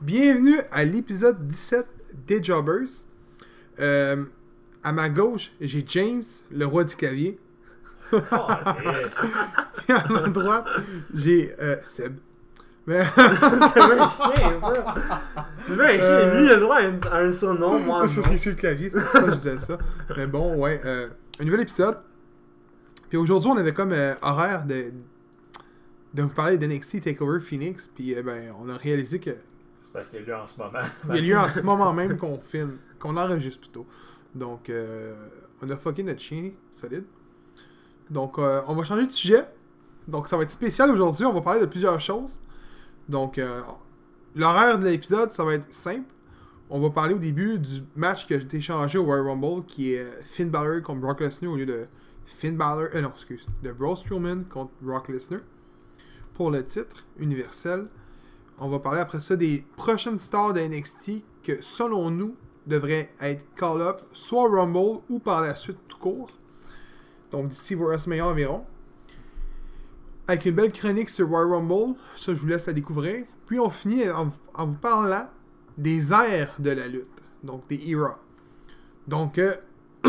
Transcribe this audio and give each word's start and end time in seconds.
Bienvenue 0.00 0.60
à 0.70 0.84
l'épisode 0.84 1.46
17 1.48 1.86
des 2.26 2.42
Jobbers. 2.42 2.88
Euh, 3.80 4.24
à 4.82 4.92
ma 4.92 5.08
gauche, 5.08 5.52
j'ai 5.60 5.84
James, 5.88 6.22
le 6.50 6.66
roi 6.66 6.84
du 6.84 6.94
clavier. 6.94 7.38
Oh, 8.12 8.16
yes. 8.84 9.14
Puis 9.76 9.92
à 9.92 10.06
ma 10.08 10.20
droite, 10.28 10.66
j'ai 11.14 11.54
euh, 11.60 11.76
Seb. 11.84 12.16
Mais- 12.86 13.04
C'est 13.14 13.86
bien 13.86 14.08
chien, 14.08 14.60
ça. 14.60 14.94
C'est 15.66 15.74
bien 15.76 15.88
chien. 15.88 16.00
Euh, 16.02 16.38
Lui, 16.40 16.46
il 16.46 16.50
a 16.50 16.54
le 16.54 16.60
droit 16.60 16.76
à 16.76 16.82
un, 16.84 16.98
à 17.12 17.18
un 17.24 17.32
surnom, 17.32 17.78
moi, 17.80 18.06
je 18.06 18.20
non. 18.20 18.26
suis 18.28 18.38
sur 18.38 18.50
le 18.52 18.56
clavier, 18.56 18.88
c'est 18.90 19.00
pour 19.00 19.08
ça 19.10 19.20
que 19.22 19.30
je 19.30 19.34
disais 19.34 19.58
ça. 19.58 19.78
Mais 20.16 20.26
bon, 20.26 20.56
ouais. 20.56 20.80
euh, 20.86 21.08
un 21.40 21.44
nouvel 21.44 21.60
épisode. 21.60 21.98
Puis 23.10 23.18
aujourd'hui, 23.18 23.50
on 23.52 23.56
avait 23.58 23.74
comme 23.74 23.92
euh, 23.92 24.14
horaire 24.22 24.64
de, 24.64 24.86
de 26.14 26.22
vous 26.22 26.28
parler 26.30 26.56
d'NXT 26.56 27.02
TakeOver 27.02 27.40
Phoenix. 27.40 27.90
Puis 27.94 28.14
ben, 28.22 28.54
on 28.62 28.68
a 28.70 28.76
réalisé 28.76 29.18
que 29.18 29.30
parce 29.98 30.08
qu'il 30.08 30.20
y 30.20 30.22
a 30.22 30.26
lieu 30.26 30.36
en 30.36 30.46
ce 30.46 30.58
moment. 30.58 30.78
Il 31.10 31.14
y 31.16 31.18
a 31.18 31.20
lieu 31.22 31.38
en 31.38 31.48
ce 31.48 31.60
moment 31.60 31.92
même 31.92 32.16
qu'on 32.16 32.38
filme, 32.38 32.78
qu'on 33.00 33.16
enregistre 33.16 33.60
plutôt. 33.60 33.86
Donc, 34.34 34.70
euh, 34.70 35.14
on 35.60 35.68
a 35.70 35.76
fucké 35.76 36.02
notre 36.02 36.20
chien, 36.20 36.52
solide. 36.70 37.04
Donc, 38.08 38.38
euh, 38.38 38.62
on 38.68 38.74
va 38.74 38.84
changer 38.84 39.06
de 39.06 39.12
sujet. 39.12 39.44
Donc, 40.06 40.28
ça 40.28 40.36
va 40.36 40.44
être 40.44 40.50
spécial 40.50 40.90
aujourd'hui. 40.90 41.24
On 41.26 41.32
va 41.32 41.40
parler 41.40 41.60
de 41.60 41.66
plusieurs 41.66 41.98
choses. 42.00 42.38
Donc, 43.08 43.38
euh, 43.38 43.62
l'horaire 44.36 44.78
de 44.78 44.84
l'épisode, 44.84 45.32
ça 45.32 45.44
va 45.44 45.54
être 45.54 45.72
simple. 45.72 46.14
On 46.70 46.80
va 46.80 46.90
parler 46.90 47.14
au 47.14 47.18
début 47.18 47.58
du 47.58 47.82
match 47.96 48.26
qui 48.26 48.34
a 48.34 48.36
été 48.36 48.60
changé 48.60 48.98
au 48.98 49.04
Royal 49.04 49.26
Rumble, 49.26 49.64
qui 49.66 49.94
est 49.94 50.06
Finn 50.24 50.50
Balor 50.50 50.82
contre 50.82 51.00
Brock 51.00 51.20
Lesnar 51.20 51.52
au 51.52 51.56
lieu 51.56 51.66
de 51.66 51.86
Finn 52.26 52.56
Balor. 52.56 52.88
Euh, 52.94 53.00
non, 53.00 53.10
excuse. 53.10 53.46
De 53.62 53.72
Braun 53.72 53.96
Strowman 53.96 54.44
contre 54.44 54.72
Brock 54.80 55.08
Lesnar 55.08 55.40
pour 56.34 56.50
le 56.50 56.64
titre 56.64 57.04
universel. 57.18 57.88
On 58.60 58.68
va 58.68 58.80
parler 58.80 59.00
après 59.00 59.20
ça 59.20 59.36
des 59.36 59.64
prochaines 59.76 60.18
stars 60.18 60.52
de 60.52 60.60
NXT 60.60 61.22
que, 61.44 61.62
selon 61.62 62.10
nous, 62.10 62.34
devraient 62.66 63.10
être 63.20 63.44
call-up 63.54 64.02
soit 64.12 64.48
Rumble 64.50 65.00
ou 65.08 65.20
par 65.20 65.42
la 65.42 65.54
suite 65.54 65.78
tout 65.86 65.98
court. 65.98 66.30
Donc 67.30 67.48
d'ici 67.48 67.74
WrestleMania 67.74 68.26
environ. 68.26 68.64
Avec 70.26 70.44
une 70.44 70.56
belle 70.56 70.72
chronique 70.72 71.08
sur 71.08 71.28
Royal 71.28 71.52
Rumble, 71.52 71.94
ça 72.16 72.34
je 72.34 72.40
vous 72.40 72.46
laisse 72.48 72.66
la 72.66 72.72
découvrir. 72.72 73.24
Puis 73.46 73.58
on 73.60 73.70
finit 73.70 74.10
en, 74.10 74.26
vous 74.66 74.74
parlant 74.74 75.28
des 75.78 76.12
airs 76.12 76.54
de 76.58 76.70
la 76.70 76.88
lutte, 76.88 77.08
donc 77.42 77.66
des 77.68 77.80
eras. 77.90 78.18
Donc 79.06 79.38
euh, 79.38 79.54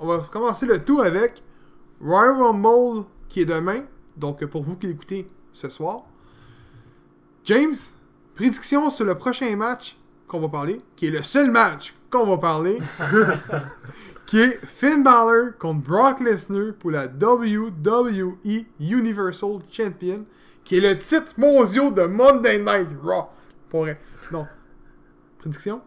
on 0.00 0.06
va 0.06 0.18
commencer 0.30 0.66
le 0.66 0.84
tout 0.84 1.00
avec 1.00 1.42
Royal 2.00 2.42
Rumble 2.42 3.06
qui 3.28 3.40
est 3.40 3.46
demain. 3.46 3.84
Donc 4.16 4.44
pour 4.46 4.64
vous 4.64 4.76
qui 4.76 4.88
l'écoutez 4.88 5.26
ce 5.52 5.70
soir. 5.70 6.04
James, 7.44 7.74
prédiction 8.34 8.90
sur 8.90 9.04
le 9.04 9.16
prochain 9.16 9.54
match 9.56 9.96
qu'on 10.26 10.40
va 10.40 10.48
parler, 10.48 10.80
qui 10.96 11.06
est 11.08 11.10
le 11.10 11.22
seul 11.22 11.50
match 11.50 11.94
qu'on 12.10 12.24
va 12.26 12.38
parler, 12.38 12.78
qui 14.26 14.40
est 14.40 14.64
Finn 14.66 15.02
Balor 15.02 15.58
contre 15.58 15.80
Brock 15.80 16.20
Lesnar 16.20 16.72
pour 16.78 16.90
la 16.90 17.06
WWE 17.06 18.64
Universal 18.80 19.58
Champion, 19.70 20.24
qui 20.64 20.76
est 20.78 20.80
le 20.80 20.96
titre 20.98 21.32
mondial 21.36 21.92
de 21.92 22.02
Monday 22.04 22.58
Night 22.58 22.88
Raw. 23.02 23.28
Pour. 23.68 23.86
Non. 24.30 24.46
Prédiction? 25.38 25.80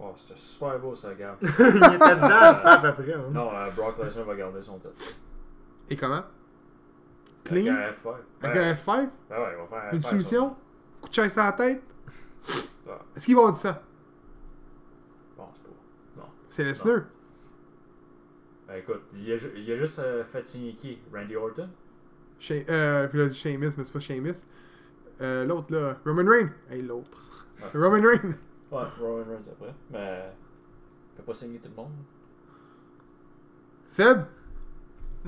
Oh, 0.00 0.12
c'était 0.16 0.38
super 0.38 0.78
beau 0.78 0.94
ça, 0.94 1.14
gars. 1.14 1.36
il 1.42 1.46
était 1.48 1.58
dedans, 1.58 2.60
à 2.64 2.78
peu 2.78 3.02
près. 3.02 3.12
hein. 3.14 3.22
Non, 3.32 3.48
euh, 3.52 3.70
Brock 3.76 3.96
Lesnar 4.02 4.24
va 4.26 4.34
garder 4.34 4.62
son 4.62 4.78
titre. 4.78 4.92
Et 5.90 5.96
comment? 5.96 6.22
Clean? 7.48 7.74
Avec 7.74 7.86
un 7.88 7.92
F5. 7.92 8.14
Avec 8.42 8.56
Ouais. 8.56 8.64
un 8.64 8.74
F5? 8.74 9.10
Ben 9.28 9.36
ouais, 9.40 9.66
faire 9.68 9.78
un 9.78 9.90
Une 9.92 10.00
F5, 10.00 10.08
soumission? 10.08 10.56
Coup 11.00 11.08
de 11.08 11.14
chaise 11.14 11.38
à 11.38 11.44
la 11.46 11.52
tête? 11.52 11.82
ça. 12.42 13.00
Est-ce 13.16 13.24
qu'il 13.26 13.34
va 13.34 13.40
avoir 13.42 13.54
du 13.54 13.60
sang? 13.60 13.74
Bon, 15.36 15.44
c'est 15.54 15.62
pas. 15.64 15.70
Non. 16.16 16.24
C'est 16.50 16.64
Lesnar. 16.64 17.00
Ben 18.66 18.74
écoute, 18.76 19.02
il 19.14 19.32
a, 19.32 19.36
il 19.56 19.72
a 19.72 19.76
juste 19.76 19.98
euh, 20.00 20.24
fait 20.24 20.46
signer 20.46 20.74
qui 20.74 20.98
Randy 21.12 21.36
Orton 21.36 21.70
Shea- 22.38 22.64
euh, 22.68 23.08
puis 23.08 23.18
là, 23.18 23.30
Sheamus, 23.30 23.70
mais 23.78 23.84
c'est 23.84 23.92
pas 23.92 24.00
Sheamus. 24.00 24.44
Euh, 25.20 25.44
l'autre, 25.46 25.74
là. 25.74 25.96
Roman 26.04 26.28
Reigns. 26.30 26.50
Hey, 26.70 26.82
l'autre. 26.82 27.46
Ouais. 27.60 27.80
Roman 27.80 28.06
Reigns. 28.06 28.34
Ouais, 28.70 28.82
Roman 29.00 29.24
Reigns 29.24 29.42
après. 29.52 29.74
Mais. 29.90 30.32
Il 31.12 31.16
peut 31.16 31.22
pas 31.24 31.34
signer 31.34 31.58
tout 31.58 31.68
le 31.70 31.74
monde. 31.74 31.92
Seb? 33.86 34.18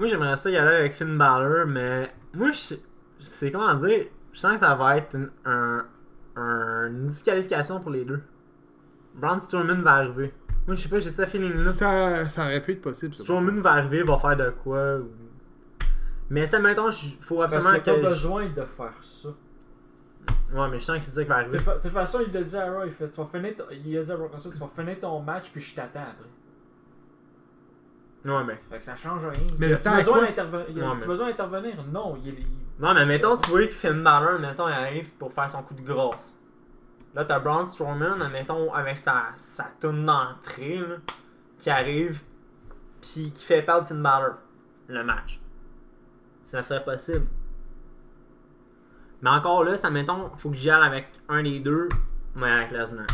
Moi, 0.00 0.09
j'aimerais 0.09 0.37
ça 0.37 0.50
y 0.50 0.56
aller 0.56 0.77
avec 0.77 0.93
Finn 0.94 1.16
Balor, 1.16 1.66
mais 1.66 2.11
moi, 2.34 2.50
je 2.53 2.75
je 3.21 3.25
sais 3.25 3.53
comment 3.53 3.75
dire. 3.75 4.06
Je 4.33 4.41
sens 4.41 4.55
que 4.55 4.61
ça 4.61 4.75
va 4.75 4.97
être 4.97 5.15
une, 5.15 5.31
un, 5.44 5.84
un- 6.37 6.87
une 6.88 7.09
disqualification 7.09 7.81
pour 7.81 7.91
les 7.91 8.05
deux. 8.05 8.22
Braun 9.15 9.39
Strowman 9.41 9.83
va 9.83 9.93
arriver. 9.97 10.33
Moi, 10.66 10.75
je 10.77 10.83
sais 10.83 10.89
pas, 10.89 11.00
j'ai 11.00 11.10
ce 11.10 11.27
feeling-là. 11.27 11.66
Ça, 11.66 12.28
ça 12.28 12.44
aurait 12.44 12.62
pu 12.62 12.72
être 12.72 12.81
possible. 12.83 13.15
ça. 13.15 13.22
Strowman 13.25 13.60
va 13.60 13.72
arriver, 13.72 14.03
va 14.03 14.16
faire 14.19 14.37
de 14.37 14.50
quoi. 14.50 14.97
ou- 14.99 15.10
Mais 16.31 16.47
ça, 16.47 16.59
mettons, 16.60 16.89
il 16.91 17.16
faut 17.21 17.39
C'est 17.41 17.44
absolument 17.56 17.71
a 17.71 17.81
que. 17.81 17.91
pas 17.91 18.09
besoin 18.09 18.44
de 18.49 18.62
faire 18.65 18.94
ça. 19.03 19.28
Ouais, 20.55 20.69
mais 20.71 20.78
je 20.81 20.84
sens 20.84 20.97
qu'il 20.97 21.05
sait 21.06 21.21
qu'il 21.22 21.28
va 21.28 21.37
De 21.37 21.41
arriver. 21.43 21.59
toute 21.59 21.66
fa- 21.66 21.77
de 21.77 21.83
toute 21.83 21.93
façon, 21.93 22.19
il 22.27 22.33
l'a 22.33 22.43
dit 22.43 22.56
à 22.56 22.72
Raw, 22.72 22.84
il, 22.87 22.93
fait, 22.93 23.09
tu 23.09 23.16
vas 23.21 23.27
finir 23.33 23.55
ton- 23.56 23.65
il 23.71 23.99
a 23.99 24.03
dit 24.03 24.12
à 24.12 24.16
Brock 24.16 24.31
tu 24.41 24.49
vas 24.49 24.71
finir 24.77 24.99
ton 25.00 25.21
match 25.21 25.50
puis 25.53 25.60
je 25.60 25.75
t'attends 25.77 26.00
après. 26.00 26.28
Ouais, 28.25 28.45
mais. 28.45 28.61
Fait 28.71 28.79
que 28.79 28.85
ça 28.85 28.97
change 28.97 29.25
rien. 29.25 29.41
Mais 29.59 29.67
Il 29.69 29.73
le 29.73 29.81
temps 29.81 29.97
besoin 29.97 30.19
quoi? 30.19 30.27
d'interve- 30.27 30.65
il 30.69 30.83
a- 30.83 30.87
Ouais, 30.87 30.93
tu 30.95 31.01
mais- 31.01 31.07
besoin 31.07 31.27
d'intervenir? 31.29 31.75
Non, 31.91 32.17
il, 32.23 32.29
il- 32.39 32.47
Non, 32.79 32.93
mais 32.95 33.07
mettons, 33.07 33.37
tu 33.39 33.51
vois 33.51 33.63
que 33.67 33.73
Finn 33.73 34.03
Balor, 34.03 34.39
mettons, 34.41 34.69
il 34.69 34.73
arrive 34.73 35.11
pour 35.15 35.33
faire 35.33 35.51
son 35.51 35.63
coup 35.63 35.75
de 35.75 35.83
grâce. 35.83 36.39
Là, 37.15 37.25
t'as 37.25 37.39
Braun 37.41 37.67
Strowman, 37.67 38.29
mettons, 38.31 38.73
avec 38.75 38.99
sa, 38.99 39.25
sa 39.35 39.65
tourne 39.81 40.05
d'entrée, 40.05 40.79
là, 40.79 40.97
qui 41.59 41.69
arrive, 41.71 42.21
puis 43.01 43.33
qui 43.33 43.45
fait 43.45 43.63
perdre 43.63 43.87
Finn 43.89 44.03
Balor 44.03 44.35
le 44.89 45.03
match. 45.03 45.41
Ça 46.47 46.63
serait 46.63 46.85
possible. 46.85 47.27
Mais 49.23 49.31
encore 49.31 49.65
là, 49.65 49.77
ça, 49.77 49.91
mettons, 49.91 50.31
faut 50.37 50.51
que 50.51 50.57
j'y 50.57 50.71
aille 50.71 50.83
avec 50.87 51.09
un 51.29 51.43
des 51.43 51.61
deux, 51.61 51.89
mais 52.35 52.51
avec 52.51 52.71
Lesnar. 52.71 53.07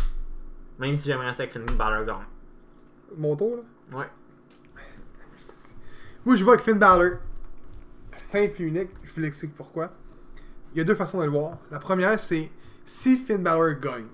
Même 0.78 0.96
si 0.96 1.08
j'aimerais 1.08 1.32
ça 1.34 1.46
que 1.46 1.52
Finn 1.52 1.76
Balor 1.76 2.04
gagne. 2.04 2.26
Mon 3.16 3.34
tour, 3.36 3.56
là? 3.90 3.98
Ouais. 3.98 4.08
Moi, 6.26 6.36
je 6.36 6.44
vois 6.44 6.54
avec 6.54 6.64
Finn 6.66 6.78
Balor. 6.78 7.18
Simple 8.18 8.60
et 8.62 8.64
unique. 8.66 8.90
Je 9.04 9.12
vous 9.14 9.20
l'explique 9.20 9.54
pourquoi. 9.54 9.92
Il 10.74 10.78
y 10.78 10.80
a 10.80 10.84
deux 10.84 10.94
façons 10.94 11.18
de 11.20 11.24
le 11.24 11.30
voir. 11.30 11.56
La 11.70 11.78
première, 11.78 12.18
c'est 12.20 12.50
si 12.84 13.16
Finn 13.16 13.42
Balor 13.42 13.74
gagne. 13.80 14.06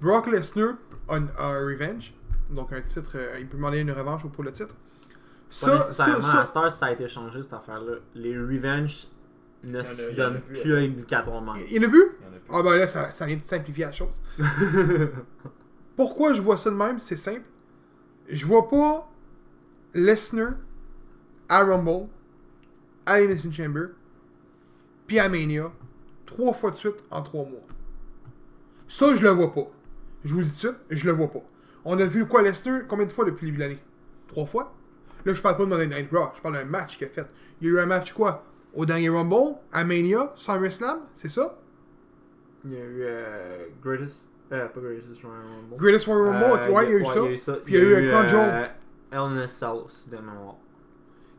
Brock 0.00 0.26
Lesnar 0.28 0.74
a, 1.08 1.16
un- 1.16 1.58
revenge. 1.66 2.14
Donc, 2.50 2.72
un 2.72 2.80
titre. 2.82 3.12
euh, 3.16 3.36
il 3.40 3.48
peut 3.48 3.56
demander 3.56 3.78
une 3.78 3.90
revanche 3.90 4.26
pour 4.28 4.44
le 4.44 4.52
titre. 4.52 4.74
Pas 4.74 4.74
Ça, 5.50 5.66
ça, 5.66 5.74
nécessairement, 6.06 6.22
ça- 6.22 6.40
à 6.42 6.46
Star, 6.46 6.70
ça 6.70 6.86
a 6.86 6.92
été 6.92 7.08
changé 7.08 7.42
cette 7.42 7.52
affaire-là. 7.54 7.94
Les 8.14 8.36
Revenge 8.38 9.08
ne 9.64 9.82
se 9.82 10.12
donnent 10.14 10.40
plus, 10.42 10.58
après. 10.60 10.84
obligatoirement. 10.86 11.54
Il 11.54 11.72
y 11.72 11.78
en 11.78 11.88
a 11.88 11.90
plus. 11.90 12.10
Ah 12.52 12.62
ben 12.62 12.76
là, 12.76 12.86
ça, 12.88 13.12
ça 13.12 13.26
vient 13.26 13.36
de 13.36 13.42
simplifier 13.42 13.84
la 13.86 13.92
chose. 13.92 14.20
Pourquoi 15.96 16.34
je 16.34 16.40
vois 16.40 16.56
ça 16.58 16.70
de 16.70 16.76
même? 16.76 16.98
C'est 17.00 17.16
simple. 17.16 17.42
Je 18.28 18.44
vois 18.46 18.68
pas 18.68 19.08
Lesnar 19.94 20.52
à 21.48 21.64
Rumble, 21.64 22.08
à 23.06 23.20
Elimination 23.20 23.50
Chamber, 23.52 23.88
puis 25.06 25.18
à 25.18 25.28
Mania, 25.28 25.72
trois 26.26 26.52
fois 26.54 26.70
de 26.70 26.76
suite 26.76 27.04
en 27.10 27.22
trois 27.22 27.44
mois. 27.44 27.60
Ça, 28.86 29.14
je 29.14 29.22
le 29.22 29.30
vois 29.30 29.52
pas. 29.52 29.68
Je 30.24 30.32
vous 30.34 30.40
le 30.40 30.44
dis 30.46 30.50
tout 30.50 30.56
de 30.56 30.74
suite, 30.74 30.76
je 30.90 31.06
le 31.06 31.12
vois 31.12 31.30
pas. 31.30 31.42
On 31.84 31.98
a 31.98 32.04
vu 32.04 32.26
quoi 32.26 32.42
Lesnar 32.42 32.82
combien 32.86 33.06
de 33.06 33.12
fois 33.12 33.24
depuis 33.24 33.46
le 33.46 33.52
début 33.52 33.58
de 33.58 33.62
l'année? 33.68 33.82
Trois 34.28 34.46
fois? 34.46 34.74
Là, 35.24 35.34
je 35.34 35.42
parle 35.42 35.56
pas 35.56 35.64
de 35.64 35.68
Monday 35.68 35.86
Night 35.86 36.08
Raw, 36.12 36.30
je 36.34 36.40
parle 36.40 36.54
d'un 36.54 36.64
match 36.64 36.96
qu'il 36.96 37.06
a 37.06 37.10
fait. 37.10 37.26
Il 37.60 37.66
y 37.66 37.70
a 37.70 37.74
eu 37.74 37.78
un 37.78 37.86
match 37.86 38.12
quoi? 38.12 38.44
Au 38.74 38.86
dernier 38.86 39.08
Rumble, 39.08 39.56
à 39.72 39.84
Mania, 39.84 40.32
SummerSlam, 40.36 41.00
c'est 41.14 41.28
ça? 41.28 41.58
Il 42.64 42.72
y 42.72 42.76
a 42.76 42.80
eu 42.84 43.02
euh, 43.02 43.66
Greatest. 43.82 44.30
Euh, 44.52 44.66
pas 44.68 44.80
Greatest 44.80 45.22
Royal 45.22 45.42
Rumble. 45.42 45.76
Greatest 45.76 46.06
Royal 46.06 46.32
Rumble, 46.32 46.60
Euh, 46.62 46.70
ouais, 46.70 46.86
il 46.86 46.90
y 46.90 46.94
a 46.94 47.30
eu 47.30 47.36
ça. 47.36 47.52
Puis 47.64 47.74
il 47.74 47.80
y 47.80 47.80
a 47.80 47.84
eu 47.84 48.10
un 48.10 48.26
Crown 48.26 48.68
Euh, 49.12 49.42
a 49.42 49.46
Cells 49.46 50.10
de 50.10 50.16
mémoire. 50.16 50.56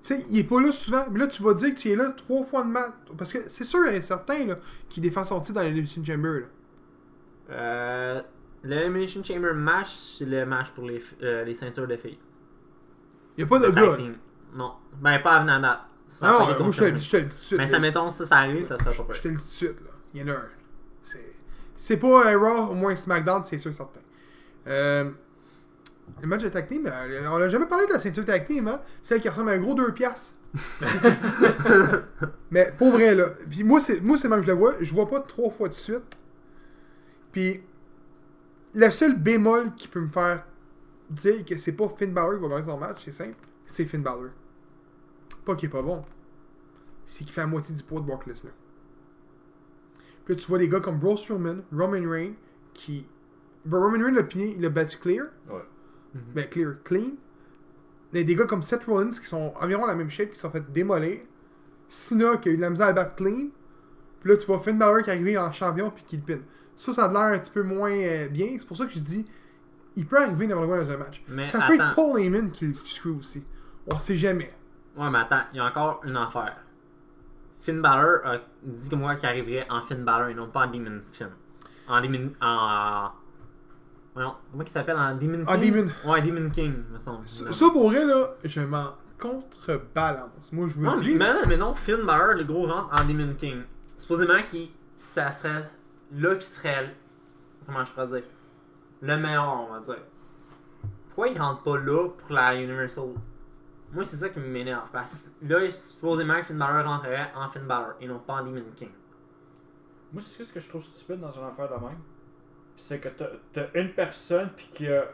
Tu 0.03 0.15
sais, 0.15 0.25
il 0.29 0.39
est 0.39 0.43
pas 0.43 0.59
là 0.59 0.71
souvent. 0.71 1.05
Mais 1.11 1.19
là, 1.19 1.27
tu 1.27 1.43
vas 1.43 1.53
dire 1.53 1.73
que 1.75 1.79
tu 1.79 1.89
es 1.91 1.95
là 1.95 2.09
trois 2.09 2.43
fois 2.43 2.63
de 2.63 2.69
match. 2.69 2.93
Parce 3.17 3.31
que 3.31 3.49
c'est 3.49 3.63
sûr 3.63 3.85
et 3.87 4.01
certain 4.01 4.55
qu'il 4.89 5.03
défend 5.03 5.25
son 5.25 5.39
titre 5.39 5.53
dans 5.53 5.61
l'Elimination 5.61 6.03
Chamber. 6.03 6.39
Là. 6.39 6.47
Euh, 7.51 8.21
L'Elimination 8.63 9.23
Chamber 9.23 9.53
match, 9.53 9.89
c'est 9.95 10.25
le 10.25 10.45
match 10.45 10.69
pour 10.71 10.85
les, 10.85 11.03
euh, 11.21 11.43
les 11.43 11.55
ceintures 11.55 11.87
de 11.87 11.95
filles. 11.95 12.19
Il 13.37 13.41
y 13.41 13.43
a 13.43 13.47
pas 13.47 13.59
de 13.59 13.69
gars. 13.69 13.97
Non. 14.53 14.73
Ben, 15.01 15.19
pas 15.19 15.43
date. 15.43 15.79
Ça 16.07 16.27
a 16.27 16.31
Non, 16.31 16.49
euh, 16.49 16.59
moi 16.59 16.71
je 16.71 16.79
te 16.79 16.83
le 16.83 16.91
dis 16.91 17.03
je 17.03 17.11
te 17.11 17.17
le 17.17 17.23
dis 17.23 17.35
tout 17.35 17.39
de 17.39 17.45
suite. 17.45 17.57
Mais 17.57 17.65
là. 17.65 17.71
ça, 17.71 17.79
mettons, 17.79 18.09
ça, 18.09 18.25
ça 18.25 18.37
arrive, 18.39 18.63
ça 18.63 18.77
serait 18.77 18.91
Je 18.91 19.01
pas 19.01 19.13
je 19.13 19.21
te 19.21 19.27
le 19.29 19.35
dis 19.35 19.41
tout 19.41 19.49
de 19.49 19.53
suite. 19.53 19.81
Là. 19.81 19.91
Il 20.13 20.21
y 20.21 20.23
en 20.23 20.27
a 20.27 20.37
un. 20.37 20.49
C'est 21.03 21.35
c'est 21.81 21.97
pas 21.97 22.29
un 22.29 22.37
Raw, 22.37 22.71
au 22.71 22.75
moins 22.75 22.95
SmackDown, 22.95 23.43
c'est 23.43 23.57
sûr 23.57 23.71
et 23.71 23.73
certain. 23.73 24.01
Euh, 24.67 25.09
le 26.21 26.27
match 26.27 26.43
de 26.43 26.49
tag 26.49 26.67
team, 26.67 26.87
euh, 26.87 27.29
on 27.29 27.35
a 27.35 27.49
jamais 27.49 27.67
parlé 27.67 27.87
de 27.87 27.93
la 27.93 27.99
ceinture 27.99 28.25
tag 28.25 28.45
team, 28.45 28.67
hein? 28.67 28.81
Celle 29.01 29.21
qui 29.21 29.29
ressemble 29.29 29.49
à 29.49 29.53
un 29.53 29.59
gros 29.59 29.73
2 29.73 29.93
piastres. 29.93 30.33
Mais 32.51 32.73
pour 32.77 32.91
vrai, 32.91 33.15
là. 33.15 33.29
Puis 33.49 33.63
moi, 33.63 33.79
c'est 33.79 34.01
moi 34.01 34.17
c'est 34.17 34.27
le 34.27 34.35
même 34.35 34.41
que 34.41 34.47
je 34.47 34.51
le 34.51 34.57
vois. 34.57 34.73
Je 34.81 34.93
vois 34.93 35.09
pas 35.09 35.21
trois 35.21 35.49
fois 35.49 35.69
de 35.69 35.73
suite 35.73 36.17
Puis, 37.31 37.61
le 38.73 38.89
seul 38.89 39.17
bémol 39.17 39.73
qui 39.75 39.87
peut 39.87 40.01
me 40.01 40.09
faire 40.09 40.43
dire 41.09 41.45
que 41.45 41.57
c'est 41.57 41.73
pas 41.73 41.89
Finn 41.97 42.13
Balor 42.13 42.35
qui 42.35 42.41
va 42.41 42.47
gagner 42.49 42.63
son 42.63 42.77
match, 42.77 43.01
c'est 43.05 43.11
simple, 43.11 43.35
c'est 43.65 43.85
Finn 43.85 44.01
Balor. 44.01 44.29
Pas 45.45 45.55
qu'il 45.55 45.69
est 45.69 45.71
pas 45.71 45.81
bon, 45.81 46.03
c'est 47.05 47.23
qu'il 47.23 47.33
fait 47.33 47.41
la 47.41 47.47
moitié 47.47 47.75
du 47.75 47.83
poids 47.83 47.99
de 47.99 48.05
Brock 48.05 48.25
Lesnar. 48.25 48.53
Puis 50.25 50.35
là, 50.35 50.39
tu 50.39 50.47
vois 50.47 50.59
des 50.59 50.69
gars 50.69 50.79
comme 50.79 50.99
Braun 50.99 51.17
Strowman, 51.17 51.63
Roman 51.71 52.09
Reigns, 52.09 52.35
qui. 52.73 53.07
Ben, 53.65 53.79
Roman 53.79 54.03
Reigns 54.03 54.15
l'a 54.15 54.23
piné, 54.23 54.53
il 54.55 54.61
l'a 54.61 54.69
battu 54.69 54.97
clear. 54.97 55.25
Ouais. 55.49 55.61
Ben, 56.13 56.47
clear, 56.49 56.75
clean. 56.83 57.13
Il 58.13 58.19
y 58.19 58.21
a 58.21 58.25
des 58.25 58.35
gars 58.35 58.45
comme 58.45 58.63
Seth 58.63 58.83
Rollins 58.85 59.11
qui 59.11 59.25
sont 59.25 59.53
environ 59.61 59.85
la 59.85 59.95
même 59.95 60.09
shape, 60.09 60.31
qui 60.31 60.39
sont 60.39 60.51
fait 60.51 60.71
démolir. 60.71 61.19
Cena 61.87 62.37
qui 62.37 62.49
a 62.49 62.51
eu 62.51 62.57
de 62.57 62.61
la 62.61 62.69
misère 62.69 62.87
à 62.87 62.93
battre 62.93 63.15
clean. 63.15 63.49
Puis 64.21 64.29
là, 64.29 64.37
tu 64.37 64.45
vois 64.45 64.59
Finn 64.59 64.77
Balor 64.77 65.03
qui 65.03 65.09
est 65.09 65.13
arrivé 65.13 65.37
en 65.37 65.51
champion 65.51 65.89
puis 65.89 66.03
qui 66.03 66.17
le 66.17 66.23
pin. 66.23 66.41
Ça, 66.77 66.93
ça 66.93 67.05
a 67.05 67.07
l'air 67.11 67.37
un 67.37 67.39
petit 67.39 67.51
peu 67.51 67.63
moins 67.63 67.91
euh, 67.91 68.27
bien. 68.27 68.47
C'est 68.59 68.67
pour 68.67 68.77
ça 68.77 68.85
que 68.85 68.91
je 68.91 68.99
dis, 68.99 69.25
il 69.95 70.05
peut 70.05 70.17
arriver 70.17 70.47
n'importe 70.47 70.67
quoi 70.67 70.83
dans 70.83 70.91
un 70.91 70.97
match. 70.97 71.23
Mais 71.27 71.47
ça 71.47 71.65
peut 71.67 71.75
être. 71.75 71.95
Paul 71.95 72.19
Heyman 72.19 72.51
qui 72.51 72.67
le 72.67 72.73
screw 72.85 73.17
aussi. 73.17 73.43
On 73.87 73.97
sait 73.97 74.15
jamais. 74.15 74.53
Ouais, 74.95 75.09
mais 75.09 75.19
attends, 75.19 75.43
il 75.53 75.57
y 75.57 75.59
a 75.59 75.65
encore 75.65 76.01
une 76.03 76.17
affaire. 76.17 76.57
Finn 77.61 77.81
Balor 77.81 78.25
a 78.25 78.37
dit 78.63 78.89
que 78.89 78.95
moi 78.95 79.15
qu'il 79.15 79.29
arriverait 79.29 79.67
en 79.69 79.81
Finn 79.81 80.03
Balor 80.03 80.29
et 80.29 80.33
non 80.33 80.47
pas 80.47 80.65
en 80.65 80.71
Demon 80.71 81.01
Finn. 81.11 81.29
En 81.87 82.01
Demon. 82.01 82.31
En. 82.41 83.09
Voyons, 84.13 84.35
comment 84.51 84.63
il 84.63 84.69
s'appelle? 84.69 84.97
En 84.97 85.15
Demon 85.15 85.45
King? 85.45 85.47
En 85.47 85.57
Demon. 85.57 85.91
Ouais, 86.05 86.21
Demon 86.21 86.49
King, 86.49 86.83
me 86.91 86.99
semble. 86.99 87.27
Ça, 87.29 87.51
ça, 87.53 87.69
pour 87.71 87.89
vrai, 87.89 88.03
là, 88.05 88.31
je 88.43 88.59
m'en 88.61 88.89
contrebalance. 89.17 90.51
Moi, 90.51 90.67
je 90.69 90.73
vous 90.75 90.83
Non, 90.83 90.95
le 90.95 91.01
dis. 91.01 91.15
mais 91.15 91.33
non, 91.33 91.41
mais 91.47 91.57
non, 91.57 91.73
Finn 91.75 92.01
Balor, 92.05 92.33
le 92.35 92.43
gros 92.43 92.65
rentre 92.67 92.89
en 92.91 93.05
Demon 93.05 93.33
King. 93.35 93.61
Supposément 93.97 94.41
qu'il. 94.49 94.69
Ça 94.95 95.31
serait. 95.31 95.63
Là 96.13 96.35
qui 96.35 96.45
serait. 96.45 96.93
Comment 97.65 97.85
je 97.85 97.91
pourrais 97.93 98.07
dire 98.07 98.23
Le 99.01 99.17
meilleur, 99.17 99.67
on 99.69 99.73
va 99.73 99.79
dire. 99.79 100.03
Pourquoi 101.07 101.27
il 101.29 101.39
rentre 101.41 101.63
pas 101.63 101.77
là 101.77 102.09
pour 102.09 102.33
la 102.33 102.55
Universal? 102.55 103.09
Moi, 103.93 104.05
c'est 104.05 104.17
ça 104.17 104.29
qui 104.29 104.39
m'énerve. 104.39 104.87
Parce 104.91 105.31
que 105.41 105.53
là, 105.53 105.71
supposément 105.71 106.35
que 106.39 106.43
Finn 106.47 106.57
Balor 106.57 106.85
rentrerait 106.85 107.31
en 107.35 107.49
Finn 107.49 107.63
Balor 107.63 107.93
et 108.01 108.07
non 108.07 108.19
pas 108.19 108.33
en 108.35 108.45
Demon 108.45 108.61
King. 108.75 108.89
Moi, 110.11 110.21
c'est 110.21 110.43
ce 110.43 110.53
que 110.53 110.59
je 110.59 110.67
trouve 110.69 110.83
stupide 110.83 111.19
dans 111.21 111.31
une 111.31 111.43
affaire 111.45 111.69
de 111.69 111.73
même. 111.85 111.97
C'est 112.75 112.99
que 112.99 113.09
t'as 113.53 113.67
une 113.75 113.91
personne 113.93 114.49
puis 114.55 114.67
qu'il 114.73 114.87
y 114.87 114.93
a 114.93 115.05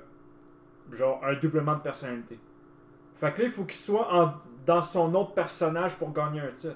genre 0.92 1.22
un 1.26 1.34
doublement 1.36 1.76
de 1.76 1.82
personnalité. 1.82 2.40
Fait 3.18 3.34
que 3.34 3.40
là, 3.42 3.46
il 3.46 3.52
faut 3.52 3.64
qu'il 3.66 3.74
soit 3.76 4.14
en- 4.14 4.34
dans 4.66 4.82
son 4.82 5.14
autre 5.16 5.34
personnage 5.34 5.98
pour 5.98 6.14
gagner 6.14 6.40
un 6.42 6.52
titre. 6.52 6.76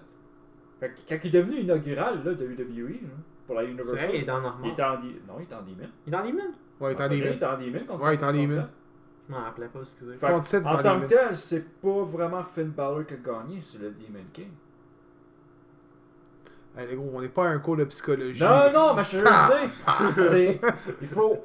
Fait 0.80 0.90
que 0.90 1.00
quand 1.08 1.18
il 1.24 1.28
est 1.36 1.40
devenu 1.42 1.60
inaugural 1.60 2.24
là, 2.24 2.34
de 2.34 2.46
WWE 2.46 3.02
là, 3.04 3.10
pour 3.46 3.56
la 3.56 3.62
C'est 3.62 3.68
Universal, 3.68 3.96
vrai, 3.98 4.10
il 4.14 4.22
est 4.22 4.26
dans 4.26 4.42
il 4.64 4.70
était 4.72 4.84
en 4.84 5.00
di- 5.00 5.16
Non, 5.28 5.34
il 5.40 5.44
était 5.44 5.56
en 5.56 5.62
Demon. 5.62 5.90
Il 6.06 6.14
est 6.14 6.18
dans 6.18 6.26
Demon 6.26 6.44
Ouais, 6.80 6.94
Il 6.94 7.10
minutes. 7.10 7.36
était 7.36 7.46
en 7.46 7.58
Demon 7.60 7.80
contre 7.86 8.04
Ouais, 8.06 8.12
il 8.12 8.16
était 8.16 8.24
en 8.26 8.28
ça. 8.56 8.70
Je 9.30 9.34
m'en 9.34 9.40
rappelais 9.44 9.68
pas, 9.68 9.80
excusez. 9.82 10.18
Fait 10.18 10.26
en 10.66 10.78
tant 10.82 11.00
que 11.00 11.06
tel, 11.06 11.36
c'est 11.38 11.80
pas 11.80 12.04
vraiment 12.04 12.44
Finn 12.44 12.70
Balor 12.70 13.06
qui 13.06 13.14
a 13.14 13.18
gagné, 13.18 13.60
c'est 13.62 13.80
le 13.80 13.92
Demon 13.92 14.26
King. 14.34 14.50
Allez, 16.78 16.96
gros, 16.96 17.12
on 17.14 17.22
n'est 17.22 17.28
pas 17.30 17.46
à 17.46 17.50
un 17.50 17.60
cours 17.60 17.78
de 17.78 17.84
psychologie. 17.86 18.42
Non, 18.42 18.72
non, 18.74 18.94
mais 18.96 19.04
je 19.04 19.20
le 19.20 19.26
sais. 19.26 20.12
C'est. 20.30 20.62
Il 21.02 21.08
faut. 21.08 21.38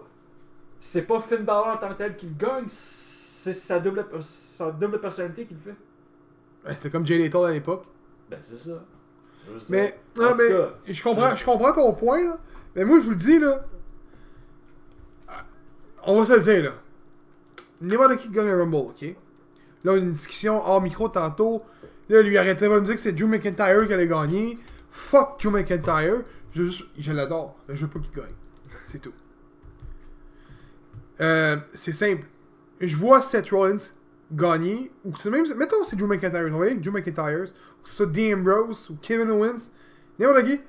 C'est 0.80 1.02
pas 1.02 1.20
Finn 1.20 1.44
Balor 1.44 1.68
en 1.68 1.76
tant 1.78 1.88
que 1.88 1.94
tel 1.94 2.16
qui 2.16 2.26
le 2.26 2.34
gagne, 2.38 2.64
c'est 2.68 3.54
sa 3.54 3.80
double, 3.80 4.06
sa 4.20 4.70
double 4.70 5.00
personnalité 5.00 5.46
qui 5.46 5.54
le 5.54 5.60
fait. 5.60 6.68
Ouais, 6.68 6.74
C'était 6.74 6.90
comme 6.90 7.04
Jay 7.04 7.18
Lethal 7.18 7.44
à 7.44 7.50
l'époque. 7.50 7.84
Ben, 8.30 8.38
c'est 8.48 8.68
ça. 8.68 8.84
Je. 9.46 9.64
Mais, 9.68 9.98
non, 10.16 10.34
mais 10.36 10.48
cas, 10.48 10.74
je 10.86 11.02
comprends, 11.02 11.34
je 11.34 11.44
comprends 11.44 11.72
ton 11.72 11.92
point, 11.92 12.22
là. 12.22 12.38
Mais 12.74 12.84
moi, 12.84 13.00
je 13.00 13.04
vous 13.06 13.10
le 13.10 13.16
dis, 13.16 13.38
là. 13.38 13.64
On 16.04 16.18
va 16.18 16.26
se 16.26 16.34
le 16.34 16.40
dire, 16.40 16.64
là. 16.64 16.74
N'importe 17.80 18.18
qui 18.18 18.28
gagne 18.28 18.48
un 18.48 18.58
Rumble, 18.58 18.76
ok? 18.76 19.02
Là, 19.84 19.92
on 19.92 19.94
a 19.94 19.98
une 19.98 20.12
discussion 20.12 20.64
hors 20.64 20.80
micro 20.80 21.08
tantôt. 21.08 21.62
Là, 22.08 22.22
lui 22.22 22.36
pas 22.36 22.54
de 22.54 22.68
me 22.68 22.80
dire 22.82 22.94
que 22.94 23.00
c'est 23.00 23.12
Drew 23.12 23.26
McIntyre 23.26 23.86
qui 23.86 23.92
allait 23.92 24.06
gagner. 24.06 24.58
Fuck 24.96 25.40
Drew 25.42 25.50
McIntyre. 25.50 26.24
Je, 26.54 27.12
l'adore. 27.12 27.54
Je 27.68 27.84
veux 27.84 27.90
pas 27.90 28.00
qu'il 28.00 28.12
gagne. 28.12 28.34
C'est 28.86 28.98
tout. 28.98 29.12
Euh, 31.20 31.58
c'est 31.74 31.92
simple. 31.92 32.24
Je 32.80 32.96
vois 32.96 33.20
Seth 33.20 33.50
Rollins 33.50 33.92
gagner. 34.32 34.90
Ou 35.04 35.14
c'est 35.16 35.28
même. 35.30 35.44
Mettons 35.56 35.84
c'est 35.84 35.96
Drew 35.96 36.06
McIntyre. 36.06 36.48
On 36.50 36.58
va 36.58 36.64
avec 36.64 36.80
Drew 36.80 36.92
McIntyre. 36.92 37.52
Ou 37.78 37.82
que 37.82 37.88
ce 37.90 37.96
soit 37.96 38.06
Dean 38.06 38.38
Ambrose 38.38 38.88
ou 38.88 38.96
Kevin 38.96 39.30
Owens. 39.30 39.70
N'importe 40.18 40.46
qui. 40.46 40.60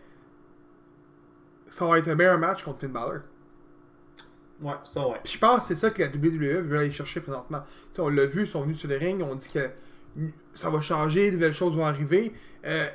Ça 1.70 1.86
va 1.86 1.98
être 1.98 2.10
un 2.10 2.16
meilleur 2.16 2.38
match 2.38 2.64
contre 2.64 2.82
Finn 2.82 2.92
Balor. 2.92 3.22
Ouais, 4.62 4.74
ça 4.84 5.08
ouais. 5.08 5.20
Puis 5.24 5.34
je 5.34 5.40
pense 5.40 5.60
que 5.60 5.66
c'est 5.68 5.80
ça 5.80 5.90
que 5.90 6.02
la 6.02 6.10
WWE 6.10 6.64
veut 6.64 6.78
aller 6.78 6.92
chercher 6.92 7.22
présentement. 7.22 7.62
Tu 7.62 7.96
sais, 7.96 8.02
on 8.02 8.10
l'a 8.10 8.26
vu, 8.26 8.42
ils 8.42 8.48
sont 8.48 8.62
venus 8.62 8.78
sur 8.78 8.90
le 8.90 8.98
ring, 8.98 9.22
on 9.22 9.36
dit 9.36 9.48
que 9.48 9.70
ça 10.54 10.70
va 10.70 10.82
changer, 10.82 11.30
de 11.30 11.36
nouvelles 11.36 11.54
choses 11.54 11.76
vont 11.76 11.86
arriver. 11.86 12.34
Euh, 12.66 12.88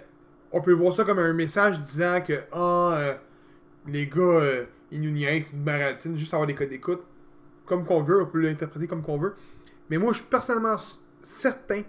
on 0.53 0.61
peut 0.61 0.73
voir 0.73 0.95
ça 0.95 1.05
comme 1.05 1.19
un 1.19 1.33
message 1.33 1.81
disant 1.81 2.21
que 2.21 2.35
ah, 2.53 2.95
euh, 2.95 3.15
les 3.87 4.07
gars, 4.07 4.21
euh, 4.21 4.65
ils 4.91 5.01
nous 5.01 5.11
niaisent, 5.11 5.51
ils 5.53 6.17
juste 6.17 6.35
avoir 6.35 6.47
des 6.47 6.55
codes 6.55 6.69
d'écoute. 6.69 7.03
Comme 7.65 7.85
qu'on 7.85 8.03
veut, 8.03 8.21
on 8.21 8.27
peut 8.27 8.41
l'interpréter 8.41 8.87
comme 8.87 9.03
qu'on 9.03 9.19
veut. 9.19 9.35
Mais 9.89 9.99
moi, 9.99 10.13
je 10.13 10.19
suis 10.19 10.27
personnellement 10.27 10.77
certain 11.23 11.83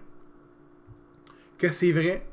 que 1.57 1.71
c'est 1.71 1.91
vrai. 1.91 2.25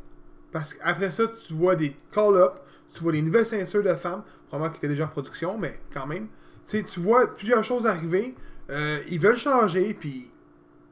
Parce 0.53 0.75
qu'après 0.75 1.12
ça, 1.12 1.25
tu 1.29 1.55
vois 1.55 1.77
des 1.77 1.97
call-ups, 2.12 2.61
tu 2.93 3.03
vois 3.03 3.12
des 3.12 3.23
nouvelles 3.23 3.47
ceintures 3.47 3.83
de 3.83 3.94
femmes, 3.94 4.23
probablement 4.49 4.73
qui 4.73 4.79
étaient 4.79 4.88
déjà 4.88 5.05
en 5.05 5.09
production, 5.09 5.59
mais 5.59 5.81
quand 5.93 6.06
même. 6.06 6.26
Tu 6.67 6.79
sais, 6.79 6.83
tu 6.83 7.00
vois 7.00 7.35
plusieurs 7.35 7.65
choses 7.65 7.87
arriver. 7.87 8.35
euh, 8.71 8.99
ils 9.09 9.19
veulent 9.19 9.37
changer, 9.37 9.94
puis 9.94 10.31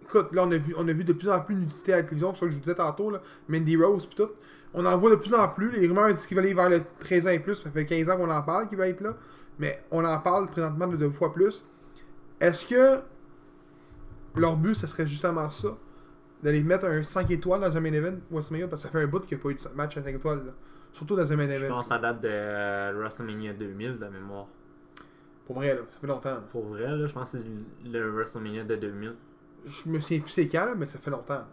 écoute, 0.02 0.28
là, 0.32 0.44
on 0.44 0.50
a 0.50 0.58
vu, 0.58 0.74
on 0.76 0.88
a 0.88 0.92
vu 0.92 1.04
de 1.04 1.12
plus 1.12 1.28
en 1.28 1.40
plus 1.40 1.54
d'unité 1.54 1.92
à 1.92 1.96
la 1.96 2.02
télévision, 2.02 2.34
c'est 2.34 2.40
ça 2.40 2.46
que 2.46 2.52
je 2.52 2.56
vous 2.56 2.62
disais 2.62 2.74
tantôt, 2.74 3.10
là, 3.10 3.20
Mandy 3.48 3.76
Rose, 3.76 4.06
puis 4.06 4.16
tout. 4.16 4.30
On 4.74 4.84
en 4.84 4.96
voit 4.98 5.10
de 5.10 5.16
plus 5.16 5.34
en 5.34 5.48
plus. 5.48 5.70
Les 5.72 5.86
rumeurs 5.88 6.12
disent 6.12 6.26
qu'il 6.26 6.36
va 6.36 6.42
aller 6.42 6.54
vers 6.54 6.68
le 6.68 6.82
13 7.00 7.26
ans 7.26 7.30
et 7.30 7.38
plus. 7.38 7.56
Ça 7.56 7.70
fait 7.70 7.86
15 7.86 8.08
ans 8.10 8.16
qu'on 8.16 8.30
en 8.30 8.42
parle 8.42 8.68
qu'il 8.68 8.78
va 8.78 8.88
être 8.88 9.00
là. 9.00 9.14
Mais 9.58 9.82
on 9.90 10.04
en 10.04 10.20
parle 10.20 10.48
présentement 10.48 10.86
de 10.86 10.96
deux 10.96 11.10
fois 11.10 11.32
plus. 11.32 11.64
Est-ce 12.40 12.66
que 12.66 13.00
leur 14.36 14.56
but, 14.56 14.74
ce 14.74 14.86
serait 14.86 15.06
justement 15.06 15.50
ça? 15.50 15.76
D'aller 16.42 16.62
mettre 16.62 16.84
un 16.84 17.02
5 17.02 17.28
étoiles 17.32 17.60
dans 17.60 17.76
un 17.76 17.80
main 17.80 17.92
event? 17.92 18.16
WrestleMania 18.30 18.68
Parce 18.68 18.82
que 18.82 18.88
ça 18.88 18.92
fait 18.92 19.02
un 19.02 19.08
bout 19.08 19.20
qu'il 19.20 19.36
n'y 19.36 19.40
a 19.40 19.42
pas 19.42 19.50
eu 19.50 19.54
de 19.54 19.60
match 19.76 19.96
à 19.96 20.02
5 20.02 20.14
étoiles. 20.14 20.38
là. 20.46 20.52
Surtout 20.92 21.16
dans 21.16 21.30
un 21.32 21.36
main 21.36 21.46
Je 21.48 21.52
event. 21.64 21.68
pense 21.74 21.86
que 21.86 21.94
ça 21.94 21.98
date 21.98 22.20
de 22.20 22.28
euh, 22.30 22.92
WrestleMania 22.96 23.54
2000 23.54 23.98
de 23.98 24.06
mémoire. 24.06 24.46
Pour 25.46 25.56
vrai, 25.56 25.74
là. 25.74 25.80
Ça 25.90 25.98
fait 26.00 26.06
longtemps. 26.06 26.28
là. 26.30 26.44
Pour 26.52 26.66
vrai, 26.66 26.82
là, 26.96 27.06
je 27.06 27.12
pense 27.12 27.32
que 27.32 27.38
c'est 27.38 27.88
le 27.90 28.10
WrestleMania 28.12 28.64
de 28.64 28.76
2000. 28.76 29.14
Je 29.66 29.88
me 29.88 29.98
souviens 29.98 30.20
plus 30.20 30.30
c'est 30.30 30.46
quand, 30.48 30.64
là, 30.66 30.74
mais 30.76 30.86
ça 30.86 30.98
fait 30.98 31.10
longtemps. 31.10 31.44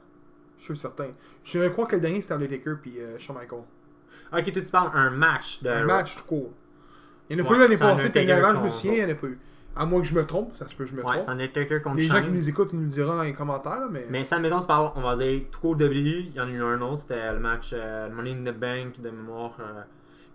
Je 0.57 0.63
suis 0.63 0.77
certain. 0.77 1.07
Je 1.43 1.67
crois 1.69 1.85
que 1.85 1.95
le 1.95 2.01
dernier 2.01 2.21
c'était 2.21 2.33
Undertaker 2.33 2.75
puis 2.81 2.99
euh, 2.99 3.17
Shawn 3.19 3.37
Michaels. 3.37 3.63
Ok, 4.33 4.51
toi 4.51 4.61
tu 4.61 4.71
parles 4.71 4.91
un 4.93 5.09
match 5.11 5.61
de. 5.63 5.69
Un 5.69 5.85
match 5.85 6.15
tout 6.15 6.23
court. 6.25 6.51
Il 7.29 7.35
n'y 7.37 7.41
en 7.41 7.45
a 7.45 7.47
Ouais, 7.49 7.55
pas 7.57 7.63
eu 7.63 7.67
l'année 7.67 7.77
passée, 7.77 8.09
puis 8.09 8.31
avant, 8.31 8.59
je 8.61 8.65
me 8.65 8.71
souviens, 8.71 8.93
il 8.93 9.05
n'y 9.05 9.11
en 9.11 9.15
a 9.15 9.19
pas 9.19 9.27
eu. 9.27 9.39
À 9.77 9.85
moins 9.85 9.99
que 9.99 10.07
je 10.07 10.15
me 10.15 10.25
trompe, 10.25 10.55
ça 10.55 10.69
se 10.69 10.75
peut 10.75 10.85
que 10.85 10.89
je 10.91 10.95
me 10.95 11.03
Ouais, 11.03 11.17
trompe. 11.17 11.29
Undertaker 11.29 11.81
contre 11.81 11.97
Les 11.97 12.03
gens 12.05 12.21
qui 12.23 12.29
nous 12.31 12.47
écoutent, 12.47 12.69
ils 12.71 12.77
nous 12.79 12.85
le 12.85 12.89
diront 12.89 13.15
dans 13.17 13.23
les 13.23 13.33
commentaires, 13.33 13.79
là, 13.79 13.87
mais. 13.91 14.05
Mais 14.09 14.23
ça, 14.23 14.39
mettons, 14.39 14.59
tu 14.61 14.67
parles, 14.67 14.91
on 14.95 15.01
va 15.01 15.15
dire, 15.17 15.41
tout 15.51 15.59
court 15.59 15.71
WWE, 15.75 15.89
il 15.91 16.33
y 16.33 16.39
en 16.39 16.47
a 16.47 16.51
eu 16.51 16.61
un 16.63 16.79
autre, 16.81 16.99
c'était 16.99 17.33
le 17.33 17.39
match 17.39 17.71
euh, 17.73 18.09
Money 18.09 18.31
in 18.31 18.43
the 18.51 18.55
Bank 18.57 19.01
de 19.01 19.09
mémoire. 19.09 19.57
euh, 19.59 19.81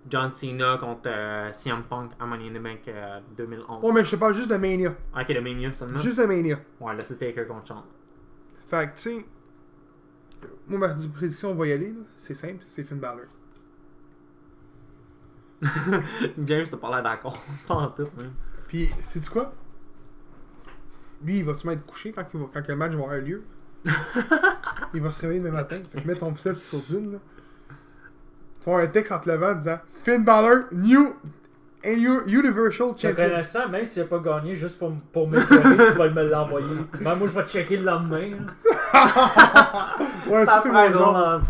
John 0.09 0.33
Cena 0.33 0.79
contre 0.79 1.03
euh, 1.09 1.53
CM 1.53 1.83
Punk 1.85 2.13
à 2.19 2.25
Money 2.27 2.49
in 2.49 2.59
the 2.59 2.63
Bank 2.63 2.81
euh, 2.89 3.21
2011. 3.37 3.81
Oh, 3.83 3.93
mais 3.93 4.03
je 4.05 4.11
te 4.11 4.17
parle 4.17 4.33
juste 4.35 4.51
de 4.51 4.57
Mania. 4.57 4.95
Ok, 5.19 5.29
le 5.29 5.41
Mania 5.43 5.73
seulement. 5.73 5.99
Juste 5.99 6.19
de 6.19 6.25
Mania. 6.25 6.59
Ouais, 6.81 6.97
là 6.97 7.05
c'est 7.05 7.17
Taker 7.19 7.45
contre 7.47 7.67
Shawn. 7.69 7.83
Fait 8.67 8.87
que, 8.91 8.97
tu 8.97 9.03
sais. 9.19 9.27
Moi, 10.67 10.79
ma 10.79 10.89
prédiction, 11.15 11.51
on 11.51 11.55
va 11.55 11.67
y 11.67 11.73
aller. 11.73 11.95
C'est 12.17 12.35
simple, 12.35 12.63
c'est 12.67 12.85
Finn 12.85 12.99
Balor. 12.99 13.27
James 16.45 16.67
a 16.73 16.77
pas 16.77 16.91
l'air 16.91 17.03
d'accord. 17.03 17.45
pas 17.67 17.75
en 17.75 17.89
tout, 17.89 18.09
même. 18.19 18.33
Puis, 18.69 18.89
sais-tu 19.03 19.31
quoi? 19.31 19.53
Lui, 21.23 21.39
il 21.41 21.45
va 21.45 21.55
se 21.55 21.67
mettre 21.67 21.85
couché 21.85 22.13
quand, 22.13 22.25
il 22.33 22.41
va- 22.41 22.47
quand 22.53 22.67
le 22.67 22.77
match 22.77 22.93
va 22.93 23.03
avoir 23.05 23.19
lieu. 23.19 23.43
il 24.95 25.03
va 25.03 25.11
se 25.11 25.21
réveiller 25.21 25.41
demain 25.41 25.53
matin. 25.53 25.81
Fait 25.93 26.01
que 26.03 26.07
mets 26.07 26.17
ton 26.17 26.33
pistolet 26.33 26.55
sur 26.55 26.81
Sourdine, 26.81 27.13
là. 27.13 27.19
Tu 28.61 28.67
vas 28.67 28.73
avoir 28.77 28.89
un 28.89 28.91
texte 28.91 29.13
en 29.13 29.19
te 29.19 29.29
levant 29.31 29.55
disant 29.55 29.79
Finn 30.03 30.25
Balor, 30.25 30.65
new, 30.73 31.15
new 31.85 32.21
Universal 32.27 32.89
Champion. 32.97 33.15
connaissant, 33.15 33.69
même 33.69 33.85
s'il 33.87 34.03
n'a 34.03 34.09
pas 34.09 34.19
gagné, 34.19 34.55
juste 34.55 34.79
pour, 34.79 34.93
pour 35.13 35.29
m'éclairer, 35.29 35.77
tu 35.93 35.99
vas 35.99 36.09
me 36.11 36.29
l'envoyer. 36.29 36.77
Ben, 37.01 37.15
moi, 37.15 37.27
je 37.29 37.33
vais 37.39 37.47
checker 37.47 37.77
le 37.79 37.85
lendemain. 37.85 38.33
Ouais, 40.29 40.45
ça, 40.47 40.57
Ça 40.57 40.61
c'est 40.63 40.71
mon 40.71 40.93
genre. 40.93 41.41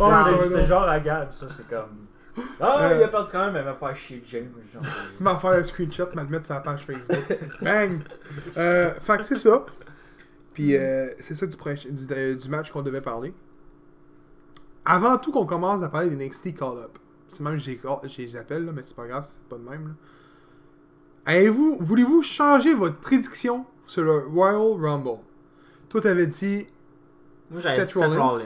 C'est- 0.47 0.65
genre 0.65 0.89
à 0.89 1.01
Gab, 1.01 1.33
ça, 1.33 1.47
c'est 1.51 1.69
comme. 1.69 2.07
Ah, 2.61 2.79
Euh. 2.81 2.97
il 2.99 3.03
a 3.03 3.09
perdu 3.09 3.33
quand 3.33 3.45
même, 3.45 3.53
mais 3.53 3.61
il 3.61 3.65
va 3.65 3.75
faire 3.75 3.95
chier 3.97 4.23
James. 4.27 4.49
Genre. 4.73 4.83
Tu 5.17 5.23
m'en 5.23 5.39
faire 5.39 5.51
un 5.51 5.65
screenshot, 5.65 6.07
le 6.15 6.25
mettre 6.27 6.47
sur 6.47 6.55
la 6.55 6.61
page 6.61 6.87
Facebook. 6.87 7.39
Bang! 7.61 8.01
Euh, 8.57 8.95
fait 9.01 9.19
que 9.19 9.23
c'est 9.25 9.37
ça. 9.37 9.67
Puis 10.55 10.77
euh, 10.77 11.09
c'est 11.19 11.35
ça 11.35 11.47
du, 11.47 11.57
euh, 12.11 12.37
du 12.37 12.49
match 12.49 12.71
qu'on 12.71 12.83
devait 12.83 13.01
parler. 13.03 13.35
Avant 14.85 15.19
tout 15.19 15.33
qu'on 15.33 15.45
commence 15.47 15.83
à 15.83 15.89
parler 15.89 16.09
des 16.11 16.17
NXT 16.27 16.55
Call-Up. 16.57 16.97
C'est 17.31 17.43
même 17.43 17.55
que 17.55 17.59
j'ai- 17.61 17.81
je 18.05 18.23
les 18.23 18.37
appelle, 18.37 18.65
là, 18.65 18.73
mais 18.75 18.83
c'est 18.85 18.97
pas 18.97 19.07
grave, 19.07 19.27
c'est 19.29 19.43
pas 19.49 19.57
de 19.57 19.69
même. 19.69 19.89
là. 19.89 19.95
Avez-vous, 21.27 21.77
voulez-vous 21.81 22.23
changer 22.23 22.75
votre 22.75 22.99
prédiction 22.99 23.67
sur 23.87 24.03
le 24.03 24.19
Royal 24.27 24.81
Rumble? 24.81 25.21
Toi, 25.89 26.00
t'avais 26.00 26.27
dit, 26.27 26.67
Moi, 27.50 27.61
j'avais 27.61 27.79
Seth 27.81 27.89
dit 27.89 27.93
Seth 27.95 28.03
Rollins. 28.03 28.27
Rollins. 28.29 28.45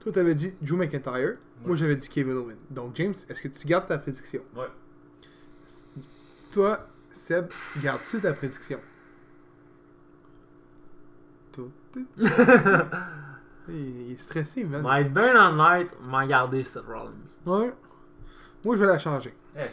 toi, 0.00 0.12
t'avais 0.12 0.34
dit 0.34 0.54
Drew 0.60 0.76
McIntyre. 0.76 1.36
Moi, 1.64 1.76
j'avais 1.76 1.96
dit 1.96 2.08
Kevin 2.08 2.34
Owens. 2.34 2.56
Donc, 2.70 2.94
James, 2.96 3.14
est-ce 3.28 3.42
que 3.42 3.48
tu 3.48 3.66
gardes 3.66 3.88
ta 3.88 3.98
prédiction? 3.98 4.42
Ouais. 4.56 4.68
Toi, 6.52 6.86
Seb, 7.12 7.48
gardes-tu 7.82 8.20
ta 8.20 8.32
prédiction? 8.32 8.78
Il 13.68 14.12
est 14.12 14.20
stressé, 14.20 14.64
man. 14.64 14.82
M'a 14.82 15.00
être 15.00 15.12
bien 15.12 15.34
honnête, 15.50 15.90
m'a 16.02 16.26
gardé 16.26 16.64
Seth 16.64 16.84
Rollins. 16.86 17.12
Ouais. 17.44 17.72
Moi, 18.64 18.76
je 18.76 18.80
vais 18.80 18.86
la 18.86 18.98
changer. 18.98 19.34
Eh, 19.56 19.68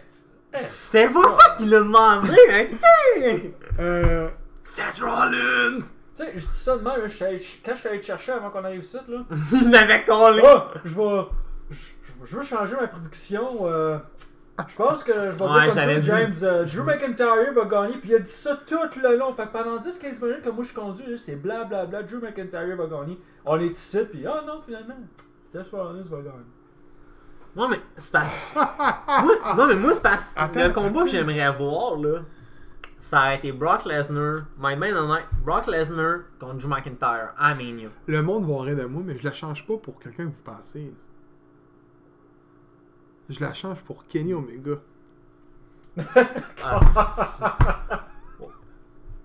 c'est- 0.61 1.09
pas 1.09 1.27
ça 1.27 1.55
qu'il 1.57 1.73
a 1.73 1.79
demandé, 1.79 2.31
ok? 2.73 3.51
Euh. 3.79 4.29
Seth 4.63 4.99
Rollins! 5.01 5.79
Tu 5.79 6.23
sais, 6.23 6.31
je 6.35 6.39
dis 6.39 6.57
ça 6.57 6.77
de 6.77 6.83
même, 6.83 7.01
là, 7.01 7.07
je 7.07 7.13
suis 7.15 7.25
allé- 7.25 7.37
je- 7.37 7.57
quand 7.65 7.73
je 7.75 7.79
suis 7.79 7.89
allé 7.89 7.99
te 7.99 8.05
chercher 8.05 8.31
avant 8.33 8.49
qu'on 8.49 8.63
arrive 8.63 8.79
ici, 8.81 8.97
là. 9.07 9.17
Il 9.51 9.69
l'avait 9.71 10.03
collé. 10.05 10.41
Oh, 10.45 10.59
je 10.83 10.95
vais. 10.95 11.25
Je, 11.71 11.75
je- 11.77 12.25
je 12.25 12.37
veux 12.37 12.43
changer 12.43 12.75
ma 12.79 12.87
prédiction. 12.87 13.57
euh, 13.67 13.97
je 14.67 14.75
pense 14.77 15.03
que 15.03 15.11
je 15.13 15.35
vais 15.35 15.43
Ouais, 15.43 15.49
dire 15.51 15.65
comme 15.65 15.73
j'avais 15.73 15.99
toi, 15.99 16.01
dit. 16.01 16.07
James. 16.07 16.33
euh, 16.43 16.63
Drew 16.65 16.83
McIntyre 16.83 17.53
va 17.53 17.65
gagner. 17.65 17.97
Puis 17.97 18.09
il 18.11 18.15
a 18.15 18.19
dit 18.19 18.31
ça 18.31 18.55
tout 18.67 18.77
le 19.03 19.17
long. 19.17 19.33
Fait 19.33 19.43
que 19.47 19.51
pendant 19.51 19.77
10-15 19.77 20.21
minutes 20.23 20.41
que 20.43 20.49
moi 20.49 20.63
je 20.63 20.73
conduis, 20.73 21.05
là, 21.07 21.17
c'est 21.17 21.35
blablabla. 21.35 22.03
Drew 22.03 22.19
McIntyre 22.21 22.75
va 22.77 22.85
gagner. 22.85 23.19
On 23.45 23.59
est 23.59 23.67
ici. 23.67 23.99
Puis 24.09 24.25
ah 24.25 24.41
non, 24.47 24.61
finalement, 24.65 24.95
Seth 25.51 25.67
Rollins 25.71 26.03
va 26.09 26.17
gagner. 26.17 26.45
Non, 27.55 27.69
mais 27.69 27.79
c'est 27.97 28.11
parce. 28.11 28.55
moi, 28.55 29.55
non, 29.55 29.67
mais 29.67 29.75
moi, 29.75 29.93
c'est 29.95 30.01
parce. 30.03 30.35
Attends, 30.37 30.67
le 30.67 30.73
combat 30.73 30.89
attends. 30.89 31.03
que 31.05 31.09
j'aimerais 31.11 31.51
voir, 31.57 31.95
là, 31.97 32.19
ça 32.99 33.21
a 33.21 33.35
été 33.35 33.51
Brock 33.51 33.85
Lesnar, 33.85 34.43
my 34.59 34.75
main 34.75 34.95
honnête, 34.95 35.25
Brock 35.43 35.67
Lesnar 35.67 36.19
contre 36.39 36.55
Drew 36.55 36.67
McIntyre 36.67 37.33
à 37.37 37.53
Mania. 37.55 37.89
Le 38.07 38.21
monde 38.21 38.45
va 38.45 38.61
rire 38.63 38.75
de 38.75 38.85
moi, 38.85 39.01
mais 39.05 39.17
je 39.17 39.23
la 39.23 39.31
change 39.33 39.65
pas 39.65 39.77
pour 39.77 39.99
quelqu'un 39.99 40.25
que 40.25 40.29
vous 40.31 40.43
pensez. 40.43 40.79
là. 40.85 40.91
Je 43.29 43.39
la 43.39 43.53
change 43.53 43.81
pour 43.83 44.05
Kenny 44.07 44.33
Omega. 44.33 44.75
Ah, 46.63 46.79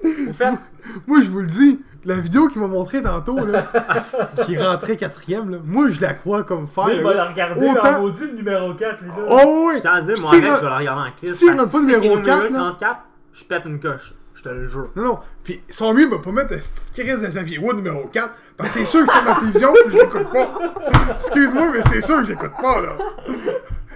Au 0.02 0.32
fait, 0.32 0.52
Moi, 1.06 1.20
je 1.22 1.28
vous 1.28 1.40
le 1.40 1.46
dis, 1.46 1.80
la 2.04 2.14
vidéo 2.16 2.48
qu'il 2.48 2.60
m'a 2.60 2.66
montré 2.68 3.02
tantôt, 3.02 3.44
là, 3.44 3.66
qui 4.46 4.56
rentrait 4.58 4.96
quatrième, 4.96 5.50
là, 5.50 5.58
moi, 5.64 5.88
je 5.90 6.00
la 6.00 6.14
crois 6.14 6.42
comme 6.42 6.66
faire. 6.68 6.88
Lui, 6.88 6.96
il 6.96 7.02
va 7.02 7.14
la 7.14 7.24
regarder 7.24 7.68
Autant- 7.68 7.96
en 7.96 8.00
maudit 8.00 8.26
le 8.26 8.32
numéro 8.32 8.74
4, 8.74 9.00
lui 9.02 9.08
là. 9.08 9.14
Oh, 9.28 9.68
oui! 9.68 9.80
je 9.82 9.88
moi, 9.88 10.16
Si, 10.16 10.34
avec, 10.36 10.44
là- 10.44 10.56
je 10.56 10.64
vais 10.64 10.70
la 10.70 10.76
regarder 10.78 11.08
en 11.10 11.12
crise. 11.16 11.34
si, 11.34 11.48
a 11.48 11.52
que 11.54 11.70
pas 11.72 11.78
le 11.78 11.84
numéro 11.86 12.14
Kenny 12.14 12.24
4, 12.24 12.38
Omega 12.40 12.50
là. 12.50 12.58
34, 12.70 13.00
je 13.34 13.44
pète 13.44 13.62
une 13.66 13.80
coche. 13.80 14.14
Je 14.34 14.42
te 14.42 14.48
le 14.48 14.68
jure. 14.68 14.88
Non, 14.96 15.02
non. 15.02 15.18
Puis, 15.44 15.62
son 15.68 15.92
mieux, 15.92 16.04
il 16.04 16.08
va 16.10 16.18
pas 16.18 16.32
mettre 16.32 16.54
un 16.54 16.56
petit 16.56 17.02
crise 17.02 17.20
de 17.20 17.26
Xavier 17.26 17.58
Wood 17.58 17.76
numéro 17.76 18.06
4, 18.10 18.30
parce 18.56 18.72
que 18.72 18.78
c'est 18.80 18.86
sûr 18.86 19.04
que 19.06 19.12
c'est 19.12 19.22
ma 19.22 19.34
télévision, 19.34 19.70
puis 19.84 19.92
je 19.92 19.98
l'écoute 19.98 20.32
pas. 20.32 20.50
Excuse-moi, 21.18 21.66
mais 21.74 21.82
c'est 21.82 22.00
sûr 22.02 22.16
que 22.16 22.24
je 22.24 22.28
l'écoute 22.30 22.52
pas, 22.58 22.80
là. 22.80 22.92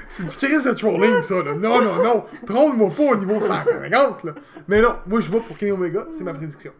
C'est 0.08 0.26
du 0.26 0.36
crise 0.36 0.64
de 0.64 0.72
trolling, 0.72 1.20
ça, 1.22 1.34
là. 1.34 1.54
Non, 1.56 1.80
non, 1.82 2.02
non. 2.02 2.24
Troll-moi 2.46 2.90
pas 2.96 3.02
au 3.02 3.16
niveau 3.16 3.40
150, 3.40 4.24
là. 4.24 4.32
Mais 4.68 4.80
non, 4.80 4.96
moi, 5.06 5.20
je 5.20 5.30
vais 5.30 5.40
pour 5.40 5.56
Kenny 5.56 5.72
Omega, 5.72 6.06
c'est 6.16 6.24
ma 6.24 6.32
prédiction. 6.34 6.72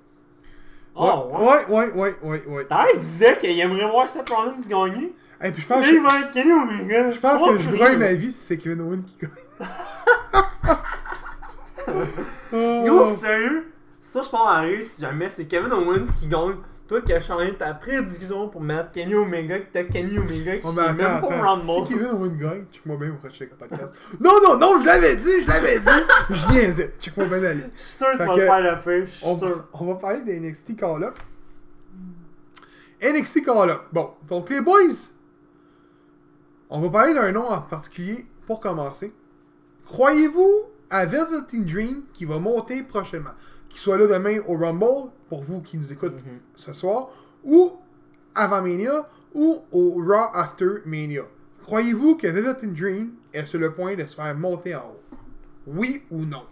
Oh, 0.97 1.29
ouais. 1.33 1.45
ouais, 1.45 1.67
ouais, 1.69 1.93
ouais, 1.95 2.15
ouais, 2.23 2.43
ouais. 2.47 2.67
T'as 2.69 2.87
il 2.95 3.01
disait 3.01 3.37
qu'il 3.39 3.59
aimerait 3.59 3.91
voir 3.91 4.09
Seth 4.09 4.29
Rollins 4.29 4.55
gagner. 4.69 5.13
Et 5.43 5.51
puis, 5.51 5.63
je 5.63 5.67
pense, 5.67 5.85
que, 5.85 6.03
va 6.03 6.21
être 6.21 6.31
Kenny 6.31 6.53
Omega. 6.53 7.11
je 7.11 7.19
pense 7.19 7.43
que 7.43 7.59
je 7.59 7.69
brûle 7.71 7.99
ma 7.99 8.13
vie 8.13 8.31
si 8.31 8.39
c'est 8.39 8.59
Kevin 8.59 8.81
Owen 8.83 9.03
qui 9.05 9.17
gagne. 9.21 9.31
Yo, 12.87 13.01
Oh. 13.01 13.17
sérieux? 13.21 13.67
Ça, 14.01 14.23
je 14.23 14.29
parle 14.31 14.57
à 14.57 14.61
rire 14.61 14.85
si 14.85 15.03
jamais 15.03 15.29
c'est 15.31 15.47
Kevin 15.47 15.73
Owens 15.73 16.07
qui 16.21 16.29
gagne. 16.29 16.55
Toi 16.87 17.01
qui 17.01 17.15
as 17.15 17.21
changé 17.21 17.55
ta 17.55 17.73
prédiction 17.73 18.49
pour 18.51 18.61
mettre 18.61 18.91
Kenny 18.93 19.15
Omega, 19.15 19.59
que 19.59 19.73
t'as 19.73 19.85
Kenny 19.85 20.19
Omega 20.19 20.59
qui 20.59 20.67
Oh, 20.67 20.71
est 20.71 20.75
mais 20.77 20.93
même 20.93 21.07
attends, 21.17 21.29
pas 21.29 21.35
attends. 21.53 21.87
Si 21.87 21.93
Kevin 21.95 22.09
Owen 22.09 22.37
gagne, 22.37 22.65
check-moi 22.71 22.97
bien 22.99 23.11
au 23.11 23.15
prochain 23.15 23.47
podcast. 23.59 23.95
Non, 24.21 24.33
non, 24.43 24.59
non, 24.59 24.81
je 24.83 24.87
l'avais 24.87 25.17
dit, 25.17 25.43
je 25.43 25.49
l'avais 25.49 25.81
dit. 25.81 25.87
Je 26.31 26.53
niaisais. 26.53 26.95
Check-moi 27.01 27.25
bien 27.27 27.43
aller. 27.43 27.65
Je 27.75 27.81
suis 27.83 27.93
sûr 27.97 28.07
que 28.13 28.19
tu 28.19 28.27
vas 28.27 28.37
faire 28.37 28.61
la 28.61 28.77
fin, 28.77 29.01
je 29.01 29.11
suis 29.11 29.25
On, 29.27 29.35
sûr. 29.37 29.65
on 29.73 29.85
va 29.87 29.95
parler 29.95 30.23
des 30.23 30.39
NXT 30.41 30.77
Call-Up. 30.77 31.19
NXT 33.03 33.45
Call-Up. 33.45 33.83
Bon, 33.93 34.11
donc 34.29 34.51
les 34.51 34.61
boys, 34.61 34.81
on 36.69 36.81
va 36.83 36.91
parler 36.91 37.15
d'un 37.15 37.33
nom 37.33 37.47
en 37.49 37.63
particulier 37.63 38.27
pour 38.47 38.61
commencer. 38.61 39.13
Croyez-vous 39.87 40.65
à 40.91 41.07
Velveteen 41.07 41.65
Dream 41.65 42.03
qui 42.13 42.25
va 42.27 42.39
monter 42.39 42.83
prochainement? 42.83 43.31
Qu'il 43.75 43.81
soit 43.81 43.99
là 43.99 44.07
demain 44.07 44.39
au 44.47 44.57
Rumble, 44.57 45.11
pour 45.29 45.43
vous 45.43 45.61
qui 45.61 45.77
nous 45.77 45.93
écoutent 45.93 46.25
Mhm. 46.25 46.39
ce 46.55 46.73
soir, 46.73 47.09
ou 47.43 47.73
avant 48.33 48.63
Mania, 48.63 49.09
ou 49.35 49.65
au 49.73 49.95
Raw 50.01 50.29
After 50.33 50.83
Mania. 50.87 51.23
Croyez-vous 51.61 52.15
que 52.15 52.29
Velveteen 52.29 52.73
Dream 52.73 53.15
est 53.33 53.45
sur 53.47 53.59
le 53.59 53.75
point 53.75 53.97
de 53.97 54.05
se 54.07 54.15
faire 54.15 54.33
monter 54.37 54.77
en 54.77 54.83
haut? 54.93 55.17
Oui 55.67 56.05
ou 56.13 56.25
non? 56.25 56.45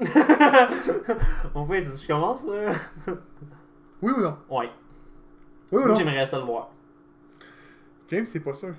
On 1.54 1.66
fait, 1.66 1.84
je 1.84 2.06
commence 2.06 2.44
là? 2.46 2.74
Oui 4.02 4.12
ou 4.16 4.20
non? 4.20 4.36
Ouais. 4.50 4.70
Oui 5.72 5.82
ou 5.82 5.88
non? 5.88 5.94
j'aimerais 5.94 6.26
ça 6.26 6.38
le 6.38 6.44
voir. 6.44 6.70
James, 8.10 8.26
c'est 8.26 8.40
pas 8.40 8.54
sûr. 8.54 8.74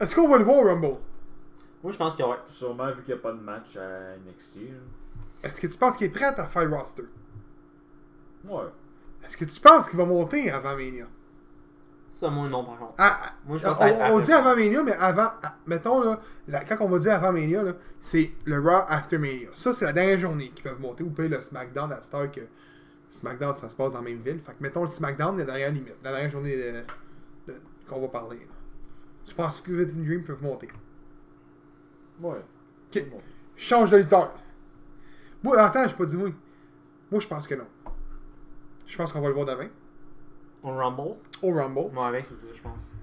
Est-ce 0.00 0.14
qu'on 0.14 0.28
va 0.28 0.38
le 0.38 0.44
voir 0.44 0.58
au 0.58 0.62
Rumble? 0.64 0.96
Moi, 1.82 1.92
je 1.92 1.98
pense 1.98 2.16
que 2.16 2.22
ouais. 2.22 2.36
Sûrement 2.46 2.90
vu 2.92 3.02
qu'il 3.02 3.14
n'y 3.14 3.20
a 3.20 3.22
pas 3.22 3.32
de 3.32 3.40
match 3.40 3.76
à 3.76 4.16
NXT. 4.26 4.56
là. 4.56 4.78
Est-ce 5.44 5.60
que 5.60 5.66
tu 5.68 5.78
penses 5.78 5.96
qu'il 5.96 6.06
est 6.08 6.10
prêt 6.10 6.24
à 6.24 6.46
faire 6.48 6.64
le 6.64 6.74
roster? 6.76 7.04
Ouais. 8.44 8.64
Est-ce 9.24 9.36
que 9.36 9.44
tu 9.44 9.60
penses 9.60 9.88
qu'il 9.88 9.98
va 9.98 10.04
monter 10.04 10.50
avant 10.50 10.74
Mania? 10.76 11.06
Ça, 12.08 12.30
moi, 12.30 12.48
non, 12.48 12.64
par 12.64 12.78
contre. 12.78 12.94
Ah, 12.98 13.18
ah, 13.22 13.32
Moi, 13.46 13.58
je 13.58 13.64
pense 13.64 13.72
que 13.74 13.78
ça 13.78 13.84
va 13.84 13.90
être 13.90 14.12
on, 14.12 14.16
on 14.16 14.20
dit 14.20 14.32
avant 14.32 14.56
Mania, 14.56 14.82
mais 14.82 14.94
avant. 14.94 15.28
ah, 15.42 15.56
mettons, 15.66 16.02
là, 16.02 16.20
la- 16.48 16.64
quand 16.64 16.76
on 16.80 16.88
va 16.88 16.98
dire 16.98 17.12
avant 17.12 17.32
Mania, 17.32 17.62
là, 17.62 17.72
c'est 18.00 18.32
le 18.46 18.58
Raw 18.60 18.84
After 18.88 19.18
Mania. 19.18 19.48
Ça, 19.54 19.74
c'est 19.74 19.84
la 19.84 19.92
dernière 19.92 20.18
journée 20.18 20.50
qu'ils 20.50 20.64
peuvent 20.64 20.80
monter. 20.80 21.04
Ou 21.04 21.10
peut 21.10 21.28
le 21.28 21.40
SmackDown 21.40 21.92
à 21.92 22.00
Star 22.02 22.30
que 22.30 22.40
SmackDown, 23.10 23.54
ça 23.56 23.68
se 23.68 23.76
passe 23.76 23.92
dans 23.92 23.98
la 24.00 24.04
même 24.10 24.20
ville. 24.22 24.40
Fait 24.40 24.52
que 24.52 24.56
mettons 24.62 24.82
le 24.82 24.88
SmackDown, 24.88 25.36
la 25.38 25.44
dernière 25.44 25.70
limite, 25.70 25.94
la 26.02 26.10
dernière 26.12 26.30
journée 26.30 26.56
de- 26.56 27.52
de- 27.52 27.60
qu'on 27.88 28.00
va 28.00 28.08
parler. 28.08 28.38
là. 28.38 28.54
Tu 29.26 29.34
penses 29.34 29.60
que 29.60 29.70
Velvet 29.70 29.92
Dream 29.92 30.24
peuvent 30.24 30.42
monter? 30.42 30.68
Ouais. 32.20 32.44
Bon. 33.10 33.20
Change 33.56 33.90
de 33.90 33.98
lutteur. 33.98 34.32
Moi, 35.42 35.60
attends, 35.60 35.86
j'ai 35.86 35.94
pas 35.94 36.06
dit 36.06 36.16
oui. 36.16 36.34
Moi, 37.10 37.20
je 37.20 37.26
pense 37.26 37.46
que 37.46 37.54
non. 37.54 37.66
Je 38.86 38.96
pense 38.96 39.12
qu'on 39.12 39.20
va 39.20 39.28
le 39.28 39.34
voir 39.34 39.46
demain. 39.46 39.68
Au 40.62 40.70
Rumble? 40.70 41.16
Au 41.42 41.52
Rumble. 41.52 41.92
Moi, 41.92 42.06
avec, 42.08 42.26
c'est 42.26 42.38
ça, 42.38 42.46
je 42.52 42.60
pense. 42.60 42.94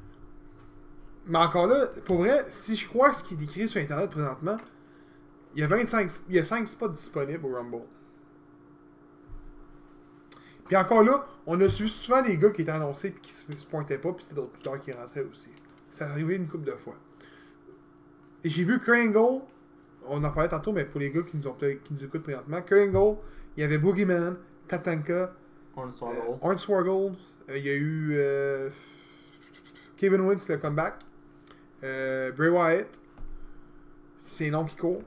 Mais 1.27 1.39
encore 1.39 1.67
là, 1.67 1.87
pour 2.05 2.17
vrai, 2.17 2.45
si 2.49 2.75
je 2.75 2.87
crois 2.87 3.13
ce 3.13 3.23
qui 3.23 3.35
est 3.35 3.43
écrit 3.43 3.67
sur 3.67 3.81
Internet 3.81 4.11
présentement, 4.11 4.57
il 5.55 5.61
y 5.61 5.63
a 5.63 5.67
25, 5.67 6.11
il 6.29 6.35
y 6.35 6.39
a 6.39 6.45
5 6.45 6.67
spots 6.67 6.89
disponibles 6.89 7.45
au 7.45 7.55
Rumble. 7.55 7.83
Puis 10.67 10.75
encore 10.75 11.03
là, 11.03 11.25
on 11.45 11.59
a 11.61 11.69
su 11.69 11.87
souvent 11.87 12.21
des 12.21 12.37
gars 12.37 12.49
qui 12.49 12.63
étaient 12.63 12.71
annoncés 12.71 13.11
puis 13.11 13.21
qui 13.21 13.31
se, 13.31 13.45
se 13.57 13.65
pointaient 13.65 13.99
pas, 13.99 14.13
puis 14.13 14.23
c'était 14.23 14.35
d'autres 14.35 14.55
lutteurs 14.55 14.79
qui 14.79 14.91
rentraient 14.91 15.23
aussi. 15.23 15.49
Ça 15.91 16.09
arrivait 16.09 16.35
une 16.35 16.47
couple 16.47 16.65
de 16.65 16.75
fois. 16.75 16.95
Et 18.45 18.49
j'ai 18.49 18.63
vu 18.63 18.79
Kringle, 18.79 19.41
on 20.07 20.23
en 20.23 20.31
parlait 20.31 20.49
tantôt, 20.49 20.71
mais 20.71 20.85
pour 20.85 20.99
les 20.99 21.09
gars 21.09 21.23
qui 21.23 21.35
nous, 21.35 21.47
ont, 21.47 21.53
peut- 21.53 21.79
qui 21.83 21.95
nous 21.95 22.03
écoutent 22.03 22.21
présentement, 22.21 22.61
Kringle, 22.61 23.17
il 23.57 23.61
y 23.61 23.63
avait 23.63 23.79
Boogeyman, 23.79 24.37
Tatanka, 24.67 25.33
On 25.75 25.85
le 25.85 25.91
soir 25.91 26.11
euh, 26.13 26.35
Hornswoggle, 26.41 27.15
euh, 27.49 27.57
il 27.57 27.65
y 27.65 27.69
a 27.71 27.73
eu 27.73 28.11
euh, 28.13 28.69
Kevin 29.97 30.21
Owens, 30.21 30.37
le 30.47 30.57
comeback. 30.57 30.99
Bray 31.81 32.49
Wyatt. 32.49 32.87
C'est 34.19 34.51
noms 34.51 34.65
qui 34.65 34.75
courent. 34.75 35.01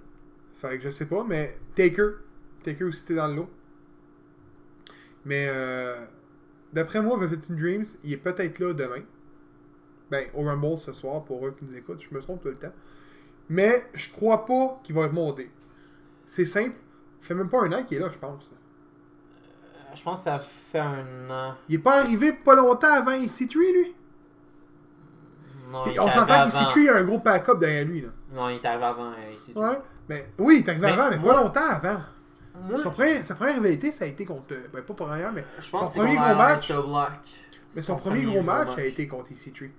Fait 0.54 0.76
que 0.78 0.82
je 0.84 0.90
sais 0.90 1.06
pas, 1.06 1.24
mais 1.24 1.56
Taker. 1.76 2.10
Taker 2.64 2.84
aussi 2.84 3.04
était 3.04 3.14
dans 3.14 3.28
le 3.28 3.34
lot. 3.36 3.50
Mais 5.24 5.46
euh, 5.48 6.04
d'après 6.72 7.00
moi, 7.00 7.16
Velvet 7.18 7.36
Dreams, 7.48 7.86
il 8.02 8.14
est 8.14 8.16
peut-être 8.16 8.58
là 8.58 8.72
demain. 8.74 9.02
Ben, 10.10 10.26
au 10.34 10.42
Rumble 10.42 10.80
ce 10.80 10.92
soir, 10.92 11.24
pour 11.24 11.46
eux 11.46 11.54
qui 11.56 11.64
nous 11.66 11.76
écoutent. 11.76 12.02
Je 12.02 12.12
me 12.14 12.20
trompe 12.20 12.42
tout 12.42 12.48
le 12.48 12.56
temps. 12.56 12.72
Mais 13.48 13.86
je 13.94 14.10
crois 14.12 14.44
pas 14.44 14.80
qu'il 14.84 14.94
va 14.94 15.06
remonter. 15.06 15.50
C'est 16.26 16.46
simple. 16.46 16.76
Il 17.22 17.26
fait 17.26 17.34
même 17.34 17.48
pas 17.48 17.62
un 17.62 17.72
an 17.72 17.82
qu'il 17.84 17.96
est 17.96 18.00
là, 18.00 18.08
je 18.12 18.18
pense. 18.18 18.44
Euh, 18.52 19.76
Je 19.94 20.02
pense 20.02 20.18
que 20.20 20.24
ça 20.24 20.38
fait 20.72 20.78
un 20.78 21.30
an. 21.30 21.54
Il 21.68 21.76
est 21.76 21.78
pas 21.78 22.00
arrivé 22.00 22.32
pas 22.32 22.54
longtemps 22.54 22.92
avant 22.92 23.12
EC3, 23.12 23.54
lui? 23.72 23.94
Non, 25.70 25.84
Puis 25.84 25.94
il 25.94 26.00
on 26.00 26.10
s'entend 26.10 26.32
arrivé 26.32 26.56
qu'EC3 26.56 26.88
a 26.90 26.98
un 26.98 27.04
gros 27.04 27.18
backup 27.18 27.58
derrière 27.58 27.84
lui. 27.84 28.00
Là. 28.02 28.08
Non, 28.32 28.48
il 28.48 28.56
est 28.56 28.64
arrivé 28.64 28.84
avant 28.84 29.12
euh, 29.12 29.32
ici. 29.34 29.52
Ouais. 29.54 29.78
Mais 30.08 30.30
oui, 30.38 30.60
il 30.60 30.66
est 30.66 30.68
arrivé 30.70 30.86
Mais 30.86 30.92
avant, 30.92 31.10
mais 31.10 31.18
moi- 31.18 31.34
pas 31.34 31.42
longtemps 31.42 31.68
avant. 31.68 32.00
Moi, 32.68 32.82
Son 32.82 32.90
premier- 32.90 33.22
sa 33.22 33.34
première 33.34 33.54
rivalité, 33.54 33.92
ça 33.92 34.04
a 34.04 34.08
été 34.08 34.24
contre. 34.24 34.48
Ben, 34.72 34.82
pas 34.82 34.94
pour 34.94 35.08
rien, 35.08 35.30
mais. 35.30 35.44
je 35.60 35.70
pense 35.70 35.92
son 35.94 36.00
premier 36.00 36.16
gros 36.16 36.34
match-. 36.34 36.72
Mais 37.76 37.82
son, 37.82 37.96
premier, 37.96 38.24
gros 38.24 38.42
match, 38.42 38.70
a 38.76 38.84
été 38.84 39.06
contre 39.06 39.30
EC3. 39.30 39.70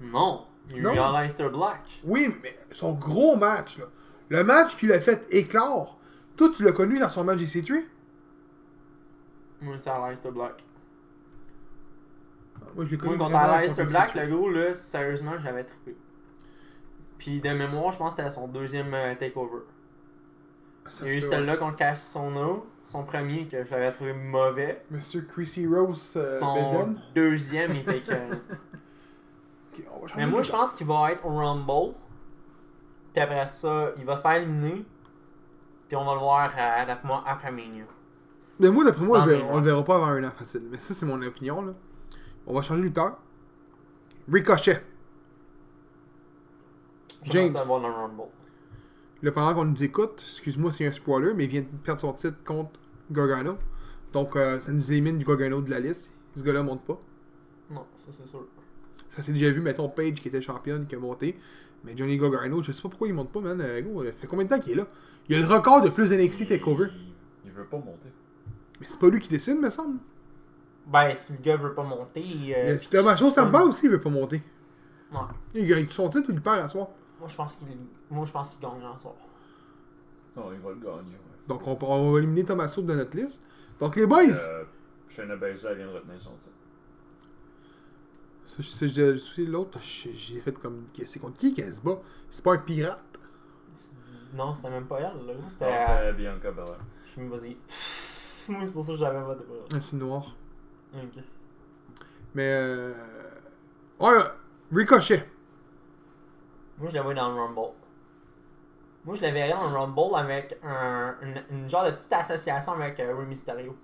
Non. 0.00 0.46
Il 0.70 0.76
y 0.76 0.80
a 0.80 0.82
Non. 0.82 0.94
eu 0.94 0.98
Aleister 0.98 1.48
Black. 1.48 2.00
Oui, 2.04 2.34
mais 2.42 2.56
son 2.70 2.92
gros 2.92 3.36
match, 3.36 3.78
là. 3.78 3.86
Le 4.28 4.42
match 4.44 4.76
qu'il 4.76 4.90
a 4.92 5.00
fait 5.00 5.26
éclore. 5.30 5.98
Toi, 6.36 6.48
tu 6.56 6.64
l'as 6.64 6.72
connu 6.72 6.98
dans 6.98 7.08
son 7.10 7.24
match 7.24 7.38
GC3? 7.40 7.84
Moi, 9.60 9.78
c'est 9.78 9.90
Aleister 9.90 10.30
Black. 10.30 10.64
Moi, 12.74 12.84
je 12.86 12.90
l'ai 12.90 12.96
connu 12.98 13.16
Moi, 13.16 13.26
contre 13.26 13.38
Aleister 13.38 13.84
Black, 13.84 14.14
GC3. 14.14 14.26
le 14.26 14.34
gros, 14.36 14.50
là, 14.50 14.72
sérieusement, 14.74 15.32
j'avais 15.42 15.64
trippé. 15.64 15.96
Puis 17.18 17.40
de 17.40 17.50
mémoire, 17.50 17.92
je 17.92 17.98
pense 17.98 18.14
que 18.14 18.22
c'était 18.22 18.34
son 18.34 18.48
deuxième 18.48 18.92
euh, 18.94 19.14
takeover. 19.14 19.60
Ça 20.90 21.04
Il 21.06 21.12
y 21.12 21.14
a 21.14 21.18
eu 21.18 21.20
celle-là 21.20 21.56
contre 21.56 21.76
Cash 21.76 21.98
Sono, 21.98 22.66
son 22.84 23.04
premier 23.04 23.46
que 23.46 23.64
j'avais 23.64 23.92
trouvé 23.92 24.12
mauvais. 24.12 24.82
Monsieur 24.90 25.22
Chrissy 25.22 25.66
Rose 25.66 26.14
euh, 26.16 26.40
son 26.40 26.54
Beden. 26.54 27.00
deuxième, 27.14 27.72
il 27.72 27.80
était 27.80 27.98
écœurant. 27.98 28.30
Ok, 29.72 29.84
on 29.90 30.00
va 30.00 30.06
changer 30.08 30.24
Mais 30.24 30.30
moi, 30.30 30.42
je 30.42 30.52
pense 30.52 30.72
qu'il 30.74 30.86
va 30.86 31.12
être 31.12 31.24
au 31.24 31.36
Rumble. 31.36 31.94
Puis 33.12 33.22
après 33.22 33.48
ça, 33.48 33.92
il 33.98 34.04
va 34.04 34.16
se 34.16 34.22
faire 34.22 34.32
éliminer. 34.32 34.84
Puis 35.88 35.96
on 35.96 36.04
va 36.04 36.14
le 36.14 36.20
voir, 36.20 36.48
d'après 36.86 37.06
moi, 37.06 37.22
après 37.26 37.50
Mania. 37.50 37.84
Mais 38.58 38.70
moi, 38.70 38.84
d'après 38.84 39.04
moi, 39.04 39.20
on 39.20 39.26
le 39.26 39.32
verra- 39.32 39.48
on 39.52 39.56
le 39.58 39.64
verra 39.64 39.84
pas 39.84 39.96
avant 39.96 40.06
un 40.06 40.24
an 40.24 40.30
facile. 40.30 40.62
Mais 40.70 40.78
ça, 40.78 40.94
c'est 40.94 41.06
mon 41.06 41.20
opinion, 41.22 41.62
là. 41.62 41.72
On 42.46 42.54
va 42.54 42.62
changer 42.62 42.80
de 42.80 42.86
lutteur. 42.86 43.18
Ricochet. 44.30 44.82
Je 47.24 47.30
James. 47.32 47.52
pense 47.52 47.66
Rumble. 47.68 48.28
Le 49.20 49.32
pendant 49.32 49.54
qu'on 49.54 49.64
nous 49.64 49.82
écoute, 49.84 50.20
excuse-moi 50.26 50.72
c'est 50.72 50.84
un 50.86 50.92
spoiler, 50.92 51.32
mais 51.34 51.44
il 51.44 51.50
vient 51.50 51.60
de 51.60 51.66
perdre 51.84 52.00
son 52.00 52.12
titre 52.12 52.42
contre 52.44 52.72
Gargano. 53.10 53.56
Donc, 54.12 54.34
euh, 54.34 54.60
ça 54.60 54.72
nous 54.72 54.90
élimine 54.90 55.18
du 55.18 55.24
Gargano 55.24 55.60
de 55.62 55.70
la 55.70 55.78
liste. 55.78 56.12
Ce 56.34 56.42
gars-là 56.42 56.62
monte 56.62 56.84
pas. 56.84 56.98
Non, 57.70 57.86
ça 57.96 58.10
c'est 58.10 58.26
sûr. 58.26 58.44
Ça 59.14 59.22
s'est 59.22 59.32
déjà 59.32 59.50
vu, 59.50 59.60
mettons, 59.60 59.88
Page 59.90 60.14
qui 60.14 60.28
était 60.28 60.40
championne, 60.40 60.86
qui 60.86 60.94
a 60.94 60.98
monté. 60.98 61.38
Mais 61.84 61.94
Johnny 61.94 62.16
Gargano, 62.16 62.62
je 62.62 62.72
sais 62.72 62.80
pas 62.80 62.88
pourquoi 62.88 63.08
il 63.08 63.14
monte 63.14 63.30
pas, 63.30 63.40
man. 63.40 63.60
Euh, 63.60 64.04
ça 64.06 64.12
fait 64.12 64.26
combien 64.26 64.44
de 64.46 64.50
temps 64.50 64.58
qu'il 64.58 64.72
est 64.72 64.76
là? 64.76 64.86
Il 65.28 65.34
a 65.36 65.38
le 65.38 65.44
record 65.46 65.82
de 65.82 65.90
plus 65.90 66.10
NXT 66.10 66.48
Takeover. 66.48 66.86
Il, 66.94 67.12
il 67.46 67.52
veut 67.52 67.66
pas 67.66 67.76
monter. 67.76 68.08
Mais 68.80 68.86
c'est 68.88 68.98
pas 68.98 69.08
lui 69.10 69.20
qui 69.20 69.28
décide, 69.28 69.58
me 69.58 69.68
semble. 69.68 69.98
Ben, 70.86 71.14
si 71.14 71.34
le 71.34 71.38
gars 71.40 71.56
veut 71.58 71.74
pas 71.74 71.82
monter. 71.82 72.24
Euh, 72.56 72.78
Thomas 72.90 73.14
qu'il 73.14 73.26
Chose, 73.26 73.34
ça 73.34 73.44
me 73.44 73.50
bat 73.52 73.64
aussi, 73.64 73.84
il 73.86 73.90
veut 73.92 74.00
pas 74.00 74.10
monter. 74.10 74.42
Ouais. 75.12 75.18
Il 75.54 75.66
gagne 75.66 75.86
son 75.88 76.08
titre 76.08 76.30
ou 76.30 76.32
il 76.32 76.40
perd 76.40 76.60
à 76.60 76.68
soir? 76.68 76.88
Moi, 77.20 77.28
je 77.28 77.36
pense 77.36 77.56
qu'il 77.56 77.68
Moi, 78.10 78.24
je 78.24 78.32
pense 78.32 78.50
qu'il 78.50 78.60
gagne 78.60 78.82
en 78.82 78.96
soir. 78.96 79.14
Non, 80.34 80.50
il 80.52 80.58
va 80.60 80.70
le 80.70 80.76
gagner. 80.76 81.12
Ouais. 81.12 81.46
Donc, 81.48 81.66
on, 81.66 81.76
on 81.82 82.12
va 82.12 82.18
éliminer 82.18 82.44
Thomas 82.44 82.74
de 82.74 82.94
notre 82.94 83.16
liste. 83.16 83.42
Donc, 83.78 83.96
les 83.96 84.06
boys, 84.06 84.22
Euh, 84.32 84.64
Shayna 85.08 85.36
Baszler 85.36 85.74
vient 85.74 85.86
de 85.86 85.92
retenir 85.92 86.20
son 86.20 86.30
titre. 86.36 86.50
C'est 88.60 89.44
l'autre, 89.46 89.78
j'ai 89.80 90.40
fait 90.40 90.52
comme. 90.58 90.84
C'est 91.06 91.18
contre 91.18 91.38
qui 91.38 91.54
qu'elle 91.54 91.72
se 91.72 91.80
bat? 91.80 91.98
C'est 92.30 92.44
pas 92.44 92.52
un 92.52 92.58
pirate? 92.58 93.02
Non, 94.34 94.54
c'était 94.54 94.70
même 94.70 94.86
pas 94.86 94.98
elle, 94.98 95.26
là. 95.26 95.34
Non, 95.34 95.48
C'était. 95.48 95.78
c'est 95.78 96.12
Bianca 96.14 96.50
Belair. 96.50 96.78
Je 97.14 97.20
me 97.20 97.28
vas-y. 97.34 97.56
Moi, 98.48 98.60
c'est 98.64 98.72
pour 98.72 98.84
ça 98.84 98.92
que 98.92 98.98
j'avais 98.98 99.20
voté 99.20 99.44
pour 99.44 99.56
elle. 99.70 99.76
Un 99.76 99.80
c'est 99.80 99.96
noir. 99.96 100.34
Ok. 100.94 101.22
Mais. 102.34 102.52
Euh... 102.52 102.92
Ouais, 104.00 104.22
Ricochet. 104.72 105.26
Moi, 106.78 106.90
je 106.90 106.94
la 106.94 107.02
vois 107.02 107.14
dans 107.14 107.28
le 107.28 107.40
Rumble. 107.40 107.74
Moi, 109.04 109.14
je 109.16 109.22
la 109.22 109.30
verrais 109.32 109.52
dans 109.52 109.70
le 109.70 109.76
Rumble 109.76 110.14
avec 110.16 110.58
un, 110.62 111.14
une, 111.22 111.42
une 111.50 111.68
genre 111.68 111.84
de 111.86 111.90
petite 111.92 112.12
association 112.12 112.72
avec 112.72 112.98
euh, 113.00 113.16
Rey 113.16 113.26
Mysterio. 113.26 113.76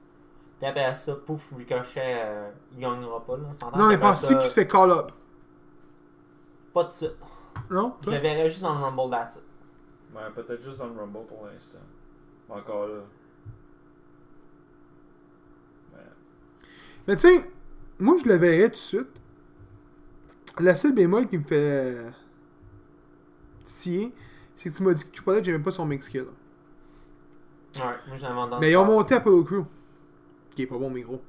Puis 0.58 0.66
après 0.66 0.94
ça, 0.94 1.14
pouf, 1.14 1.52
Ricochet, 1.56 2.00
euh, 2.24 2.50
il 2.72 2.80
gagnera 2.80 3.24
pas, 3.24 3.36
là. 3.36 3.44
on 3.48 3.54
s'entend. 3.54 3.78
Non, 3.78 3.86
mais 3.88 3.98
penses-tu 3.98 4.26
ça, 4.26 4.34
qu'il 4.34 4.48
se 4.48 4.54
fait 4.54 4.66
call 4.66 4.90
up? 4.90 5.12
Pas 6.74 6.84
de 6.84 6.90
suite. 6.90 7.16
Non? 7.70 7.94
Je 8.00 8.04
toi? 8.04 8.12
la 8.14 8.20
verrais 8.20 8.48
juste 8.48 8.62
dans 8.62 8.74
le 8.76 8.84
Rumble, 8.84 9.10
that's 9.10 9.36
it. 9.36 9.42
Ouais, 10.14 10.22
peut-être 10.34 10.62
juste 10.62 10.78
dans 10.78 10.86
le 10.88 10.98
Rumble 11.00 11.26
pour 11.26 11.46
l'instant. 11.46 11.78
Encore 12.48 12.88
là. 12.88 12.94
Ouais. 15.92 16.04
Mais 17.06 17.16
tu 17.16 17.28
sais, 17.28 17.50
moi 17.98 18.16
je 18.22 18.28
le 18.28 18.36
verrais 18.36 18.68
tout 18.68 18.70
de 18.70 18.76
suite. 18.76 19.08
La 20.58 20.74
seule 20.74 20.94
bémol 20.94 21.28
qui 21.28 21.38
me 21.38 21.44
fait. 21.44 21.54
euh, 21.56 22.10
titiller, 23.64 24.14
c'est 24.56 24.70
que 24.70 24.76
tu 24.76 24.82
m'as 24.82 24.92
dit 24.92 25.04
que 25.08 25.16
Chupada, 25.16 25.42
j'aimais 25.42 25.62
pas 25.62 25.70
son 25.70 25.86
mix 25.86 26.06
skill. 26.06 26.26
Ouais, 27.76 27.82
moi, 28.08 28.16
je 28.16 28.22
l'avais 28.22 28.34
dans 28.50 28.58
Mais 28.58 28.70
ils 28.72 28.76
ont 28.76 28.84
monté 28.84 29.14
Apollo 29.14 29.44
Crew. 29.44 29.64
Qui 30.58 30.62
est 30.64 30.66
pas 30.66 30.76
bon, 30.76 30.90
mais 30.90 31.02
gros. 31.02 31.22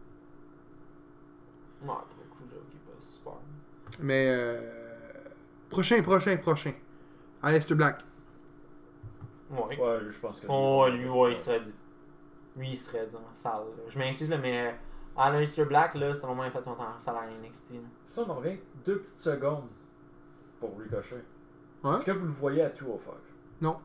Ouais, 1.84 1.88
pour 1.88 1.94
le 1.94 2.30
coup, 2.32 2.44
j'avoue 2.50 2.66
qu'il 2.66 2.80
est 2.80 2.92
pas 2.92 3.00
super. 3.00 3.34
Mais. 4.00 4.28
Euh... 4.28 5.30
Prochain, 5.70 6.02
prochain, 6.02 6.36
prochain. 6.38 6.74
Aleister 7.44 7.76
Black. 7.76 8.02
Ouais. 9.52 9.80
Ouais, 9.80 10.00
je 10.10 10.20
pense 10.20 10.40
que. 10.40 10.48
Oh, 10.50 10.88
lui, 10.90 11.08
ouais, 11.08 11.34
il 11.34 11.38
serait. 11.38 11.62
Lui, 12.58 12.72
il 12.72 12.76
serait 12.76 13.06
dû 13.06 13.18
en 13.18 13.32
salle. 13.36 13.60
là. 13.78 13.84
Je 13.88 14.00
m'excuse, 14.00 14.32
là, 14.32 14.40
mais 14.40 14.76
Aleister 15.16 15.66
Black, 15.66 15.94
là, 15.94 16.16
selon 16.16 16.34
moi, 16.34 16.46
il 16.46 16.48
a 16.48 16.52
fait 16.52 16.64
son 16.64 16.74
temps 16.74 16.86
en 16.86 17.16
à 17.16 17.22
NXT. 17.22 17.74
là. 17.74 17.80
Ça, 18.08 18.24
on 18.28 18.32
en 18.32 18.34
revient 18.34 18.58
deux 18.84 18.98
petites 18.98 19.20
secondes 19.20 19.68
pour 20.60 20.76
Ricochet. 20.80 21.24
Ouais. 21.84 21.92
Est-ce 21.92 22.04
que 22.04 22.12
vous 22.14 22.26
le 22.26 22.32
voyez 22.32 22.64
à 22.64 22.70
205 22.70 23.14
Non. 23.62 23.78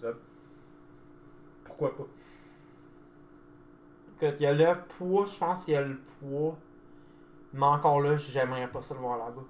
Ça- 0.00 0.12
Pourquoi 1.64 1.96
pas? 1.96 2.04
Il 4.22 4.36
y 4.40 4.46
a 4.46 4.52
le 4.52 4.66
poids, 4.98 5.26
je 5.32 5.38
pense 5.38 5.64
qu'il 5.64 5.74
y 5.74 5.76
a 5.76 5.82
le 5.82 5.98
poids. 6.20 6.56
Mais 7.52 7.64
encore 7.66 8.00
là, 8.00 8.16
j'aimerais 8.16 8.68
pas 8.68 8.82
ça 8.82 8.94
le 8.94 9.00
voir 9.00 9.18
là-bas. 9.18 9.42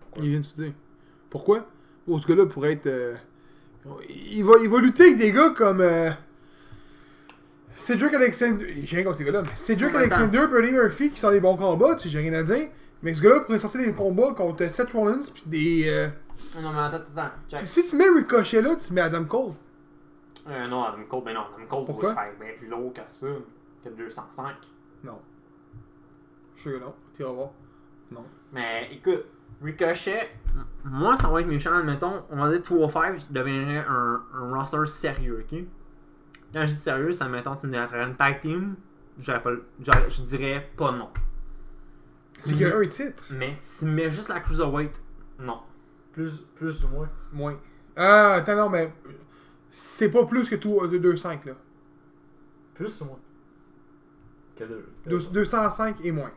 Pourquoi 0.00 0.24
Il 0.24 0.30
vient 0.30 0.40
de 0.40 0.44
se 0.44 0.56
dire. 0.56 0.72
Pourquoi? 1.30 1.66
Oh, 2.08 2.18
ce 2.18 2.26
gars-là 2.26 2.46
pourrait 2.46 2.72
être. 2.72 2.86
euh, 2.86 3.14
Il, 4.08 4.44
va, 4.44 4.54
il 4.62 4.68
va 4.68 4.78
lutter 4.80 5.04
avec 5.04 5.18
des 5.18 5.32
gars 5.32 5.50
comme. 5.50 5.80
euh, 5.80 6.10
Cedric 7.74 8.14
Alexander. 8.14 8.66
J'ai 8.82 8.96
rien 8.96 9.04
contre 9.04 9.18
ces 9.18 9.24
gars-là, 9.24 9.42
mais 9.42 9.50
Cedric 9.54 9.94
En. 9.94 9.98
Alexander, 9.98 10.46
Bernie 10.50 10.72
Murphy 10.72 11.10
qui 11.10 11.20
sont 11.20 11.30
des 11.30 11.40
bons 11.40 11.56
combats, 11.56 11.94
tu 11.96 12.04
sais, 12.04 12.08
j'ai 12.08 12.20
rien 12.20 12.32
à 12.34 12.42
dire. 12.42 12.68
Mais 13.02 13.12
ce 13.12 13.20
gars-là 13.20 13.40
pourrait 13.40 13.58
sortir 13.58 13.80
des 13.82 13.92
combats 13.92 14.32
contre 14.32 14.68
Seth 14.70 14.92
Rollins 14.92 15.20
pis 15.34 15.42
des. 15.46 15.84
euh, 15.88 16.08
Non, 16.60 16.72
mais 16.72 16.78
attends, 16.80 16.96
attends, 17.16 17.30
check. 17.50 17.60
Si 17.60 17.82
si 17.82 17.86
tu 17.86 17.96
mets 17.96 18.08
Ricochet 18.08 18.62
là, 18.62 18.74
tu 18.76 18.92
mets 18.94 19.02
Adam 19.02 19.24
Cole. 19.24 19.52
Euh, 20.48 20.66
non, 20.68 20.84
Adam 20.84 21.04
Cole, 21.08 21.24
ben 21.24 21.34
non, 21.34 21.40
Adam 21.54 21.66
Cole 21.66 21.84
Pourquoi? 21.86 22.12
pourrait 22.12 22.14
faire 22.14 22.38
bien 22.38 22.48
plus 22.58 22.68
lourd 22.68 22.92
que 22.92 23.00
ça, 23.08 23.26
que 23.84 23.88
205. 23.88 24.54
Non. 25.04 25.18
Je 26.54 26.60
suis 26.60 26.70
que 26.72 26.84
non. 26.84 26.94
Tu 27.16 27.22
vas 27.22 27.30
voir. 27.30 27.50
Non. 28.10 28.24
Mais 28.52 28.88
écoute, 28.92 29.24
Ricochet, 29.62 30.30
moi, 30.84 31.16
ça 31.16 31.28
va 31.28 31.40
être 31.40 31.46
méchant, 31.46 31.74
admettons, 31.74 32.22
on 32.30 32.36
va 32.36 32.50
dire 32.50 32.60
205 32.62 33.32
deviendrait 33.32 33.84
un, 33.88 34.22
un 34.34 34.54
roster 34.54 34.86
sérieux, 34.86 35.44
ok? 35.50 35.58
Quand 36.52 36.60
je 36.64 36.72
dis 36.72 36.76
sérieux, 36.76 37.12
ça 37.12 37.28
mettons, 37.28 37.56
tu 37.56 37.66
me 37.66 37.72
dirais 37.72 38.04
une 38.04 38.14
tag 38.14 38.40
team, 38.40 38.76
pas, 39.18 39.50
je 39.78 40.22
dirais 40.22 40.70
pas 40.76 40.92
non. 40.92 41.08
C'est 42.32 42.52
qu'il 42.52 42.60
y 42.60 42.64
a 42.66 42.76
un 42.76 42.86
titre. 42.86 43.24
Mais 43.32 43.56
tu 43.56 43.86
mets 43.86 44.10
juste 44.10 44.28
la 44.28 44.40
cruiserweight, 44.40 45.02
non. 45.38 45.60
plus, 46.12 46.42
plus 46.54 46.84
ou 46.84 46.88
moins 46.88 47.08
Moins. 47.32 47.58
Ah, 47.96 48.34
attends, 48.34 48.56
non, 48.56 48.68
mais. 48.68 48.92
C'est 49.68 50.10
pas 50.10 50.24
plus 50.26 50.48
que 50.48 50.54
tout 50.56 50.78
euh, 50.80 50.88
205 50.88 51.44
là. 51.46 51.52
Plus 52.74 53.00
ou 53.02 53.04
moins? 53.06 53.18
Que 54.56 54.64
deux. 54.64 54.88
que 55.04 55.10
Deux- 55.10 55.18
deux. 55.24 55.30
205 55.44 55.96
et 56.04 56.12
moins. 56.12 56.30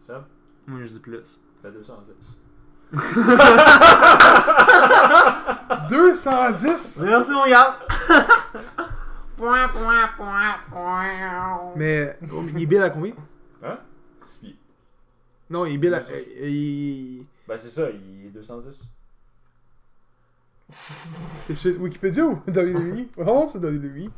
Ça? 0.00 0.26
Moi, 0.66 0.80
je 0.84 0.92
dis 0.92 1.00
plus. 1.00 1.40
fait 1.62 1.70
210. 1.72 2.40
210 5.88 7.00
Merci, 7.02 7.30
mon 7.32 7.46
gars! 7.48 7.78
point, 9.36 9.68
point, 9.68 10.08
point, 10.16 10.54
point. 10.70 11.72
Mais 11.76 12.18
il 12.54 12.62
est 12.62 12.66
bill 12.66 12.82
à 12.82 12.90
combien? 12.90 13.14
Hein? 13.62 13.78
Si- 14.22 14.56
Non, 15.50 15.64
il 15.66 15.74
est 15.74 15.78
bill 15.78 15.94
à. 15.94 15.98
euh, 15.98 16.48
il... 16.48 17.26
Ben 17.48 17.56
c'est 17.58 17.68
ça, 17.68 17.90
il 17.90 18.26
est 18.26 18.30
210. 18.30 18.84
C'est 21.54 21.76
Wikipédia 21.76 22.24
ou 22.26 22.42
WWE 22.48 23.06
Vraiment, 23.16 23.48
c'est 23.48 23.58
WWE 23.58 24.10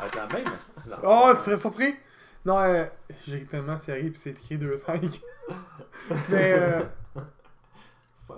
Avec 0.00 0.14
la 0.14 0.26
même 0.26 0.46
style. 0.58 0.94
Oh, 1.02 1.30
tu 1.34 1.40
serais 1.42 1.58
surpris 1.58 1.94
Non, 2.44 2.58
euh, 2.58 2.84
j'ai 3.26 3.44
tellement 3.46 3.78
sérieux 3.78 4.10
pis 4.10 4.18
c'est 4.18 4.30
écrit 4.30 4.58
2,5. 4.58 5.20
Mais, 6.30 6.52
euh, 6.58 6.82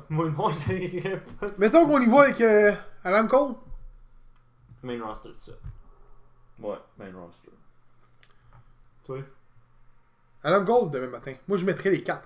Moi, 0.08 0.28
non, 0.30 0.50
j'arriverais 0.50 1.20
pas. 1.40 1.46
mettons 1.58 1.87
qu'on 1.87 2.00
y 2.00 2.06
voit 2.06 2.24
avec 2.24 2.40
euh, 2.40 2.72
Alan 3.02 3.26
Cole. 3.26 3.54
Main 4.82 5.02
roster, 5.04 5.30
ça. 5.37 5.52
Ouais, 6.58 6.76
main 6.98 7.10
roster. 7.18 7.50
Toi? 9.04 9.18
Alan 10.42 10.64
Cole 10.64 10.90
demain 10.90 11.08
matin. 11.08 11.34
Moi, 11.48 11.56
je 11.56 11.64
mettrais 11.64 11.90
les 11.90 12.02
4. 12.02 12.22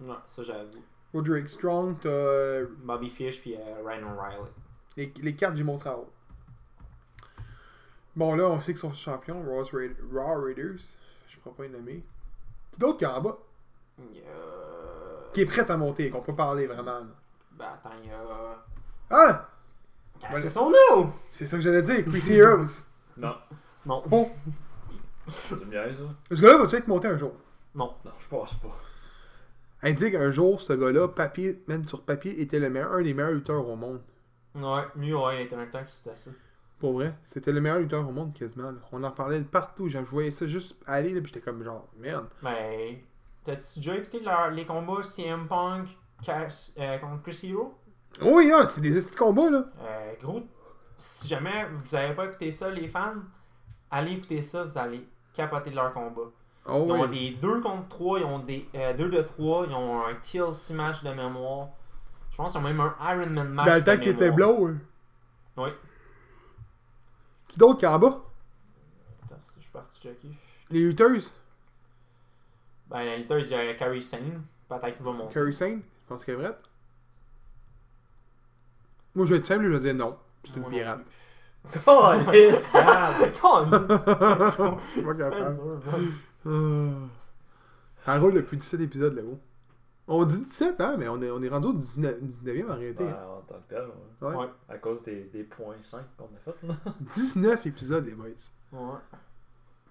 Non, 0.00 0.16
ça, 0.26 0.42
j'avoue. 0.42 0.70
Roderick 1.12 1.48
Strong, 1.48 1.96
t'as 2.00 2.08
euh, 2.08 2.66
Bobby 2.84 3.10
Fish 3.10 3.40
puis 3.40 3.56
euh, 3.56 3.82
Ryan 3.84 4.12
O'Reilly. 4.14 4.50
les, 4.96 5.12
les 5.22 5.34
4, 5.34 5.56
j'ai 5.56 5.64
montré 5.64 5.90
en 5.90 5.94
haut. 5.98 6.10
Bon, 8.16 8.34
là, 8.34 8.44
on 8.44 8.60
sait 8.60 8.72
qu'ils 8.72 8.80
sont 8.80 8.92
champions, 8.92 9.42
Raw, 9.44 9.64
Raid- 9.72 9.96
Raw 10.12 10.40
Raiders. 10.42 10.80
Je 11.28 11.38
pourrais 11.38 11.54
pas 11.56 11.62
les 11.64 11.68
nommer. 11.70 12.02
Qui 12.72 12.80
d'autre 12.80 12.98
qui 12.98 13.04
est 13.04 13.08
en 13.08 13.20
bas? 13.20 13.38
Il 13.98 14.16
y 14.16 14.20
a... 14.20 15.32
qui 15.32 15.40
est 15.42 15.46
prête 15.46 15.70
à 15.70 15.76
monter, 15.76 16.10
qu'on 16.10 16.20
peut 16.22 16.34
parler 16.34 16.66
vraiment. 16.66 17.00
là. 17.00 17.06
Ben 17.52 17.66
attends, 17.74 17.90
il 18.02 18.08
y 18.08 18.12
a. 18.12 18.64
Ah! 19.10 19.48
C'est 20.36 20.50
son 20.50 20.70
nom! 20.70 21.12
C'est 21.30 21.46
ça 21.46 21.56
que 21.56 21.62
j'allais 21.62 21.82
dire, 21.82 22.04
Chris 22.06 22.32
Heroes. 22.32 22.66
Non, 23.16 23.34
Non. 23.84 24.02
Bon, 24.06 24.30
c'est 25.28 25.54
une 25.62 25.68
niaise, 25.70 25.98
ça. 25.98 26.34
ce 26.36 26.40
gars-là 26.40 26.56
va-tu 26.58 26.76
être 26.76 26.88
monté 26.88 27.08
un 27.08 27.16
jour? 27.18 27.32
Non. 27.74 27.94
Non, 28.04 28.10
je 28.18 28.28
pense 28.28 28.54
pas. 28.54 28.74
Indique 29.82 30.14
un 30.14 30.30
jour, 30.30 30.60
ce 30.60 30.72
gars-là, 30.74 31.08
papier, 31.08 31.62
même 31.68 31.84
sur 31.84 32.02
papier, 32.02 32.40
était 32.40 32.58
le 32.58 32.68
meilleur, 32.70 32.92
un 32.92 33.02
des 33.02 33.14
meilleurs 33.14 33.32
lutteurs 33.32 33.66
au 33.66 33.76
monde. 33.76 34.00
Ouais, 34.54 34.82
lui, 34.96 35.14
ouais, 35.14 35.42
il 35.42 35.46
était 35.46 35.56
un 35.56 35.66
temps 35.66 35.82
que 35.84 35.90
c'était 35.90 36.16
ça. 36.16 36.30
Pour 36.78 36.94
vrai, 36.94 37.14
c'était 37.22 37.52
le 37.52 37.60
meilleur 37.60 37.78
lutteur 37.78 38.06
au 38.08 38.12
monde 38.12 38.32
quasiment. 38.34 38.70
là. 38.70 38.78
On 38.92 39.02
en 39.04 39.10
parlait 39.10 39.38
de 39.40 39.44
partout, 39.44 39.88
genre, 39.88 40.04
je 40.04 40.10
voyais 40.10 40.30
ça 40.30 40.46
juste 40.46 40.76
aller, 40.86 41.12
là, 41.12 41.20
pis 41.20 41.28
j'étais 41.28 41.40
comme 41.40 41.62
genre, 41.62 41.88
merde. 41.98 42.28
Ben. 42.42 42.96
T'as-tu 43.44 43.78
déjà 43.80 43.96
écouté 43.96 44.20
leur- 44.20 44.50
les 44.50 44.66
combats 44.66 45.02
CM 45.02 45.46
Punk 45.48 45.88
euh, 46.28 46.98
contre 46.98 47.22
Chris 47.22 47.40
Hero? 47.44 47.74
Oui, 48.22 48.50
hein, 48.52 48.66
c'est 48.68 48.80
des 48.82 49.00
petits 49.00 49.16
combats, 49.16 49.50
là. 49.50 49.64
Euh, 49.82 50.12
gros, 50.20 50.42
si 50.96 51.26
jamais 51.28 51.66
vous 51.84 51.94
avez 51.94 52.14
pas 52.14 52.26
écouté 52.26 52.50
ça, 52.50 52.70
les 52.70 52.88
fans, 52.88 53.14
allez 53.90 54.12
écouter 54.12 54.42
ça, 54.42 54.64
vous 54.64 54.76
allez 54.78 55.06
capoter 55.32 55.70
de 55.70 55.76
leur 55.76 55.92
combat. 55.94 56.30
Oh, 56.70 56.84
Ils 56.86 56.92
ont 56.92 57.08
oui. 57.08 57.30
des 57.32 57.36
2 57.36 57.60
contre 57.60 57.88
3, 57.88 58.18
ils 58.20 58.24
ont 58.24 58.38
des 58.38 58.68
2 58.96 59.08
de 59.08 59.22
3, 59.22 59.66
ils 59.68 59.74
ont 59.74 60.06
un 60.06 60.14
TLC 60.14 60.74
match 60.74 61.02
de 61.02 61.10
mémoire. 61.10 61.68
Je 62.30 62.36
pense 62.36 62.52
qu'ils 62.52 62.60
ont 62.60 62.64
même 62.64 62.80
un 62.80 62.94
Iron 63.00 63.30
Man 63.30 63.48
match. 63.48 63.66
Dans 63.66 63.74
le 63.74 63.84
temps 63.84 63.98
qu'il 63.98 64.08
était 64.12 64.30
blond, 64.30 64.66
là. 64.66 64.74
Oui. 65.56 65.70
Qui 67.48 67.58
d'autre 67.58 67.78
qui 67.80 67.84
est 67.84 67.88
en 67.88 67.98
bas? 67.98 68.20
Attends, 69.24 69.36
je 69.56 69.60
suis 69.60 69.72
parti 69.72 70.00
checker. 70.00 70.28
Les 70.70 70.80
lutteuses? 70.80 71.34
Ben, 72.88 73.04
la 73.04 73.16
lutteuse, 73.16 73.50
il 73.50 73.52
y 73.52 73.54
a 73.56 73.74
Carrie 73.74 74.02
Sane. 74.02 74.42
Peut-être 74.68 74.96
qu'il 74.96 75.04
va 75.04 75.12
monter. 75.12 75.32
Curry 75.34 75.52
Sane? 75.52 75.82
Je 76.04 76.08
pense 76.08 76.24
qu'elle 76.24 76.36
est 76.36 76.42
vraie. 76.42 76.56
Moi, 79.14 79.26
je 79.26 79.32
vais 79.32 79.38
être 79.38 79.46
simple, 79.46 79.64
je 79.64 79.68
vais 79.70 79.80
dire 79.80 79.94
non. 79.94 80.16
C'est 80.44 80.56
une 80.56 80.68
pirate. 80.68 81.02
Oh, 81.86 82.12
yes. 82.32 82.72
Oh, 83.42 83.64
Ah. 86.46 87.08
Ça 88.04 88.18
roule 88.18 88.34
depuis 88.34 88.56
17 88.56 88.80
épisodes 88.80 89.14
là-haut. 89.14 89.38
On 90.08 90.24
dit 90.24 90.38
17, 90.38 90.80
hein, 90.80 90.96
mais 90.98 91.06
on 91.08 91.22
est, 91.22 91.30
on 91.30 91.40
est 91.42 91.48
rendu 91.48 91.68
au 91.68 91.72
19, 91.72 92.20
19e 92.22 92.70
en 92.70 92.76
réalité. 92.76 93.04
Ouais, 93.04 93.10
hein. 93.10 93.26
en 93.38 93.42
tant 93.42 93.60
que 93.60 93.68
tel, 93.74 93.82
ouais. 94.22 94.28
Ouais. 94.28 94.36
Ouais. 94.36 94.46
À 94.68 94.78
cause 94.78 95.04
des, 95.04 95.24
des 95.32 95.44
points 95.44 95.76
5 95.80 96.02
qu'on 96.16 96.24
a 96.24 96.38
fait, 96.52 96.66
là. 96.66 96.74
19 97.14 97.66
épisodes, 97.66 98.04
les 98.06 98.14
boys. 98.14 98.26
Ouais. 98.72 98.98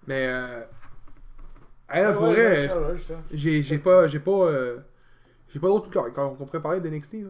Mais, 0.08 0.28
euh. 0.28 0.62
hey, 1.90 2.02
là, 2.04 2.14
pour 2.14 2.24
Ouais, 2.24 2.68
vrai, 2.68 2.96
j'ai 3.32 3.64
j'ai 3.64 3.78
pas. 3.80 4.08
J'ai 4.08 4.20
pas. 4.20 4.32
euh, 4.32 4.80
j'ai 5.50 5.60
pas 5.60 5.68
d'autres 5.68 5.86
lutteurs. 5.86 6.12
Quand 6.14 6.36
on 6.40 6.46
pourrait 6.46 6.62
parler 6.62 6.82
de 6.82 6.90
NXT, 6.90 7.14
là. 7.14 7.30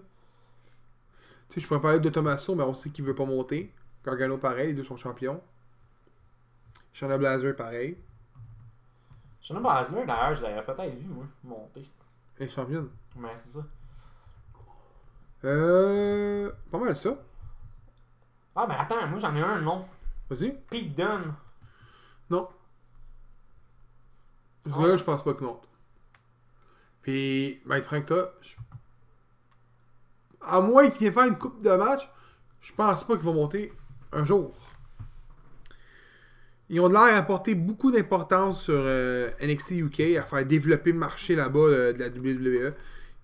Tu 1.50 1.56
sais, 1.56 1.62
je 1.62 1.68
pourrais 1.68 1.82
parler 1.82 2.00
de 2.00 2.10
Tommaso, 2.10 2.56
mais 2.56 2.64
on 2.64 2.76
sait 2.76 2.90
qu'il 2.90 3.04
veut 3.06 3.16
pas 3.16 3.26
monter. 3.26 3.72
Gargano, 4.06 4.38
pareil, 4.38 4.68
les 4.68 4.74
deux 4.74 4.84
sont 4.84 4.98
champions. 4.98 5.42
Shana 6.94 7.18
Blazer, 7.18 7.56
pareil. 7.56 7.98
Shayna 9.42 9.62
Baszler, 9.62 10.06
d'ailleurs, 10.06 10.36
je 10.36 10.44
l'avais 10.44 10.62
peut-être 10.64 10.96
vu, 10.96 11.08
moi, 11.08 11.26
monter. 11.44 11.86
Elle 12.38 12.46
est 12.46 12.50
championne. 12.50 12.90
Mais 13.16 13.36
c'est 13.36 13.50
ça. 13.60 13.66
Euh. 15.46 16.52
Pas 16.72 16.78
mal 16.78 16.96
ça. 16.98 17.16
Ah, 18.56 18.66
ben 18.68 18.76
attends, 18.78 19.08
moi 19.08 19.20
j'en 19.20 19.34
ai 19.36 19.42
un 19.42 19.62
nom. 19.62 19.88
Vas-y. 20.30 20.52
Pete 20.70 20.96
Dunne. 20.96 21.34
Non. 22.30 22.50
Ah. 24.68 24.78
gars-là, 24.82 24.98
je 24.98 25.04
pense 25.04 25.24
pas 25.24 25.34
que 25.34 25.44
non. 25.44 25.60
Puis, 27.02 27.62
Maître 27.66 27.88
Frank, 27.88 28.06
toi, 28.06 28.34
je- 28.42 28.56
à 30.42 30.60
moins 30.62 30.90
qu'il 30.90 31.00
vienne 31.00 31.14
faire 31.14 31.24
une 31.28 31.38
coupe 31.38 31.64
de 31.64 31.70
match, 31.76 32.10
je 32.60 32.74
pense 32.74 33.04
pas 33.06 33.16
qu'ils 33.16 33.26
vont 33.26 33.34
monter 33.34 33.72
un 34.12 34.26
jour. 34.26 34.54
Ils 36.70 36.80
ont 36.80 36.88
l'air 36.88 37.02
à 37.02 37.18
apporter 37.18 37.56
beaucoup 37.56 37.92
d'importance 37.92 38.64
sur 38.64 38.76
euh, 38.76 39.32
NXT 39.42 39.72
UK, 39.72 40.00
à 40.18 40.24
faire 40.24 40.46
développer 40.46 40.92
le 40.92 41.00
marché 41.00 41.36
là-bas 41.36 41.60
euh, 41.60 41.94
de 41.94 42.00
la 42.00 42.08
WWE. 42.10 42.74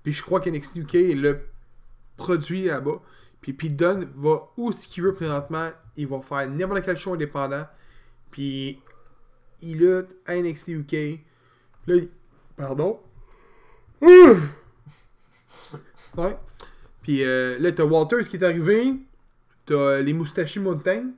Puis 0.03 0.13
je 0.13 0.23
crois 0.23 0.39
qu'NXT 0.39 0.77
UK 0.77 0.95
est 0.95 1.15
le 1.15 1.39
produit 2.17 2.63
là-bas. 2.65 3.01
Puis 3.41 3.53
Pete 3.53 3.75
Dunne 3.75 4.09
va 4.15 4.49
où 4.57 4.71
ce 4.71 4.87
qu'il 4.87 5.03
veut 5.03 5.13
présentement. 5.13 5.69
Il 5.95 6.07
va 6.07 6.21
faire 6.21 6.49
n'importe 6.49 6.83
quel 6.83 6.97
show 6.97 7.13
indépendant. 7.13 7.67
Puis 8.31 8.79
il 9.61 9.77
lutte 9.77 10.07
à 10.25 10.35
NXT 10.35 10.67
UK. 10.69 10.93
Là, 11.87 11.95
il- 11.95 12.09
pardon? 12.57 12.99
Ouais. 16.17 16.37
Puis 17.01 17.23
euh, 17.23 17.59
là, 17.59 17.71
t'as 17.71 17.83
Walters 17.83 18.27
qui 18.27 18.37
est 18.37 18.43
arrivé. 18.43 18.93
T'as 19.65 19.99
les 19.99 20.13
Moustachus 20.13 20.59
Mountain. 20.61 21.11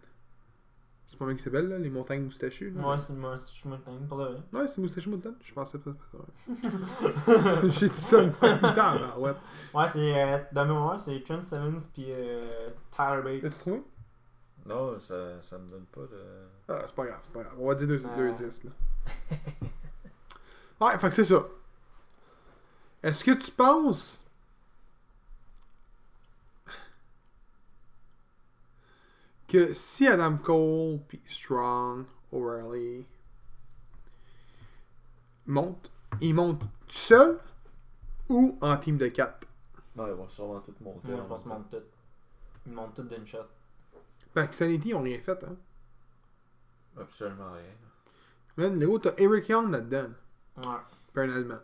C'est 1.18 1.24
pas 1.24 1.26
mal 1.26 1.36
qui 1.36 1.42
s'appelle, 1.44 1.68
là, 1.68 1.80
les 1.80 1.90
montagnes 1.90 2.22
moustachus. 2.26 2.72
là. 2.76 2.90
Ouais, 2.90 3.00
c'est 3.00 3.14
me 3.14 3.76
teins 3.78 4.06
pour 4.08 4.20
le 4.20 4.26
vrai. 4.26 4.36
Ouais, 4.54 4.68
c'est 4.68 4.78
Moustache 4.78 5.08
Mountain. 5.08 5.34
Je 5.42 5.52
pensais 5.52 5.80
pas. 5.80 5.90
ouais. 6.14 7.36
J'ai 7.72 7.90
dit 7.90 7.98
ça 8.00 8.24
de 8.24 8.32
même 8.40 8.74
temps, 8.76 9.18
ouais. 9.20 9.32
Ouais, 9.74 9.88
c'est. 9.88 10.14
Euh, 10.16 10.38
dans 10.52 10.66
mes 10.66 10.74
mémoire, 10.74 11.00
c'est 11.00 11.20
Trent 11.24 11.42
Simmons 11.42 11.80
puis 11.92 12.06
euh, 12.10 12.70
Tyler 12.96 13.22
Bate. 13.24 13.42
L'as-tu 13.42 13.58
trouvé? 13.58 13.84
Non, 14.68 15.00
ça, 15.00 15.42
ça 15.42 15.58
me 15.58 15.68
donne 15.68 15.86
pas 15.86 16.02
de. 16.02 16.22
Ah, 16.70 16.82
c'est 16.86 16.94
pas 16.96 17.06
grave, 17.08 17.20
c'est 17.24 17.34
pas 17.34 17.42
grave. 17.42 17.54
On 17.60 17.68
va 17.68 17.74
dire 17.74 17.88
2 17.88 18.00
Ah. 18.06 18.32
10 18.34 18.64
là. 18.66 18.72
Ouais, 20.80 20.98
fait 21.00 21.10
que 21.10 21.16
c'est 21.16 21.26
ça. 21.26 21.44
Est-ce 23.02 23.24
que 23.24 23.32
tu 23.32 23.50
penses 23.50 24.24
que 29.48 29.74
si 29.74 30.08
Adam 30.08 30.38
Cole 30.38 31.00
puis 31.08 31.22
Strong, 31.28 32.06
O'Reilly 32.32 33.06
montent, 35.46 35.90
ils 36.22 36.34
montent 36.34 36.60
tout 36.60 36.68
seuls 36.90 37.40
ou 38.30 38.58
en 38.62 38.78
team 38.78 38.98
de 38.98 39.08
4? 39.08 39.48
Non, 39.96 40.08
ils 40.08 40.14
vont 40.14 40.28
sûrement 40.28 40.60
tout 40.60 40.76
monter. 40.82 41.08
Moi, 41.08 41.22
je 41.24 41.28
pense 41.28 41.42
qu'ils 41.44 41.52
montent 41.52 41.70
tout. 41.72 41.78
Ils 42.66 42.74
montent 42.74 42.96
tout 42.96 43.04
d'une 43.04 43.26
shot. 43.26 43.40
Fait 44.34 44.48
que 44.48 44.54
Sanity, 44.56 44.90
ils 44.90 44.96
ont 44.96 45.02
rien 45.02 45.20
fait, 45.20 45.44
hein. 45.44 45.56
Absolument 47.00 47.52
rien. 47.54 47.64
Man, 48.58 48.80
Léo, 48.80 49.00
t'as 49.00 49.14
Eric 49.18 49.50
Young 49.50 49.72
là-dedans. 49.72 50.10
Ouais. 50.58 50.78
Puis 51.14 51.24
un 51.24 51.36
Allemand. 51.36 51.60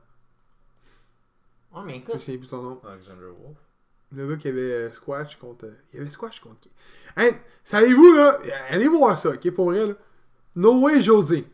Ouais, 1.73 1.83
mais 1.85 1.93
Je 1.95 1.97
écoute. 1.99 2.19
sais 2.21 2.37
plus 2.37 2.47
son 2.47 2.61
nom. 2.61 2.81
Alexander 2.87 3.25
Wolf. 3.25 3.57
Le 4.13 4.27
gars 4.27 4.37
qui 4.37 4.47
avait 4.47 4.61
euh, 4.61 4.91
Squash 4.91 5.37
contre. 5.37 5.65
Il 5.91 5.97
y 5.97 6.01
avait 6.01 6.09
Squash 6.09 6.39
contre 6.39 6.61
qui? 6.61 6.71
Hein, 7.17 7.31
savez-vous, 7.63 8.13
là 8.13 8.39
Allez 8.69 8.87
voir 8.87 9.17
ça, 9.17 9.29
ok, 9.29 9.51
pour 9.51 9.71
vrai, 9.71 9.87
là. 9.87 9.93
No 10.55 10.81
Way 10.81 11.01
José. 11.01 11.45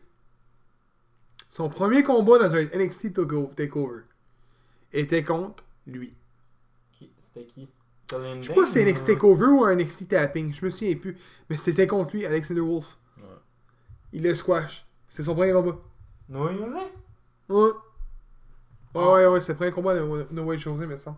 Son 1.48 1.68
premier 1.68 2.02
combat 2.02 2.38
dans 2.38 2.54
un 2.54 2.64
NXT 2.64 3.14
Takeover 3.56 4.02
était 4.92 5.24
contre 5.24 5.64
lui. 5.86 6.14
C'était 6.98 7.46
qui? 7.46 7.68
Je 8.10 8.46
sais 8.46 8.54
pas 8.54 8.66
si 8.66 8.72
c'est 8.72 8.84
NXT 8.84 9.06
Takeover 9.06 9.46
ou 9.46 9.64
un 9.64 9.74
NXT 9.74 10.08
Tapping, 10.08 10.52
je 10.52 10.64
me 10.64 10.70
souviens 10.70 10.96
plus. 10.96 11.16
Mais 11.48 11.56
c'était 11.56 11.86
contre 11.86 12.14
lui, 12.14 12.26
Alexander 12.26 12.60
Wolf. 12.60 12.98
Ouais. 13.16 13.24
Il 14.12 14.22
le 14.22 14.34
Squash. 14.34 14.86
C'est 15.08 15.22
son 15.22 15.34
premier 15.34 15.52
combat. 15.52 15.78
No 16.28 16.46
Way 16.46 16.56
Jose 16.58 16.76
Ouais. 17.48 17.70
Ouais, 18.94 19.12
ouais, 19.12 19.26
ouais, 19.26 19.40
c'est 19.40 19.52
le 19.52 19.56
premier 19.56 19.72
combat 19.72 19.94
de 19.94 20.26
No 20.30 20.42
Way 20.42 20.58
José, 20.58 20.86
me 20.86 20.96
semble. 20.96 21.16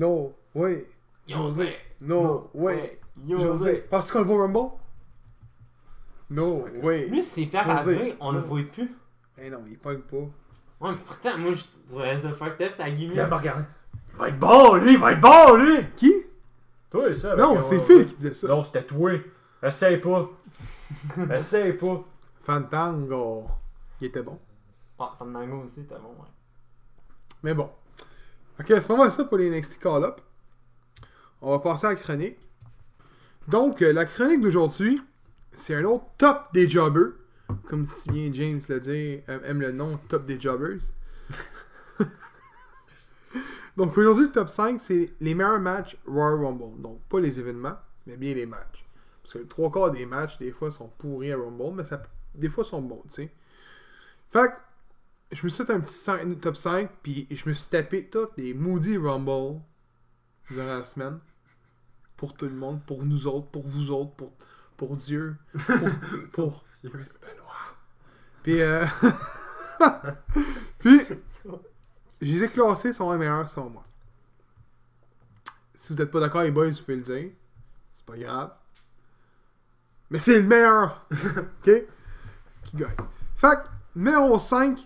No 0.00 0.34
Way 0.54 0.86
José. 1.28 1.76
No 2.00 2.50
Way 2.54 2.98
José. 3.28 3.44
José. 3.44 3.84
Penses-tu 3.90 4.12
qu'on 4.14 4.18
le 4.20 4.24
voit 4.24 4.36
au 4.36 4.40
Rumble? 4.40 4.70
No 6.30 6.64
way. 6.82 7.06
Lui, 7.08 7.22
c'est 7.22 7.46
plate 7.46 7.68
à 7.68 7.84
dire, 7.84 8.16
on 8.18 8.32
le 8.32 8.38
voit 8.38 8.62
plus. 8.62 8.90
Eh 9.36 9.50
non, 9.50 9.62
il 9.68 9.76
pogne 9.76 9.98
pas. 9.98 10.16
Ouais, 10.16 10.92
mais 10.92 10.96
pourtant, 11.04 11.36
moi, 11.36 11.52
je 11.52 11.64
trouvais 11.86 12.18
ça 12.18 12.32
fucked 12.32 12.66
up, 12.66 12.72
ça 12.72 12.88
gimmick. 12.88 13.12
Viens 13.12 13.26
me 13.26 13.34
regarder. 13.34 13.64
Il 14.12 14.16
va 14.16 14.28
être 14.28 14.38
bon, 14.38 14.74
lui, 14.76 14.92
il 14.92 14.98
va 14.98 15.12
être 15.12 15.20
bon, 15.20 15.56
lui! 15.56 15.86
Qui? 15.96 16.12
Toi, 16.90 17.14
ça. 17.14 17.36
Non, 17.36 17.62
c'est 17.62 17.80
Phil 17.80 18.06
qui 18.06 18.16
disait 18.16 18.34
ça. 18.34 18.48
Non, 18.48 18.64
c'était 18.64 18.84
toi. 18.84 19.12
Essaye 19.62 19.98
pas. 19.98 20.30
Essaye 21.34 21.74
pas. 21.74 22.04
Fantango. 22.42 23.48
Il 24.00 24.06
était 24.06 24.22
bon. 24.22 24.38
Ah, 24.98 25.12
Fandango 25.18 25.64
aussi, 25.64 25.84
t'es 25.84 25.96
bon, 25.96 26.10
ouais. 26.22 26.28
Mais 27.42 27.54
bon. 27.54 27.68
Ok, 28.60 28.66
c'est 28.68 28.88
pas 28.88 28.96
mal 28.96 29.10
ça 29.10 29.24
pour 29.24 29.38
les 29.38 29.48
NXT 29.48 29.78
Call-Up. 29.78 30.20
On 31.40 31.50
va 31.50 31.60
passer 31.60 31.86
à 31.86 31.90
la 31.90 31.96
chronique. 31.96 32.36
Donc, 33.48 33.80
euh, 33.80 33.90
la 33.90 34.04
chronique 34.04 34.42
d'aujourd'hui, 34.42 35.00
c'est 35.52 35.74
un 35.74 35.84
autre 35.84 36.04
top 36.18 36.52
des 36.52 36.68
jobbers. 36.68 37.12
Comme 37.70 37.86
si 37.86 38.10
bien 38.10 38.30
James 38.34 38.60
le 38.68 38.80
dit, 38.80 39.22
euh, 39.30 39.40
aime 39.46 39.62
le 39.62 39.72
nom 39.72 39.98
top 40.10 40.26
des 40.26 40.38
jobbers. 40.38 40.76
Donc, 43.78 43.96
aujourd'hui, 43.96 44.26
le 44.26 44.32
top 44.32 44.50
5, 44.50 44.78
c'est 44.78 45.14
les 45.22 45.34
meilleurs 45.34 45.58
matchs 45.58 45.96
Royal 46.06 46.44
Rumble. 46.44 46.82
Donc, 46.82 47.00
pas 47.08 47.18
les 47.18 47.40
événements, 47.40 47.78
mais 48.06 48.18
bien 48.18 48.34
les 48.34 48.44
matchs. 48.44 48.84
Parce 49.22 49.36
que 49.36 49.38
trois 49.48 49.70
quarts 49.70 49.90
des 49.90 50.04
matchs, 50.04 50.36
des 50.36 50.52
fois, 50.52 50.70
sont 50.70 50.90
pourris 50.98 51.32
à 51.32 51.38
Rumble, 51.38 51.76
mais 51.76 51.84
des 52.34 52.50
fois, 52.50 52.64
sont 52.64 52.82
bons, 52.82 53.04
tu 53.08 53.22
sais. 53.22 53.32
Fait 54.30 54.52
je 55.32 55.44
me 55.44 55.48
suis 55.48 55.64
fait 55.64 55.72
un 55.72 55.80
petit 55.80 56.38
top 56.38 56.56
5, 56.56 56.90
puis 57.02 57.26
je 57.30 57.48
me 57.48 57.54
suis 57.54 57.68
tapé 57.68 58.08
toutes 58.08 58.36
les 58.36 58.52
Moody 58.54 58.96
Rumble 58.96 59.60
durant 60.50 60.66
la 60.66 60.84
semaine. 60.84 61.20
Pour 62.16 62.34
tout 62.34 62.46
le 62.46 62.54
monde, 62.54 62.84
pour 62.84 63.04
nous 63.04 63.26
autres, 63.26 63.48
pour 63.48 63.66
vous 63.66 63.90
autres, 63.90 64.12
pour, 64.12 64.32
pour 64.76 64.96
Dieu, 64.96 65.36
pour, 65.52 65.76
pour 66.32 66.62
Chris 66.82 67.12
Benoit. 67.20 67.50
Puis, 68.42 68.60
euh, 68.60 68.84
puis, 70.78 71.00
je 72.20 72.26
les 72.26 72.42
ai 72.42 72.48
classés, 72.48 72.92
sont 72.92 73.10
les 73.12 73.18
meilleurs 73.18 73.48
selon 73.48 73.70
moi. 73.70 73.84
Si 75.74 75.92
vous 75.92 75.98
n'êtes 75.98 76.10
pas 76.10 76.20
d'accord, 76.20 76.42
les 76.42 76.50
boys, 76.50 76.68
vous 76.68 76.76
pouvez 76.76 76.96
le 76.96 77.02
dire. 77.02 77.30
C'est 77.96 78.04
pas 78.04 78.16
grave. 78.16 78.52
Mais 80.10 80.18
c'est 80.18 80.42
le 80.42 80.46
meilleur. 80.46 81.06
ok? 81.10 81.70
Qui 82.64 82.76
gagne. 82.76 82.96
Fait 83.36 83.58
numéro 83.94 84.38
5, 84.38 84.78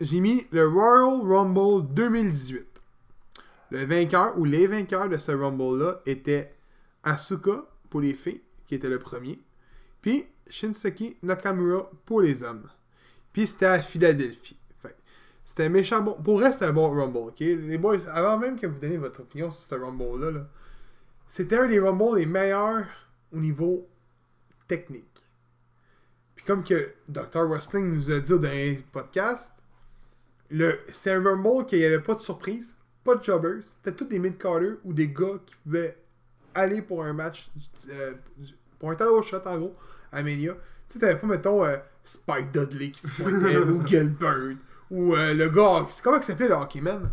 j'ai 0.00 0.20
mis 0.20 0.46
le 0.50 0.66
Royal 0.66 1.20
Rumble 1.22 1.92
2018. 1.92 2.66
Le 3.70 3.84
vainqueur 3.84 4.38
ou 4.38 4.44
les 4.44 4.66
vainqueurs 4.66 5.08
de 5.08 5.18
ce 5.18 5.30
Rumble-là 5.30 6.00
étaient 6.06 6.54
Asuka 7.04 7.64
pour 7.88 8.00
les 8.00 8.14
filles, 8.14 8.42
qui 8.66 8.74
était 8.74 8.88
le 8.88 8.98
premier, 8.98 9.38
puis 10.00 10.26
Shinsuke 10.48 11.16
Nakamura 11.22 11.90
pour 12.06 12.22
les 12.22 12.42
hommes. 12.42 12.68
Puis 13.32 13.46
c'était 13.46 13.66
à 13.66 13.80
Philadelphie. 13.80 14.56
C'était 15.44 15.68
méchant 15.68 16.00
bon. 16.00 16.14
Pour 16.14 16.40
c'était 16.42 16.66
un 16.66 16.72
bon 16.72 16.90
Rumble, 16.94 17.28
ok? 17.30 17.40
Les 17.40 17.76
boys, 17.76 18.08
avant 18.08 18.38
même 18.38 18.58
que 18.58 18.68
vous 18.68 18.78
donniez 18.78 18.98
votre 18.98 19.20
opinion 19.20 19.50
sur 19.50 19.64
ce 19.64 19.74
Rumble-là, 19.74 20.30
là, 20.30 20.46
c'était 21.26 21.58
un 21.58 21.66
des 21.66 21.80
Rumbles 21.80 22.18
les 22.18 22.26
meilleurs 22.26 22.86
au 23.32 23.38
niveau 23.38 23.88
technique. 24.68 25.06
Puis 26.36 26.44
comme 26.44 26.62
que 26.62 26.94
Dr. 27.08 27.48
Wrestling 27.48 27.96
nous 27.96 28.10
a 28.12 28.20
dit 28.20 28.38
dans 28.38 28.82
podcasts, 28.92 29.50
le, 29.50 29.59
c'est 30.90 31.12
un 31.12 31.22
Rumble 31.22 31.66
qu'il 31.66 31.78
n'y 31.78 31.84
avait 31.84 32.00
pas 32.00 32.14
de 32.14 32.20
surprise, 32.20 32.76
pas 33.04 33.16
de 33.16 33.22
jobbers. 33.22 33.62
C'était 33.62 33.96
tous 33.96 34.04
des 34.04 34.18
mid-carders 34.18 34.76
ou 34.84 34.92
des 34.92 35.08
gars 35.08 35.38
qui 35.46 35.54
pouvaient 35.64 35.96
aller 36.54 36.82
pour 36.82 37.04
un 37.04 37.12
match, 37.12 37.50
euh, 37.90 38.14
pour 38.78 38.90
un 38.90 38.94
title 38.94 39.22
shot 39.22 39.42
en 39.46 39.58
gros, 39.58 39.74
à 40.12 40.22
Mania. 40.22 40.54
Tu 40.88 40.94
sais, 40.94 40.98
t'avais 40.98 41.18
pas, 41.18 41.26
mettons, 41.26 41.64
euh, 41.64 41.76
Spike 42.04 42.50
Dudley 42.52 42.90
qui 42.90 43.02
se 43.02 43.22
pointait, 43.22 43.56
ou 43.58 43.86
Gilbert, 43.86 44.56
ou 44.90 45.14
euh, 45.14 45.34
le 45.34 45.48
gars, 45.48 45.86
comment 46.02 46.16
il 46.16 46.22
s'appelait 46.24 46.48
le 46.48 46.54
hockeyman 46.54 47.10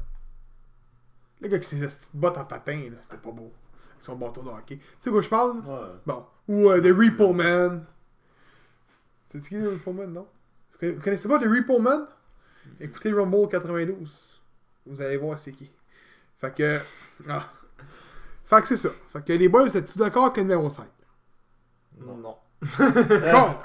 Le 1.41 1.47
gars 1.47 1.59
qui 1.59 1.67
s'est 1.69 1.89
cette 1.89 2.15
botte 2.15 2.37
en 2.37 2.45
patin, 2.45 2.89
là, 2.89 2.97
c'était 3.01 3.17
pas 3.17 3.31
beau. 3.31 3.51
Avec 3.91 4.03
son 4.03 4.15
bâton 4.15 4.43
de 4.43 4.49
hockey. 4.49 4.77
Tu 4.77 4.83
sais 4.99 5.09
quoi 5.09 5.21
je 5.21 5.29
parle? 5.29 5.57
Ouais. 5.59 5.91
Bon. 6.05 6.25
Ou 6.47 6.69
euh, 6.69 6.81
The 6.81 6.95
Repo 6.95 7.33
Man. 7.33 7.85
C'est 9.27 9.41
qui 9.41 9.55
le 9.55 9.69
Repo 9.69 9.93
Man, 9.93 10.13
non? 10.13 10.27
Vous 10.81 10.99
connaissez 11.03 11.27
pas 11.27 11.39
The 11.39 11.45
Repo 11.45 11.79
Man? 11.79 12.07
Écoutez 12.79 13.11
Rumble 13.11 13.47
92. 13.49 14.41
Vous 14.85 15.01
allez 15.01 15.17
voir 15.17 15.37
c'est 15.39 15.51
qui. 15.51 15.69
Fait 16.39 16.53
que. 16.53 16.79
Ah. 17.27 17.49
Fait 18.45 18.61
que 18.61 18.67
c'est 18.67 18.77
ça. 18.77 18.89
Fait 19.11 19.23
que 19.25 19.33
les 19.33 19.49
boys, 19.49 19.67
êtes-vous 19.75 19.99
d'accord 19.99 20.31
que 20.31 20.37
le 20.39 20.43
numéro 20.43 20.69
5 20.69 20.85
Non. 21.99 22.15
non. 22.17 22.35
Quand 23.31 23.59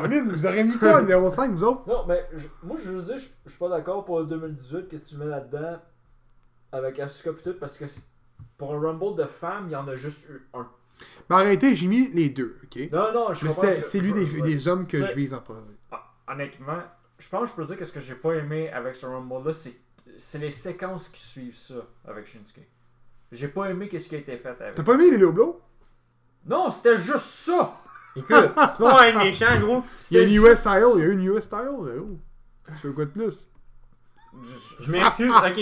Colin, 0.00 0.24
vous 0.28 0.44
aurez 0.46 0.64
mis 0.64 0.76
quoi, 0.78 0.96
le 0.96 1.02
numéro 1.02 1.30
5, 1.30 1.50
vous 1.52 1.62
autres? 1.64 1.82
Non, 1.86 2.04
mais 2.06 2.26
je- 2.36 2.46
moi, 2.62 2.76
je 2.82 2.90
veux 2.90 3.00
dire, 3.02 3.18
je 3.18 3.28
je 3.44 3.50
suis 3.50 3.58
pas 3.58 3.68
d'accord 3.68 4.04
pour 4.04 4.20
le 4.20 4.26
2018 4.26 4.88
que 4.88 4.96
tu 4.96 5.16
mets 5.16 5.26
là-dedans 5.26 5.78
avec 6.72 6.98
Asuka 6.98 7.32
pis 7.32 7.42
tout, 7.44 7.54
parce 7.60 7.78
que 7.78 7.86
c'est- 7.86 8.06
pour 8.58 8.74
un 8.74 8.80
Rumble 8.80 9.16
de 9.16 9.24
femmes, 9.26 9.66
il 9.68 9.72
y 9.72 9.76
en 9.76 9.86
a 9.86 9.94
juste 9.94 10.28
eu 10.30 10.42
un. 10.54 10.66
Mais 11.28 11.36
en 11.36 11.38
réalité, 11.40 11.74
j'ai 11.76 11.86
mis 11.86 12.10
les 12.12 12.30
deux, 12.30 12.56
ok? 12.64 12.90
Non, 12.92 13.12
non, 13.12 13.34
je 13.34 13.44
Mais 13.44 13.50
comprends 13.52 13.62
c'est 13.70 13.82
ce- 13.82 13.90
c'est 13.90 14.00
lui 14.00 14.10
je- 14.10 14.14
des, 14.14 14.26
je- 14.26 14.42
des 14.42 14.68
hommes 14.68 14.86
que 14.86 15.00
c'est- 15.00 15.08
je 15.10 15.14
vise 15.14 15.34
en 15.34 15.40
premier. 15.40 15.60
Ah, 15.92 16.04
Honnêtement, 16.28 16.82
je 17.18 17.28
pense 17.28 17.42
que 17.42 17.48
je 17.48 17.54
peux 17.54 17.64
dire 17.64 17.78
que 17.78 17.84
ce 17.84 17.92
que 17.92 18.00
j'ai 18.00 18.14
pas 18.14 18.34
aimé 18.34 18.70
avec 18.70 18.94
ce 18.94 19.06
Rumble-là, 19.06 19.52
c'est 19.52 19.76
c'est 20.18 20.38
les 20.38 20.50
séquences 20.50 21.08
qui 21.08 21.20
suivent 21.20 21.56
ça 21.56 21.74
avec 22.06 22.26
Shinsuke. 22.26 22.68
J'ai 23.32 23.48
pas 23.48 23.70
aimé 23.70 23.88
qu'est-ce 23.88 24.08
qui 24.08 24.14
a 24.14 24.18
été 24.18 24.36
fait 24.36 24.48
avec. 24.48 24.74
T'as 24.74 24.82
pas 24.82 24.96
mis 24.96 25.10
les 25.10 25.16
low 25.18 25.32
blows 25.32 25.60
Non, 26.46 26.70
c'était 26.70 26.96
juste 26.96 27.18
ça! 27.18 27.74
Écoute, 28.14 28.52
c'est 28.56 28.78
pas 28.84 29.08
un 29.08 29.24
méchant, 29.24 29.58
gros. 29.60 29.82
Il 30.10 30.16
y 30.16 30.20
a 30.20 30.22
une 30.22 30.34
US 30.34 30.58
style, 30.58 30.84
il 30.96 31.00
y 31.00 31.02
a 31.02 31.06
une 31.06 31.24
US 31.24 31.42
style, 31.44 31.58
là. 31.58 31.92
oh. 31.98 32.18
Tu 32.80 32.86
veux 32.86 32.92
quoi 32.92 33.04
de 33.06 33.10
plus? 33.10 33.50
Je 34.80 34.90
m'excuse. 34.90 35.32
Ok, 35.32 35.60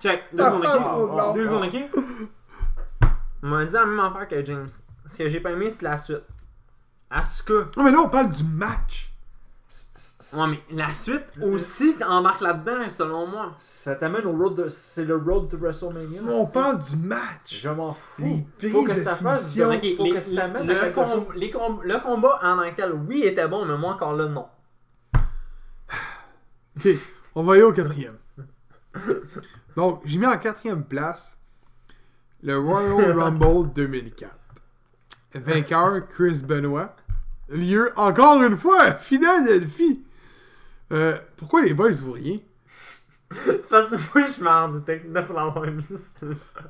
check. 0.00 0.24
Deux 0.32 0.44
secondes, 0.44 0.64
ok. 0.64 1.34
Deux 1.34 1.46
secondes, 1.46 1.64
ok? 1.64 3.10
On 3.42 3.48
m'a 3.48 3.64
dit 3.64 3.72
la 3.72 3.86
même 3.86 4.00
affaire 4.00 4.28
que 4.28 4.44
James. 4.44 4.68
Ce 5.06 5.18
que 5.18 5.28
j'ai 5.28 5.40
pas 5.40 5.50
aimé, 5.50 5.70
c'est 5.70 5.84
la 5.84 5.96
suite. 5.96 6.22
Asuka. 7.10 7.68
Non, 7.76 7.84
mais 7.84 7.90
là, 7.90 8.00
on 8.00 8.08
parle 8.08 8.30
du 8.30 8.44
match. 8.44 9.09
Ouais, 10.34 10.46
mais 10.48 10.60
la 10.76 10.92
suite 10.92 11.24
aussi 11.42 11.94
embarque 12.06 12.40
là-dedans, 12.40 12.88
selon 12.88 13.26
moi. 13.26 13.54
Ça 13.58 13.96
t'amène 13.96 14.24
au 14.26 14.32
road 14.36 14.54
de... 14.54 14.68
C'est 14.68 15.04
le 15.04 15.16
road 15.16 15.48
to 15.48 15.56
WrestleMania. 15.58 16.20
Mais 16.22 16.32
on 16.32 16.46
parle 16.46 16.80
du 16.82 16.96
match. 16.96 17.48
Je 17.48 17.68
m'en 17.68 17.92
fous. 17.92 18.46
Faut 18.70 18.84
que 18.84 18.94
ça 18.94 19.16
fasse 19.16 19.52
finition. 19.54 19.68
de- 19.70 19.74
Ok, 19.76 19.96
faut 19.96 20.04
les- 20.04 20.12
que 20.12 20.20
ça 20.20 20.48
mène 20.48 20.66
le, 20.66 20.76
à 20.78 20.80
quelque 20.84 20.94
com- 20.94 21.08
chose. 21.08 21.24
les 21.36 21.50
com- 21.50 21.80
le 21.82 21.98
combat 21.98 22.38
en 22.42 22.56
tant 22.56 22.70
que 22.70 22.76
tel, 22.76 22.92
oui, 23.08 23.22
était 23.24 23.48
bon, 23.48 23.64
mais 23.64 23.76
moi 23.76 23.94
encore 23.94 24.14
là, 24.14 24.26
non. 24.28 24.46
Ok, 26.76 26.88
on 27.34 27.42
va 27.42 27.52
aller 27.54 27.62
au 27.62 27.72
quatrième. 27.72 28.16
Donc, 29.76 30.02
j'ai 30.04 30.18
mis 30.18 30.26
en 30.26 30.38
quatrième 30.38 30.84
place 30.84 31.36
le 32.42 32.58
Royal 32.58 33.18
Rumble 33.18 33.72
2004. 33.74 34.36
Vainqueur, 35.34 36.06
Chris 36.08 36.42
Benoit. 36.44 36.94
Lieu, 37.48 37.92
encore 37.96 38.42
une 38.42 38.56
fois, 38.56 38.80
à 38.82 38.94
Philadelphie. 38.94 40.04
Euh, 40.92 41.16
pourquoi 41.36 41.62
les 41.62 41.74
boys 41.74 41.92
vous 42.02 42.12
riez? 42.12 42.44
C'est 43.32 43.68
parce 43.68 43.90
que 43.90 43.96
moi, 44.18 44.26
je 44.36 44.42
m'en 44.42 44.68
doutais 44.68 45.00
de 45.06 45.14
l'avoir 45.14 45.62
mis. 45.66 45.84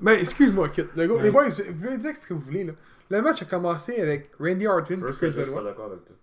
Ben, 0.00 0.12
excuse-moi, 0.12 0.68
Kit. 0.68 0.85
Le 0.94 1.06
gars- 1.06 1.22
Les 1.22 1.30
boys, 1.30 1.48
vous 1.48 1.72
pouvez 1.83 1.96
dire 1.98 2.14
ce 2.16 2.26
que 2.26 2.35
vous 2.35 2.40
voulez, 2.40 2.64
là. 2.64 2.72
Le 3.09 3.22
match 3.22 3.42
a 3.42 3.44
commencé 3.46 3.98
avec 4.00 4.30
Randy 4.38 4.66
Orton 4.66 4.94
et 4.94 5.12
Je 5.12 5.16
Chris 5.16 5.16
je 5.20 5.26
suis 5.28 5.33
pas 5.40 5.44
Benoit. 5.46 5.62
d'accord 5.64 5.87
avec 5.87 6.04
toi. 6.04 6.16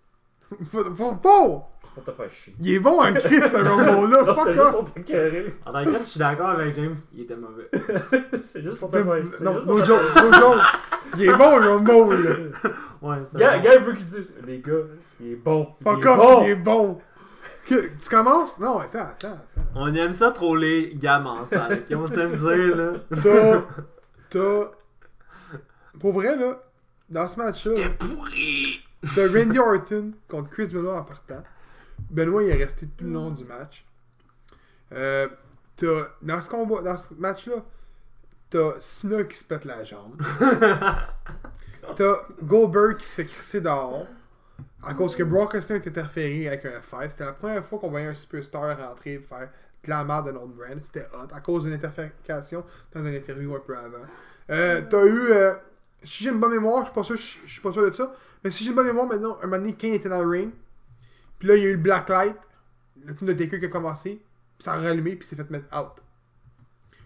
Faut- 0.70 0.94
faut- 0.94 1.18
faut! 1.22 1.62
C'est 1.82 2.04
pas 2.04 2.12
te 2.12 2.16
faire 2.16 2.30
chier. 2.30 2.54
Il 2.60 2.72
est 2.74 2.78
bon 2.78 3.02
en 3.02 3.12
crit, 3.12 3.36
ce 3.36 3.56
Rumble-là. 3.56 4.22
Non, 4.26 4.34
c'est 4.46 4.54
Fuck 4.54 4.56
off! 4.56 4.74
En 4.74 4.84
tant 4.84 4.92
que 5.02 5.02
tel, 5.02 6.00
je 6.00 6.04
suis 6.08 6.18
d'accord 6.18 6.48
avec 6.50 6.74
James, 6.74 6.96
il 7.12 7.20
était 7.20 7.36
mauvais. 7.36 7.68
C'est 8.42 8.62
juste 8.62 8.78
pour 8.78 8.90
te 8.90 8.96
faire 9.02 9.14
c'est 9.26 9.44
Non, 9.44 9.62
no 9.66 9.78
joke, 9.84 10.00
no 10.16 10.32
joke. 10.32 10.60
Il 11.16 11.24
est 11.28 11.34
bon, 11.36 11.58
le 11.58 11.68
Rumble, 11.68 12.22
là. 12.22 12.70
Ouais, 13.02 13.16
c'est 13.26 13.38
Gars, 13.38 13.56
bon. 13.58 13.62
gars, 13.62 13.70
il 13.78 13.84
veut 13.84 13.92
qu'il 13.94 14.06
dise, 14.06 14.34
les 14.46 14.58
gars, 14.60 14.72
il 15.20 15.32
est 15.32 15.36
bon. 15.36 15.68
Fuck 15.84 15.98
il 16.00 16.04
est 16.06 16.08
off, 16.10 16.16
bon. 16.16 16.42
il 16.44 16.48
est 16.50 16.54
bon. 16.56 16.98
Que- 17.68 17.88
tu 18.02 18.08
commences? 18.08 18.58
Non, 18.58 18.78
attends, 18.78 19.00
attends. 19.00 19.28
attends. 19.32 19.40
On 19.74 19.94
aime 19.94 20.12
ça 20.12 20.32
gammes 20.94 21.26
en 21.26 21.44
salle, 21.46 21.84
ok? 21.90 21.96
On 21.98 22.06
sait 22.06 22.26
me 22.26 22.36
dire, 22.36 22.76
là. 22.76 22.92
T'as. 23.22 23.62
T'as. 24.30 24.70
Pour 26.00 26.12
vrai, 26.12 26.36
là, 26.36 26.62
dans 27.08 27.28
ce 27.28 27.38
match-là, 27.38 27.74
T'es 27.74 27.90
pourri! 27.90 28.80
t'as 29.14 29.26
Randy 29.28 29.58
Orton 29.58 30.12
contre 30.28 30.50
Chris 30.50 30.68
Benoit 30.72 30.98
en 30.98 31.04
partant. 31.04 31.42
Benoit, 32.10 32.42
il 32.44 32.50
est 32.50 32.64
resté 32.64 32.86
tout 32.86 33.04
le 33.04 33.10
long 33.12 33.30
du 33.30 33.44
match. 33.44 33.84
Euh, 34.92 35.28
t'as. 35.76 36.08
Dans 36.22 36.40
ce 36.40 36.48
combat, 36.48 36.82
dans 36.82 36.96
ce 36.96 37.12
match-là, 37.14 37.56
t'as 38.50 38.80
Cena 38.80 39.24
qui 39.24 39.36
se 39.36 39.44
pète 39.44 39.64
la 39.64 39.84
jambe. 39.84 40.20
T'as 41.96 42.16
Goldberg 42.42 42.98
qui 42.98 43.06
se 43.06 43.14
fait 43.14 43.24
crisser 43.26 43.60
dehors. 43.62 44.06
À 44.82 44.94
cause 44.94 45.16
que 45.16 45.22
Brock 45.22 45.54
Lesnar 45.54 45.78
est 45.78 45.88
interféré 45.88 46.48
avec 46.48 46.64
un 46.64 46.78
F5. 46.80 47.10
C'était 47.10 47.24
la 47.24 47.32
première 47.32 47.64
fois 47.64 47.78
qu'on 47.78 47.90
voyait 47.90 48.06
un 48.06 48.14
superstar 48.14 48.78
rentrer 48.78 49.14
et 49.14 49.18
faire 49.18 49.50
de 49.84 49.90
la 49.90 50.04
merde 50.04 50.26
de 50.28 50.32
notre 50.32 50.48
brand. 50.48 50.80
C'était 50.82 51.06
hot. 51.14 51.32
À 51.32 51.40
cause 51.40 51.64
d'une 51.64 51.72
interfération 51.72 52.64
dans 52.92 53.04
une 53.04 53.14
interview 53.14 53.54
un 53.54 53.60
peu 53.60 53.76
avant. 53.76 53.98
Euh, 54.50 54.82
T'as 54.88 55.04
eu. 55.04 55.32
euh, 55.32 55.54
si 56.04 56.24
j'ai 56.24 56.30
une 56.30 56.38
bonne 56.38 56.52
mémoire, 56.52 56.80
je 56.82 56.86
suis 56.86 56.94
pas 56.94 57.04
sûr, 57.04 57.18
suis 57.18 57.60
pas 57.60 57.72
sûr 57.72 57.90
de 57.90 57.94
ça. 57.94 58.14
Mais 58.44 58.50
si 58.50 58.62
j'ai 58.62 58.70
une 58.70 58.76
bonne 58.76 58.86
mémoire, 58.86 59.06
maintenant, 59.06 59.36
un 59.42 59.46
moment 59.46 59.58
donné, 59.58 59.74
Kane 59.74 59.94
était 59.94 60.08
dans 60.08 60.22
le 60.22 60.28
ring. 60.28 60.52
Puis 61.38 61.48
là, 61.48 61.56
il 61.56 61.62
y 61.62 61.66
a 61.66 61.70
eu 61.70 61.72
le 61.72 61.78
Black 61.78 62.08
Light. 62.08 62.36
Le 63.04 63.14
team 63.14 63.26
de 63.26 63.32
Taker 63.32 63.58
qui 63.58 63.64
a 63.64 63.68
commencé. 63.68 64.10
Puis 64.58 64.64
ça 64.64 64.74
a 64.74 64.76
rallumé, 64.76 65.16
puis 65.16 65.26
s'est 65.26 65.36
fait 65.36 65.50
mettre 65.50 65.76
out 65.76 66.02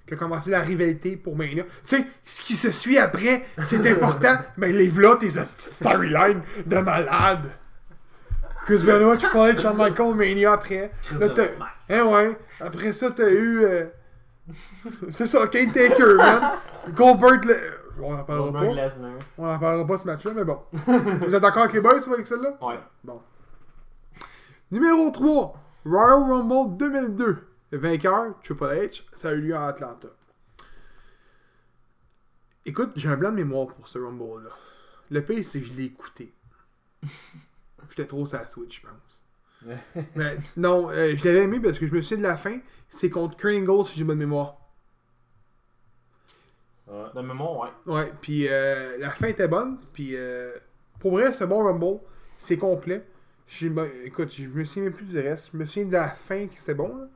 qui 0.06 0.14
a 0.14 0.16
commencé 0.16 0.50
la 0.50 0.60
rivalité 0.60 1.16
pour 1.16 1.36
Mania. 1.36 1.64
Tu 1.86 1.96
sais, 1.96 2.06
ce 2.24 2.42
qui 2.42 2.54
se 2.54 2.70
suit 2.70 2.98
après, 2.98 3.44
c'est 3.64 3.86
important, 3.90 4.36
mais 4.56 4.72
les 4.72 4.88
v'là 4.88 5.16
tes 5.16 5.38
hosties 5.38 5.68
de 5.68 5.74
storyline 5.74 6.42
de 6.66 6.78
malade. 6.78 7.50
Chris 8.64 8.78
Benoit, 8.84 9.16
tu 9.16 9.28
parlais 9.28 9.54
de 9.54 9.60
Shawn 9.60 9.76
Michaels 9.76 10.14
Mania 10.14 10.52
après. 10.52 10.92
Là, 11.18 11.28
t'as... 11.30 11.48
Hein, 11.88 12.04
ouais. 12.04 12.38
Après 12.60 12.92
ça, 12.92 13.10
t'as 13.10 13.30
eu... 13.30 13.64
euh, 13.64 13.86
C'est 15.10 15.26
ça, 15.26 15.46
Kane 15.48 15.72
Taker, 15.72 16.14
man. 16.16 16.52
Goldberg, 16.90 17.44
le... 17.44 17.56
on 18.00 18.14
en 18.14 18.22
parlera 18.24 18.50
Goldberg 18.50 18.76
pas. 18.76 18.82
Lesnar. 18.82 19.10
On 19.38 19.48
en 19.50 19.58
parlera 19.58 19.86
pas 19.86 19.98
ce 19.98 20.06
match-là, 20.06 20.32
mais 20.34 20.44
bon. 20.44 20.58
Vous 20.72 21.34
êtes 21.34 21.42
d'accord 21.42 21.62
avec 21.62 21.72
les 21.72 21.80
boys 21.80 22.00
avec 22.06 22.26
celle-là? 22.26 22.56
Ouais. 22.60 22.78
Numéro 24.70 25.10
3, 25.10 25.54
Royal 25.84 26.22
Rumble 26.30 26.76
2002. 26.76 27.48
Le 27.72 27.78
vainqueur, 27.78 28.34
Triple 28.42 28.64
H, 28.64 29.02
ça 29.12 29.30
a 29.30 29.32
eu 29.32 29.40
lieu 29.40 29.56
à 29.56 29.66
Atlanta. 29.66 30.08
Écoute, 32.64 32.92
j'ai 32.94 33.08
un 33.08 33.16
blanc 33.16 33.30
de 33.32 33.36
mémoire 33.36 33.66
pour 33.68 33.88
ce 33.88 33.98
Rumble-là. 33.98 34.50
Le 35.10 35.20
pire, 35.22 35.44
c'est 35.44 35.60
que 35.60 35.66
je 35.66 35.72
l'ai 35.72 35.84
écouté. 35.84 36.32
J'étais 37.94 38.06
trop 38.08 38.24
sur 38.26 38.38
la 38.38 38.48
Switch, 38.48 38.80
je 38.82 38.86
pense. 38.86 39.24
Mais 40.16 40.38
non, 40.56 40.88
euh, 40.90 41.14
je 41.14 41.24
l'avais 41.24 41.42
aimé 41.42 41.60
parce 41.60 41.78
que 41.78 41.86
je 41.86 41.92
me 41.92 42.00
souviens 42.02 42.18
de 42.18 42.22
la 42.22 42.36
fin. 42.36 42.58
C'est 42.88 43.10
contre 43.10 43.36
Kurt 43.36 43.54
Angle, 43.54 43.86
si 43.86 43.98
j'ai 43.98 44.04
bonne 44.04 44.18
mémoire. 44.18 44.56
Ouais. 46.86 47.04
De 47.14 47.20
mémoire, 47.20 47.58
ouais. 47.86 47.92
Ouais, 47.94 48.12
puis 48.20 48.48
euh, 48.48 48.96
la 48.98 49.10
fin 49.10 49.26
était 49.28 49.48
bonne. 49.48 49.78
Puis 49.92 50.16
euh, 50.16 50.52
pour 50.98 51.12
vrai, 51.12 51.32
c'est 51.32 51.44
un 51.44 51.46
bon 51.46 51.62
Rumble. 51.64 52.00
C'est 52.38 52.56
complet. 52.58 53.06
J'ai- 53.46 53.68
ben, 53.70 53.88
écoute, 54.04 54.32
je 54.32 54.46
me 54.46 54.64
souviens 54.64 54.84
même 54.84 54.92
plus 54.94 55.06
du 55.06 55.18
reste. 55.18 55.50
Je 55.52 55.58
me 55.58 55.66
souviens 55.66 55.84
de 55.86 55.92
la 55.92 56.08
fin 56.08 56.46
qui 56.48 56.58
c'était 56.58 56.74
bon. 56.74 56.96
là. 56.96 57.06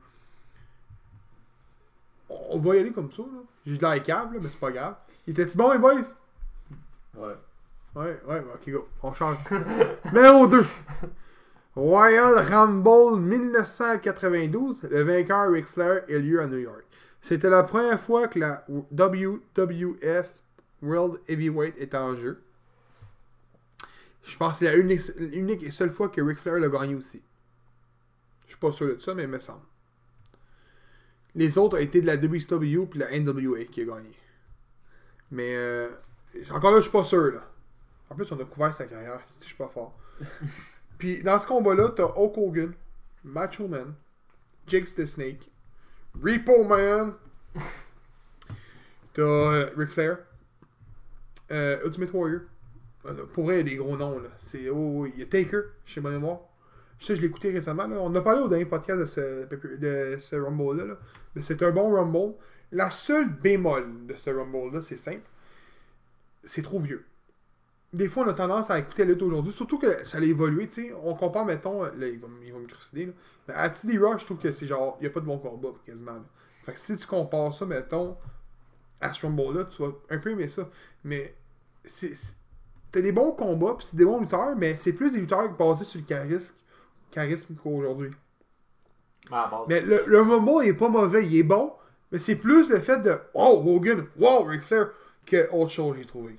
On 2.49 2.59
va 2.59 2.75
y 2.75 2.79
aller 2.79 2.91
comme 2.91 3.11
ça. 3.11 3.23
là. 3.23 3.39
J'ai 3.65 3.77
de 3.77 3.81
la 3.83 3.95
là, 3.97 4.29
mais 4.39 4.49
c'est 4.49 4.59
pas 4.59 4.71
grave. 4.71 4.95
Il 5.25 5.31
était-tu 5.31 5.57
bon, 5.57 5.71
les 5.71 5.79
boys? 5.79 6.01
Ouais. 7.15 7.33
Ouais, 7.97 8.21
ouais, 8.27 8.43
ok, 8.53 8.69
go. 8.69 8.87
On 9.01 9.11
change. 9.11 9.39
Numéro 10.13 10.45
2. 10.45 10.63
Royal 11.75 12.35
Rumble 12.47 13.19
1992. 13.19 14.83
Le 14.83 15.01
vainqueur 15.01 15.51
Ric 15.51 15.65
Flair 15.65 16.03
est 16.07 16.19
lieu 16.19 16.39
à 16.39 16.45
New 16.45 16.59
York. 16.59 16.85
C'était 17.21 17.49
la 17.49 17.63
première 17.63 17.99
fois 17.99 18.27
que 18.27 18.37
la 18.37 18.63
WWF 18.69 20.31
World 20.83 21.21
Heavyweight 21.27 21.81
était 21.81 21.97
en 21.97 22.15
jeu. 22.15 22.43
Je 24.23 24.37
pense 24.37 24.51
que 24.53 24.57
c'est 24.59 24.65
la 24.65 24.77
unique, 24.77 25.01
unique 25.31 25.63
et 25.63 25.71
seule 25.71 25.91
fois 25.91 26.09
que 26.09 26.21
Ric 26.21 26.37
Flair 26.37 26.59
l'a 26.59 26.69
gagné 26.69 26.93
aussi. 26.93 27.23
Je 28.45 28.51
suis 28.51 28.59
pas 28.59 28.71
sûr 28.71 28.95
de 28.95 29.01
ça, 29.01 29.15
mais 29.15 29.23
il 29.23 29.29
me 29.29 29.39
semble. 29.39 29.65
Les 31.33 31.57
autres 31.57 31.77
ont 31.77 31.81
été 31.81 32.01
de 32.01 32.05
la 32.05 32.17
WCW 32.17 32.85
puis 32.85 32.99
la 32.99 33.19
NWA 33.19 33.63
qui 33.65 33.81
a 33.81 33.85
gagné. 33.85 34.15
Mais 35.31 35.55
euh, 35.55 35.89
encore 36.51 36.69
là, 36.69 36.77
je 36.77 36.83
suis 36.83 36.91
pas 36.91 37.03
sûr. 37.03 37.31
Là. 37.31 37.56
En 38.09 38.15
plus, 38.15 38.31
on 38.31 38.39
a 38.39 38.45
couvert 38.45 38.73
sa 38.73 38.85
carrière. 38.85 39.21
Si 39.27 39.41
je 39.41 39.45
suis 39.47 39.55
pas 39.55 39.67
fort. 39.67 39.97
Puis 40.97 41.21
dans 41.23 41.37
ce 41.39 41.47
combat-là, 41.47 41.89
t'as 41.95 42.05
Hulk 42.15 42.37
Hogan, 42.37 42.73
Macho 43.23 43.67
Man, 43.67 43.93
Jakes 44.65 44.95
the 44.95 45.05
Snake, 45.05 45.51
Repo 46.21 46.63
Man, 46.63 47.13
t'as 49.13 49.21
euh, 49.21 49.69
Ric 49.77 49.89
Flair, 49.89 50.17
euh, 51.51 51.77
Ultimate 51.85 52.11
Warrior. 52.13 52.41
Euh, 53.05 53.25
Pour 53.33 53.45
vrai, 53.45 53.55
il 53.55 53.57
y 53.57 53.61
a 53.61 53.63
des 53.63 53.75
gros 53.75 53.95
noms. 53.95 54.19
là. 54.19 54.29
C'est, 54.39 54.69
oh, 54.69 55.01
oui, 55.01 55.11
il 55.15 55.19
y 55.19 55.23
a 55.23 55.27
Taker, 55.27 55.61
chez 55.85 56.01
ma 56.01 56.09
mémoire. 56.09 56.39
Ça, 56.99 57.13
je 57.13 57.21
l'ai 57.21 57.27
écouté 57.27 57.51
récemment. 57.51 57.85
là. 57.87 57.97
On 57.99 58.13
a 58.15 58.21
parlé 58.21 58.41
au 58.41 58.47
dernier 58.47 58.65
podcast 58.65 58.99
de 58.99 59.05
ce, 59.05 59.45
de 59.45 60.17
ce 60.19 60.35
Rumble-là. 60.35 60.85
là. 60.85 60.97
Mais 61.35 61.41
c'est 61.43 61.61
un 61.61 61.69
bon 61.71 61.93
Rumble. 61.93 62.33
La 62.71 62.89
seule 62.89 63.29
bémol 63.29 64.07
de 64.07 64.15
ce 64.15 64.31
Rumble-là, 64.31 64.81
c'est 64.81 64.97
simple. 64.97 65.21
C'est 66.43 66.63
trop 66.63 66.79
vieux 66.79 67.05
des 67.97 68.09
fois, 68.09 68.25
on 68.25 68.29
a 68.29 68.33
tendance 68.33 68.69
à 68.69 68.77
écouter 68.79 69.03
la 69.03 69.11
lutte 69.11 69.23
aujourd'hui, 69.23 69.51
surtout 69.51 69.79
que 69.79 70.05
ça 70.05 70.19
a 70.19 70.21
évolué, 70.21 70.67
tu 70.67 70.83
sais. 70.83 70.93
On 71.03 71.15
compare, 71.15 71.45
mettons, 71.45 71.83
là, 71.83 72.07
ils 72.07 72.19
vont, 72.19 72.29
ils 72.45 72.53
vont 72.53 72.59
me 72.59 72.67
crucider, 72.67 73.07
là. 73.07 73.13
Mais 73.47 73.53
à 73.55 73.69
TD 73.69 73.97
Rush, 73.97 74.21
je 74.21 74.25
trouve 74.25 74.39
que 74.39 74.51
c'est 74.51 74.67
genre, 74.67 74.97
il 74.99 75.03
n'y 75.03 75.07
a 75.07 75.09
pas 75.09 75.19
de 75.19 75.25
bon 75.25 75.39
combat, 75.39 75.69
quasiment, 75.85 76.13
là. 76.13 76.25
Fait 76.63 76.73
que 76.73 76.79
si 76.79 76.95
tu 76.95 77.07
compares 77.07 77.53
ça, 77.53 77.65
mettons, 77.65 78.17
à 79.01 79.13
ce 79.13 79.25
Rumble-là, 79.25 79.65
tu 79.65 79.81
vas 79.81 79.91
un 80.09 80.17
peu 80.17 80.31
aimer 80.31 80.49
ça. 80.49 80.69
Mais, 81.03 81.35
c'est. 81.83 82.13
T'as 82.91 83.01
des 83.01 83.11
bons 83.11 83.31
combats, 83.31 83.75
puis 83.75 83.85
c'est 83.85 83.97
des 83.97 84.05
bons 84.05 84.19
lutteurs, 84.19 84.55
mais 84.55 84.77
c'est 84.77 84.93
plus 84.93 85.13
des 85.13 85.19
lutteurs 85.19 85.51
basés 85.57 85.83
sur 85.83 85.99
le 85.99 86.05
charisme, 86.05 86.55
charisme 87.11 87.55
qu'aujourd'hui. 87.55 88.11
Base. 89.29 89.51
Mais 89.67 89.81
le, 89.81 90.03
le 90.05 90.21
Rumble, 90.21 90.63
il 90.63 90.69
est 90.69 90.73
pas 90.73 90.87
mauvais, 90.87 91.25
il 91.25 91.37
est 91.37 91.43
bon, 91.43 91.73
mais 92.11 92.19
c'est 92.19 92.35
plus 92.35 92.69
le 92.69 92.79
fait 92.79 93.01
de 93.01 93.17
Wow, 93.33 93.75
Hogan, 93.75 94.05
wow, 94.17 94.43
Ric 94.43 94.61
Flair, 94.61 94.91
que 95.25 95.49
autre 95.51 95.71
chose, 95.71 95.97
j'ai 95.97 96.05
trouvé. 96.05 96.37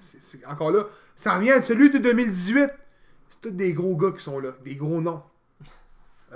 C'est- 0.00 0.20
c'est- 0.20 0.46
encore 0.46 0.70
là, 0.72 0.84
ça 1.16 1.36
revient 1.36 1.52
à 1.52 1.62
celui 1.62 1.90
de 1.90 1.98
2018. 1.98 2.70
C'est 3.30 3.40
tous 3.40 3.50
des 3.50 3.72
gros 3.72 3.96
gars 3.96 4.12
qui 4.12 4.22
sont 4.22 4.38
là, 4.38 4.52
des 4.64 4.76
gros 4.76 5.00
noms. 5.00 5.22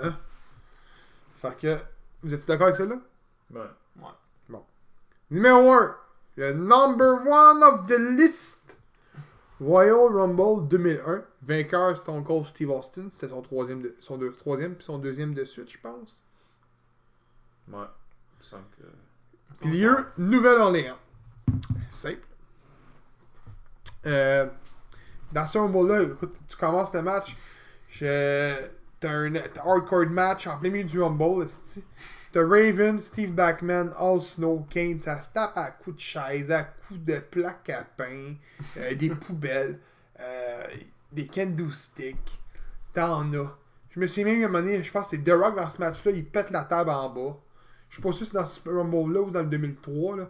Hein? 0.01 0.17
Fait 1.37 1.55
que, 1.57 1.77
vous 2.23 2.33
êtes 2.33 2.47
d'accord 2.47 2.67
avec 2.67 2.77
celle-là? 2.77 2.97
Ouais. 3.53 3.69
Numéro 5.31 5.71
1, 5.73 5.95
le 6.35 6.53
number 6.53 7.25
one 7.25 7.63
of 7.63 7.87
the 7.87 7.97
list. 7.97 8.77
Royal 9.59 10.11
Rumble 10.13 10.67
2001. 10.67 11.23
Vainqueur 11.41 11.97
Stone 11.97 12.23
Cold 12.23 12.45
Steve 12.45 12.69
Austin. 12.69 13.07
C'était 13.11 13.29
son 13.29 13.41
troisième, 13.41 13.81
de, 13.81 13.95
son 14.01 14.17
deux- 14.17 14.31
troisième 14.33 14.75
puis 14.75 14.83
son 14.83 14.99
deuxième 14.99 15.33
de 15.33 15.43
suite, 15.45 15.71
je 15.71 15.77
pense. 15.79 16.23
Ouais. 17.71 17.79
Il 17.79 18.37
me 18.39 18.43
semble 18.43 18.63
que. 18.77 19.65
Lieu, 19.65 20.05
Nouvelle-Orléans. 20.17 20.97
Simple. 21.89 22.19
Euh, 24.05 24.45
dans 25.31 25.47
ce 25.47 25.57
Rumble-là, 25.57 26.03
écoute, 26.03 26.39
tu 26.47 26.55
commences 26.57 26.93
le 26.93 27.01
match. 27.01 27.35
T'as 27.99 29.11
un 29.11 29.35
hardcore 29.35 30.07
match 30.07 30.47
en 30.47 30.57
plein 30.57 30.69
milieu 30.69 30.85
du 30.85 31.01
Rumble. 31.01 31.47
T'as 32.31 32.45
Raven, 32.45 33.01
Steve 33.01 33.31
Backman, 33.31 33.91
All 33.97 34.21
Snow, 34.21 34.65
Kane. 34.69 34.99
Ça 35.01 35.21
se 35.21 35.29
tape 35.29 35.57
à 35.57 35.71
coups 35.71 35.95
de 35.95 36.01
chaise, 36.01 36.51
à 36.51 36.63
coups 36.63 36.99
de 36.99 37.19
plaques 37.19 37.69
à 37.69 37.83
pain, 37.83 38.35
euh, 38.77 38.93
des 38.95 39.09
poubelles, 39.15 39.79
euh, 40.19 40.67
des 41.11 41.27
kendo 41.27 41.71
sticks. 41.71 42.41
T'en 42.93 43.31
as. 43.33 43.57
Je 43.89 43.99
me 43.99 44.07
suis 44.07 44.25
même 44.25 44.41
à 44.41 44.45
un 44.45 44.49
moment 44.49 44.63
donné, 44.63 44.83
je 44.83 44.91
pense 44.91 45.09
que 45.09 45.15
c'est 45.15 45.23
The 45.23 45.31
Rock 45.31 45.55
dans 45.55 45.69
ce 45.69 45.77
match-là, 45.79 46.11
il 46.11 46.25
pète 46.25 46.51
la 46.51 46.65
table 46.65 46.89
en 46.89 47.09
bas. 47.09 47.37
Je 47.87 47.95
suis 47.95 48.03
pas 48.03 48.11
sûr 48.11 48.25
si 48.25 48.31
c'est 48.31 48.37
dans 48.37 48.45
ce 48.45 48.59
Rumble-là 48.67 49.21
ou 49.21 49.31
dans 49.31 49.41
le 49.41 49.45
2003, 49.45 50.17
là. 50.17 50.29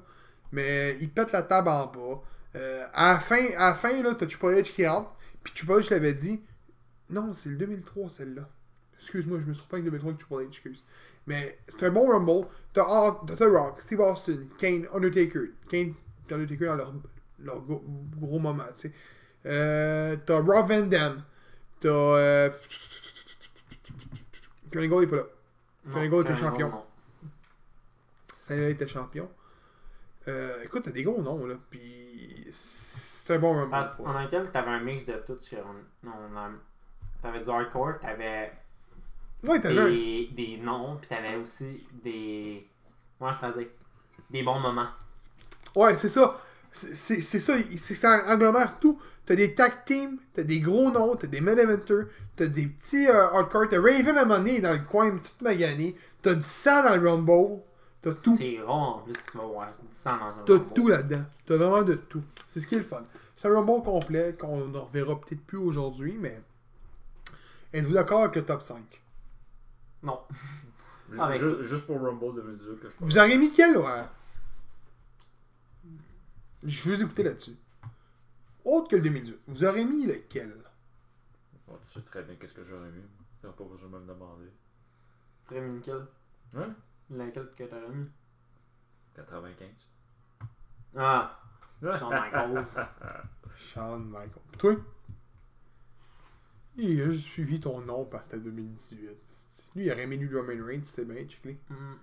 mais 0.52 0.98
il 1.02 1.10
pète 1.10 1.32
la 1.32 1.42
table 1.42 1.70
en 1.70 1.88
bas. 1.88 2.22
Euh, 2.56 2.86
à 2.94 3.14
la 3.14 3.20
fin, 3.20 3.46
à 3.58 3.70
la 3.70 3.76
fin 3.76 4.02
là, 4.02 4.16
t'as 4.16 4.26
Triple 4.26 4.46
H 4.46 4.64
qui 4.64 4.88
rentre, 4.88 5.12
puis 5.44 5.54
Triple 5.54 5.74
H 5.74 5.90
l'avait 5.92 6.14
dit. 6.14 6.42
Non, 7.10 7.34
c'est 7.34 7.50
le 7.50 7.56
2003 7.58 8.10
celle-là. 8.10 8.50
Excuse-moi, 8.98 9.40
je 9.42 9.48
me 9.48 9.54
suis 9.54 9.62
trompé 9.62 9.76
avec 9.76 9.86
2003 9.86 10.12
avec 10.12 10.20
Triple 10.20 10.42
H, 10.42 10.48
excuse. 10.48 10.84
Mais 11.28 11.60
c'est 11.68 11.86
un 11.86 11.92
bon 11.92 12.08
Rumble. 12.08 12.48
T'as 12.74 13.12
The 13.36 13.44
Rock, 13.44 13.82
Steve 13.82 14.00
Austin, 14.00 14.38
Kane, 14.58 14.88
Undertaker. 14.94 15.52
Kane 15.70 15.94
et 16.30 16.34
Undertaker 16.34 16.66
dans 16.66 16.76
leur, 16.76 16.94
leur 17.40 17.62
gros, 17.62 17.84
gros 18.20 18.40
moment, 18.40 18.64
tu 18.76 18.90
sais. 18.90 18.94
Euh, 19.46 20.18
t'as 20.26 20.40
Rob 20.40 20.68
Van 20.68 20.86
Dam. 20.88 21.24
T'as. 21.80 21.90
Euh... 21.90 22.50
Kurt 24.72 24.86
Angle 24.86 25.04
est 25.04 25.08
pas 25.08 25.16
là. 25.18 25.24
Kurt 25.92 25.98
Angle 25.98 26.22
était 26.22 26.38
champion. 26.38 26.72
Stanley 28.44 28.72
était 28.72 28.88
champion. 28.88 29.30
Euh, 30.28 30.64
écoute, 30.64 30.84
t'as 30.86 30.92
des 30.92 31.04
gros 31.04 31.22
noms, 31.22 31.46
là. 31.46 31.56
Puis. 31.70 32.45
C'est 32.52 33.36
un 33.36 33.40
bon 33.40 33.54
Rumble. 33.54 33.72
Parce 33.72 33.96
quoi. 33.96 34.10
en 34.10 34.16
Angleterre, 34.16 34.52
t'avais 34.52 34.72
un 34.72 34.80
mix 34.82 35.06
de 35.06 35.14
tout. 35.26 35.38
sur- 35.40 35.58
Non, 36.04 36.12
T'avais 37.22 37.40
du 37.42 37.50
hardcore, 37.50 37.94
t'avais 38.00 38.52
Ouais, 39.44 39.60
t'avais 39.60 39.90
des, 39.92 40.30
des 40.36 40.58
noms, 40.58 40.98
puis 40.98 41.08
t'avais 41.10 41.36
aussi 41.38 41.86
des. 42.04 42.68
Moi, 43.20 43.32
je 43.32 43.48
te 43.48 43.58
dire. 43.60 43.68
Des 44.30 44.44
bons 44.44 44.60
moments. 44.60 44.88
Ouais, 45.76 45.98
c'est 45.98 46.10
ça. 46.10 46.40
C'est 46.72 47.22
ça. 47.22 47.54
Ça 47.80 48.14
agglomère 48.28 48.80
tout. 48.80 49.00
T'as 49.26 49.36
des 49.36 49.56
tag 49.56 49.86
teams, 49.86 50.20
t'as 50.36 50.44
des 50.44 50.60
gros 50.60 50.92
noms, 50.92 51.16
t'as 51.16 51.26
des 51.28 51.42
main 51.42 51.58
eventers, 51.58 52.06
t'as 52.36 52.46
des 52.46 52.68
petits 52.68 53.08
euh, 53.08 53.28
hardcore. 53.32 53.70
T'as 53.70 53.82
Raven 53.82 54.18
à 54.18 54.22
un 54.22 54.26
moment 54.26 54.38
donné 54.38 54.60
dans 54.60 54.74
le 54.74 54.80
coin, 54.80 55.10
toute 55.18 55.42
magané. 55.42 55.96
T'as 56.22 56.36
du 56.36 56.44
sang 56.44 56.84
dans 56.84 56.96
le 56.96 57.10
Rumble. 57.10 57.62
T'as 58.06 58.14
tout. 58.14 58.38
C'est 58.38 58.62
rare 58.62 58.98
en 58.98 59.00
plus, 59.00 59.14
tu 59.14 59.38
vas 59.40 59.46
voir 59.46 59.72
du 59.72 59.88
sang 59.90 60.18
dans 60.20 60.26
un 60.26 60.44
T'as 60.44 60.60
tout 60.60 60.88
là-dedans. 60.88 61.26
T'as 61.44 61.58
vraiment 61.58 61.82
de 61.82 61.96
tout. 61.96 62.22
C'est 62.46 62.62
ce 62.62 62.68
qui 62.68 62.76
est 62.76 62.78
le 62.78 62.84
fun. 62.84 63.04
C'est 63.36 63.48
un 63.48 63.56
Rumble 63.56 63.82
complet 63.82 64.38
qu'on 64.40 64.68
ne 64.68 64.78
reverra 64.78 65.20
peut-être 65.20 65.44
plus 65.44 65.58
aujourd'hui, 65.58 66.16
mais. 66.20 66.40
Êtes-vous 67.74 67.96
d'accord 67.96 68.22
avec 68.22 68.36
le 68.36 68.46
top 68.46 68.62
5 68.62 69.02
Non. 70.04 70.20
Ah, 71.18 71.36
juste, 71.36 71.64
juste 71.64 71.88
pour 71.88 72.00
Rumble 72.00 72.36
2018 72.36 72.80
que 72.80 72.90
je 72.92 72.96
Vous 73.00 73.18
auriez 73.18 73.40
mis 73.40 73.52
quel, 73.52 73.76
ouais 73.76 74.04
Je 76.64 76.88
veux 76.88 77.02
écouter 77.02 77.24
là-dessus. 77.24 77.56
Autre 78.66 78.88
que 78.88 78.98
le 78.98 79.02
2018. 79.02 79.40
Vous 79.48 79.64
aurez 79.64 79.84
mis 79.84 80.06
lequel? 80.06 80.54
Bon, 81.68 81.74
tu 81.84 81.92
sais 81.92 82.02
très 82.02 82.22
bien 82.22 82.36
qu'est-ce 82.36 82.54
que 82.54 82.64
j'aurais 82.64 82.92
mis. 82.92 83.02
T'as 83.42 83.50
pas 83.50 83.64
besoin 83.64 83.90
de 83.90 83.96
me 83.96 84.00
le 84.02 84.06
demander. 84.06 84.52
Très 85.48 85.60
mis 85.60 85.80
lequel? 85.80 86.06
Ouais? 86.54 86.68
Lequel 87.10 87.50
que 87.56 87.64
t'aurais 87.64 87.90
mis 87.90 88.08
95. 89.16 89.68
Ah, 90.98 91.40
Shawn 91.82 92.10
Michaels. 92.10 92.88
Shawn 93.58 94.06
Michaels. 94.06 94.42
Puis 94.52 94.58
toi? 94.58 94.76
Il 96.78 97.02
a 97.02 97.10
juste 97.10 97.26
suivi 97.26 97.60
ton 97.60 97.80
nom 97.82 98.06
parce 98.06 98.28
que 98.28 98.36
c'était 98.36 98.50
2018. 98.50 99.10
Lui, 99.76 99.86
il 99.86 99.92
aurait 99.92 100.08
mis 100.08 100.18
lui 100.18 100.36
Roman 100.36 100.66
Reigns, 100.66 100.82
tu 100.82 100.86
sais 100.90 101.06
bien, 101.06 101.24
check 101.26 101.58
Mm. 101.70 101.94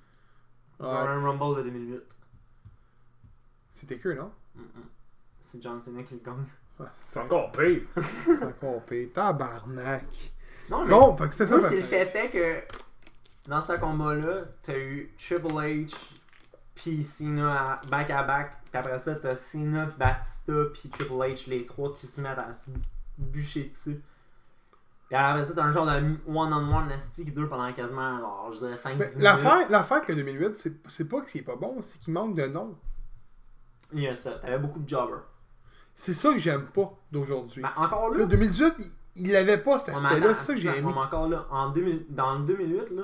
Ouais. 0.81 0.89
Un 0.89 1.21
Rumble 1.21 1.59
de 1.59 1.63
2008. 1.71 2.03
C'était 3.73 3.99
que, 3.99 4.09
non? 4.11 4.33
Mm, 4.55 4.61
mm. 4.63 4.89
C'est 5.41 5.63
John 5.63 5.81
Cena 5.81 6.03
qui 6.03 6.15
le 6.15 6.21
gagne. 6.21 6.45
Ouais, 6.79 6.87
C'est 7.03 7.21
encore 7.21 7.53
pire. 7.53 7.83
C'est 8.25 8.45
encore 8.45 8.83
pire. 8.85 9.09
Tabarnak. 9.13 10.33
Non, 10.71 10.85
mais. 10.85 10.91
Bon, 10.91 11.17
fait 11.17 11.29
que 11.29 11.35
c'était 11.35 11.61
ça. 11.61 11.69
C'est 11.69 11.77
le 11.77 11.83
fait 11.83 12.31
que 12.31 12.75
dans 13.49 13.61
ce 13.61 13.73
combat-là, 13.73 14.43
t'as 14.63 14.77
eu 14.79 15.13
Triple 15.19 15.47
H 15.49 15.95
puis 16.75 17.05
Cena 17.05 17.81
back 17.91 18.11
à 18.11 18.23
back. 18.23 18.53
Puis 18.71 18.79
après 18.79 18.99
ça, 18.99 19.15
t'as 19.15 19.37
Cena, 19.37 19.87
Batista 19.99 20.53
puis 20.73 20.89
Triple 20.89 21.13
H, 21.13 21.49
les 21.51 21.67
trois 21.67 21.95
qui 21.97 22.07
se 22.07 22.21
mettent 22.21 22.39
à 22.39 22.53
se 22.53 22.71
bûcher 23.19 23.65
dessus. 23.65 24.01
Puis 25.09 25.17
après 25.17 25.45
ça, 25.45 25.53
t'as 25.55 25.65
un 25.65 25.73
genre 25.73 25.85
de 25.87 26.17
one-on-one 26.27 26.89
nasty 26.89 27.25
qui 27.27 27.33
dure 27.33 27.49
pendant 27.49 27.71
quasiment, 27.75 28.17
alors, 28.17 28.51
je 28.53 28.59
dirais 28.61 28.77
5 28.79 28.97
Ben, 28.97 29.09
10 29.11 29.17
minutes. 29.19 29.23
L'affaire 29.23 29.71
l'affaire 29.71 30.01
le 30.09 30.15
2008, 30.15 30.57
c'est 30.57 30.73
c'est 30.89 31.09
pas 31.09 31.21
qu'il 31.21 31.41
est 31.43 31.45
pas 31.45 31.57
bon, 31.57 31.77
c'est 31.83 31.99
qu'il 31.99 32.15
manque 32.15 32.35
de 32.35 32.47
nom. 32.47 32.75
Il 33.93 34.01
y 34.01 34.09
a 34.09 34.15
ça. 34.15 34.33
T'avais 34.33 34.59
beaucoup 34.59 34.79
de 34.79 34.89
jobbers. 34.89 35.21
C'est 35.95 36.15
ça 36.15 36.33
que 36.33 36.39
j'aime 36.39 36.67
pas 36.69 36.91
d'aujourd'hui. 37.11 37.61
Mais 37.63 37.69
encore 37.77 38.09
là. 38.11 38.19
Le 38.19 38.27
2018, 38.27 38.75
il- 38.79 38.91
il 39.29 39.37
avait 39.37 39.59
pas 39.59 39.79
cet 39.79 39.91
aspect-là, 39.91 40.35
c'est 40.35 40.45
ça 40.47 40.55
que 40.55 40.59
j'ai 40.61 40.75
aimé. 40.79 40.91
encore 40.97 41.29
là, 41.29 41.45
en 41.51 41.69
2000 41.69 42.07
dans 42.09 42.39
le 42.39 42.47
2008, 42.47 42.89
là, 42.97 43.03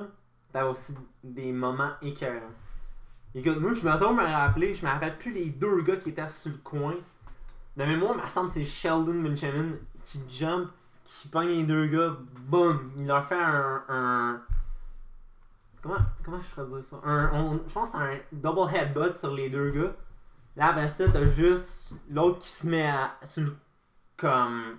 t'avais 0.51 0.69
aussi 0.69 0.95
des 1.23 1.51
moments 1.51 1.91
écœurants. 2.01 2.51
Écoute, 3.35 3.59
moi, 3.59 3.73
je 3.73 3.85
me 3.85 3.91
retourne 3.91 4.15
me 4.17 4.23
rappeler, 4.25 4.73
je 4.73 4.85
me 4.85 4.91
rappelle 4.91 5.17
plus 5.17 5.31
les 5.31 5.45
deux 5.51 5.81
gars 5.83 5.97
qui 5.97 6.09
étaient 6.09 6.27
sur 6.29 6.51
le 6.51 6.57
coin. 6.57 6.95
De 7.77 7.85
mémoire, 7.85 8.15
il 8.17 8.23
me 8.23 8.27
semble 8.27 8.49
c'est 8.49 8.65
Sheldon 8.65 9.21
Benjamin 9.21 9.73
qui 10.03 10.19
jump, 10.29 10.69
qui 11.03 11.27
pogne 11.27 11.49
les 11.49 11.63
deux 11.63 11.85
gars, 11.87 12.15
boum, 12.47 12.91
il 12.97 13.05
leur 13.07 13.27
fait 13.27 13.35
un. 13.39 13.83
un- 13.87 14.41
Comment, 15.81 15.95
comment 16.25 16.39
je 16.41 16.45
ferais 16.47 16.67
dire 16.67 16.83
ça? 16.83 16.99
Un, 17.05 17.59
Je 17.67 17.73
pense 17.73 17.91
que 17.91 17.97
c'est 17.97 18.03
un 18.03 18.19
double 18.33 18.75
headbutt 18.75 19.15
sur 19.15 19.33
les 19.33 19.49
deux 19.49 19.69
gars. 19.69 19.93
Là, 20.57 20.67
après 20.69 20.89
ça, 20.89 21.05
t'as 21.07 21.23
juste 21.23 22.01
l'autre 22.09 22.39
qui 22.39 22.49
se 22.49 22.67
met 22.67 22.85
à, 22.89 23.11
sur 23.23 23.43
le. 23.43 23.55
Comme. 24.17 24.77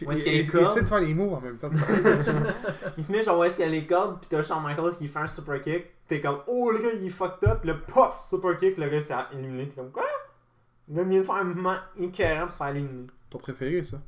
Il, 0.00 0.08
Où 0.08 0.12
est-ce 0.12 0.20
il- 0.20 0.24
qu'il 0.24 0.32
y 0.32 0.36
a 0.36 0.38
les 0.38 0.44
il 0.44 0.50
cordes? 0.50 0.64
essaie 0.70 0.82
de 0.82 0.88
faire 0.88 1.00
les 1.00 1.14
moves 1.14 1.34
en 1.34 1.40
même 1.40 1.58
temps. 1.58 1.70
Il 2.96 3.04
se 3.04 3.12
met 3.12 3.22
genre 3.22 3.38
où 3.38 3.44
est-ce 3.44 3.56
qu'il 3.56 3.64
y 3.64 3.68
a 3.68 3.70
les 3.70 3.86
cordes, 3.86 4.20
pis 4.20 4.28
t'as 4.28 4.42
Shawn 4.42 4.62
Michaels 4.62 4.96
qui 4.96 5.08
fait 5.08 5.18
un 5.18 5.26
super 5.26 5.60
kick. 5.60 5.84
T'es 6.08 6.20
comme, 6.20 6.40
oh 6.46 6.70
le 6.70 6.78
gars 6.78 6.92
il 6.94 7.06
est 7.06 7.10
fucked 7.10 7.46
up, 7.48 7.60
le 7.64 7.80
pof, 7.80 8.20
super 8.26 8.56
kick, 8.56 8.78
le 8.78 8.88
gars 8.88 9.00
s'est 9.00 9.14
éliminé. 9.32 9.68
T'es 9.68 9.74
comme, 9.76 9.90
quoi? 9.90 10.04
Il 10.88 10.96
va 10.96 11.04
mieux 11.04 11.18
de 11.18 11.22
faire 11.24 11.34
un 11.36 11.44
mouvement 11.44 11.76
écœurant 11.98 12.44
pour 12.44 12.52
se 12.52 12.58
faire 12.58 12.68
éliminer. 12.68 13.06
Ton 13.28 13.38
préféré, 13.38 13.84
ça? 13.84 13.98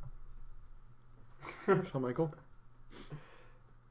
Shawn 1.67 2.01
Michaels. 2.01 2.29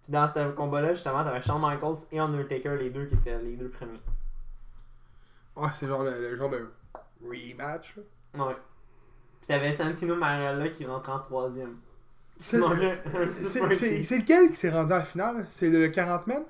Pis 0.04 0.10
dans 0.10 0.26
ce 0.26 0.50
combat-là, 0.52 0.94
justement, 0.94 1.22
t'avais 1.24 1.40
Shawn 1.42 1.60
Michaels 1.60 2.06
et 2.10 2.18
Undertaker, 2.18 2.76
les 2.78 2.90
deux 2.90 3.06
qui 3.06 3.14
étaient 3.14 3.38
les 3.38 3.56
deux 3.56 3.68
premiers. 3.68 4.00
Ah, 5.56 5.70
c'est 5.72 5.86
genre 5.86 6.02
le, 6.02 6.10
le 6.20 6.36
genre 6.36 6.50
de 6.50 6.68
rematch. 7.24 7.96
là. 8.34 8.46
Ouais. 8.46 8.56
Pis 9.42 9.48
t'avais 9.48 9.72
Santino 9.72 10.14
Marella 10.16 10.68
qui 10.70 10.86
rentrait 10.86 11.12
en 11.12 11.18
troisième. 11.18 11.74
C'est 12.40 12.70
lequel 12.70 14.50
qui 14.50 14.56
s'est 14.56 14.70
rendu 14.70 14.92
à 14.92 14.98
la 15.00 15.04
finale? 15.04 15.46
C'est 15.50 15.68
le 15.70 15.88
40 15.88 16.26
men? 16.26 16.42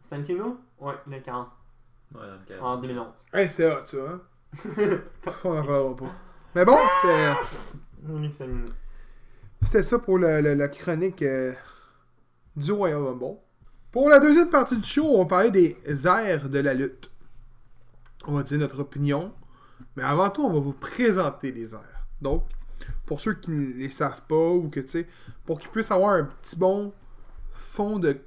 Santino? 0.00 0.58
Ouais, 0.80 0.94
le 1.06 1.20
40. 1.20 1.48
Ouais, 2.14 2.20
dans 2.20 2.32
le 2.32 2.38
cas. 2.58 2.62
En 2.62 2.76
2011. 2.78 3.26
Hey, 3.32 3.50
c'était 3.50 3.70
hot, 3.70 3.86
ça, 3.86 3.96
hein? 3.96 4.20
On 5.44 5.58
en 5.58 5.64
parlera 5.64 5.96
pas. 5.96 6.12
Mais 6.54 6.64
bon, 6.64 6.76
c'était. 7.02 7.34
Santino. 8.32 8.64
C'était 9.62 9.82
ça 9.82 9.98
pour 9.98 10.18
le- 10.18 10.40
le- 10.42 10.54
la 10.54 10.68
chronique 10.68 11.22
euh, 11.22 11.54
du 12.56 12.70
Royal 12.72 13.02
Rumble. 13.02 13.38
Pour 13.90 14.08
la 14.10 14.20
deuxième 14.20 14.50
partie 14.50 14.76
du 14.76 14.86
show, 14.86 15.04
on 15.06 15.22
va 15.22 15.28
parler 15.28 15.50
des 15.50 16.06
airs 16.06 16.48
de 16.50 16.58
la 16.58 16.74
lutte. 16.74 17.10
On 18.26 18.32
va 18.32 18.42
dire 18.42 18.58
notre 18.58 18.80
opinion. 18.80 19.32
Mais 19.96 20.02
avant 20.02 20.30
tout, 20.30 20.42
on 20.42 20.52
va 20.52 20.60
vous 20.60 20.72
présenter 20.72 21.52
les 21.52 21.74
airs. 21.74 22.06
Donc, 22.20 22.44
pour 23.06 23.20
ceux 23.20 23.34
qui 23.34 23.50
ne 23.50 23.74
les 23.74 23.90
savent 23.90 24.22
pas 24.22 24.50
ou 24.50 24.68
que 24.68 24.80
tu 24.80 24.88
sais, 24.88 25.08
pour 25.44 25.58
qu'ils 25.60 25.70
puissent 25.70 25.90
avoir 25.90 26.14
un 26.14 26.24
petit 26.24 26.56
bon 26.56 26.92
fond 27.52 27.98
de 27.98 28.18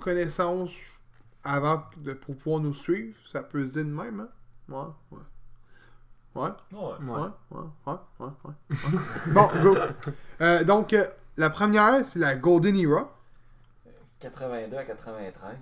connaissances 0.00 0.72
avant 1.44 1.84
de 1.98 2.14
pour 2.14 2.36
pouvoir 2.36 2.60
nous 2.60 2.74
suivre, 2.74 3.16
ça 3.30 3.42
peut 3.42 3.66
se 3.66 3.72
dire 3.74 3.84
de 3.84 3.90
même, 3.90 4.20
hein? 4.20 4.28
Ouais, 4.68 5.16
ouais. 5.16 5.24
Ouais? 6.34 6.50
Ouais. 6.72 6.78
Ouais, 6.80 7.28
ouais, 7.50 7.60
ouais, 7.86 7.94
ouais, 8.18 8.26
ouais. 8.44 8.54
bon, 9.28 9.48
go. 9.62 9.76
Euh, 10.40 10.64
donc, 10.64 10.92
euh, 10.92 11.06
la 11.36 11.50
première, 11.50 12.04
c'est 12.04 12.18
la 12.18 12.34
Golden 12.34 12.76
Era. 12.76 13.16
82 14.18 14.76
à 14.76 14.84
93. 14.84 15.56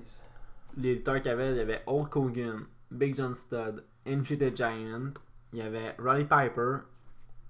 Les 0.78 0.94
lutteurs 0.94 1.16
qu'il 1.16 1.26
y 1.26 1.28
avait, 1.30 1.50
il 1.50 1.56
y 1.56 1.60
avait 1.60 1.82
Hulk 1.86 2.16
Hogan, 2.16 2.60
Big 2.90 3.16
John 3.16 3.34
Studd, 3.34 3.84
Andre 4.06 4.36
the 4.36 4.56
Giant, 4.56 5.12
il 5.52 5.58
y 5.58 5.62
avait 5.62 5.94
Roddy 5.98 6.24
Piper, 6.24 6.78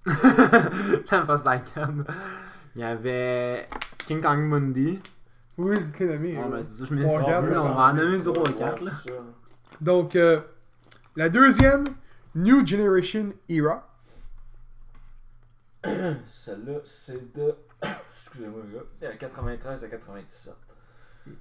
de 0.05 1.45
la 1.45 1.57
cam. 1.59 2.05
il 2.75 2.81
y 2.81 2.83
avait 2.83 3.67
King 3.99 4.21
Kong 4.21 4.49
Bundy. 4.49 4.99
Oui, 5.57 5.77
c'est. 5.95 6.37
Ah, 6.37 6.47
ben, 6.47 6.63
c'est 6.63 6.73
ça, 6.79 6.85
je 6.89 6.93
me 6.93 7.05
On 7.05 7.07
suis 7.07 7.25
dit, 7.25 7.57
on 7.57 7.73
va 7.73 7.83
en 7.89 7.93
nommer 7.93 8.19
du 8.19 8.29
roi 8.29 8.43
4 8.43 8.59
Ouais, 8.59 8.85
là. 8.85 8.91
c'est 8.95 9.09
ça. 9.11 9.17
Donc, 9.81 10.15
euh, 10.15 10.41
la 11.15 11.29
deuxième, 11.29 11.85
New 12.35 12.65
Generation 12.65 13.33
Era. 13.47 13.87
Celle-là, 16.27 16.79
c'est 16.85 17.33
de. 17.35 17.55
Excusez-moi, 18.15 18.61
les 18.67 19.07
gars. 19.07 19.11
De 19.13 19.17
93 19.17 19.83
à 19.83 19.87
97. 19.89 20.55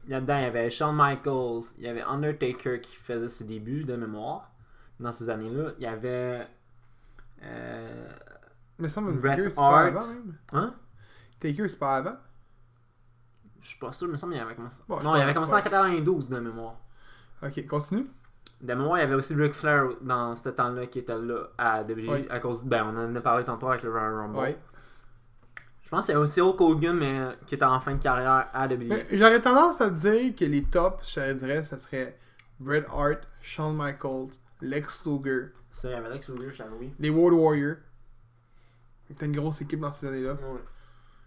Là-dedans, 0.08 0.38
il 0.38 0.42
y 0.42 0.46
avait 0.46 0.70
Shawn 0.70 0.94
Michaels, 0.94 1.74
il 1.78 1.84
y 1.84 1.88
avait 1.88 2.02
Undertaker 2.02 2.80
qui 2.80 2.94
faisait 2.94 3.28
ses 3.28 3.44
débuts 3.44 3.84
de 3.84 3.96
mémoire 3.96 4.51
dans 5.02 5.12
ces 5.12 5.28
années-là. 5.28 5.72
Il 5.78 5.84
y 5.84 5.86
avait. 5.86 6.46
Euh... 7.42 8.08
Mais 8.78 8.88
ça 8.88 9.00
me 9.00 9.20
Taker, 9.20 9.50
c'est 9.50 9.56
pas 9.56 9.80
avant, 9.80 10.06
même. 10.06 10.34
Hein? 10.52 10.74
Taker, 11.40 11.68
c'est 11.68 11.78
pas 11.78 11.96
avant. 11.96 12.16
Je 13.60 13.68
suis 13.68 13.78
pas 13.78 13.92
sûr, 13.92 14.06
mais 14.06 14.10
il 14.10 14.12
me 14.12 14.16
semble 14.16 14.32
qu'il 14.32 14.42
avait 14.42 14.54
commencé. 14.54 14.82
Bon, 14.88 15.00
non, 15.02 15.14
il 15.16 15.22
avait 15.22 15.34
commencé 15.34 15.52
en 15.52 15.56
c'est 15.56 15.62
92 15.64 16.30
de 16.30 16.40
mémoire. 16.40 16.76
Ok, 17.42 17.66
continue. 17.66 18.06
De 18.60 18.74
mémoire, 18.74 18.98
il 18.98 19.00
y 19.02 19.04
avait 19.04 19.14
aussi 19.14 19.34
Ric 19.34 19.52
Flair 19.52 19.88
dans 20.00 20.34
ce 20.36 20.48
temps-là 20.48 20.86
qui 20.86 21.00
était 21.00 21.18
là 21.18 21.48
à 21.58 21.82
WWE 21.82 22.08
Oui. 22.08 22.26
à 22.30 22.38
cause. 22.40 22.64
Ben, 22.64 22.84
on 22.84 22.96
en 22.96 23.14
a 23.14 23.20
parlé 23.20 23.44
tantôt 23.44 23.68
avec 23.68 23.82
le 23.82 23.90
Royal 23.90 24.14
Rumble. 24.14 24.38
Ouais. 24.38 24.58
Je 25.82 25.90
pense 25.90 26.06
qu'il 26.06 26.14
y 26.14 26.16
a 26.16 26.20
aussi 26.20 26.40
Hulk 26.40 26.60
Hogan, 26.60 26.96
mais 26.96 27.18
qui 27.46 27.54
était 27.54 27.64
en 27.64 27.80
fin 27.80 27.94
de 27.94 28.02
carrière 28.02 28.48
à 28.52 28.66
WWE. 28.66 29.06
J'aurais 29.12 29.40
tendance 29.40 29.80
à 29.80 29.90
dire 29.90 30.34
que 30.34 30.44
les 30.44 30.62
tops, 30.62 31.14
je 31.14 31.32
dirais, 31.34 31.64
ça 31.64 31.78
serait 31.78 32.18
Bret 32.60 32.86
Hart, 32.88 33.28
Shawn 33.42 33.76
Michaels, 33.76 34.30
Lex 34.62 35.04
Luger, 35.06 35.48
il 35.84 35.90
y 35.90 35.92
avait 35.92 36.10
Lex 36.10 36.28
Luger, 36.30 36.50
je 36.52 36.62
oui. 36.80 36.94
les 36.98 37.10
World 37.10 37.38
Warriors. 37.38 37.76
C'était 39.08 39.26
une 39.26 39.36
grosse 39.36 39.60
équipe 39.60 39.80
dans 39.80 39.92
ces 39.92 40.06
années-là. 40.06 40.34
Ouais. 40.34 40.60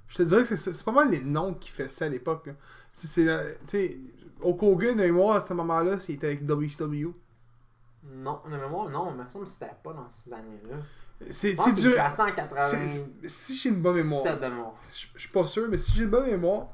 Je 0.07 0.17
te 0.17 0.23
dirais 0.23 0.43
que 0.43 0.55
c'est- 0.55 0.73
c'est 0.73 0.83
pas 0.85 0.91
mal 0.91 1.11
les 1.11 1.21
noms 1.21 1.53
qui 1.53 1.69
faisaient 1.69 1.89
ça 1.89 2.05
à 2.05 2.09
l'époque. 2.09 2.49
C'est, 2.91 3.07
c'est, 3.07 3.25
la- 3.25 3.43
tu 3.51 3.57
sais, 3.67 3.99
Hulk 4.41 4.63
Hogan, 4.63 4.99
et 4.99 5.11
moi, 5.11 5.37
à 5.37 5.41
ce 5.41 5.53
moment-là, 5.53 5.99
c'était 5.99 6.27
avec 6.27 6.45
WCW. 6.45 7.13
Non, 8.03 8.39
de 8.45 8.51
mémoire, 8.55 8.89
non, 8.89 9.11
il 9.11 9.23
me 9.23 9.29
semble 9.29 9.45
que 9.45 9.49
c'était 9.51 9.71
pas 9.83 9.93
dans 9.93 10.09
ces 10.09 10.31
années-là. 10.31 10.77
C'est, 11.31 11.55
c'est 11.57 11.73
dur. 11.75 11.95
passé 11.95 12.21
en 12.21 12.25
c'est- 12.27 12.35
87 12.35 13.01
si 13.29 13.57
j'ai 13.57 13.69
une 13.69 13.81
bonne 13.81 13.95
mémoire, 13.95 14.23
je 14.91 15.07
suis 15.19 15.29
pas 15.31 15.47
sûr, 15.47 15.67
mais 15.69 15.77
si 15.77 15.93
j'ai 15.93 16.03
une 16.03 16.09
bonne 16.09 16.25
mémoire, 16.29 16.67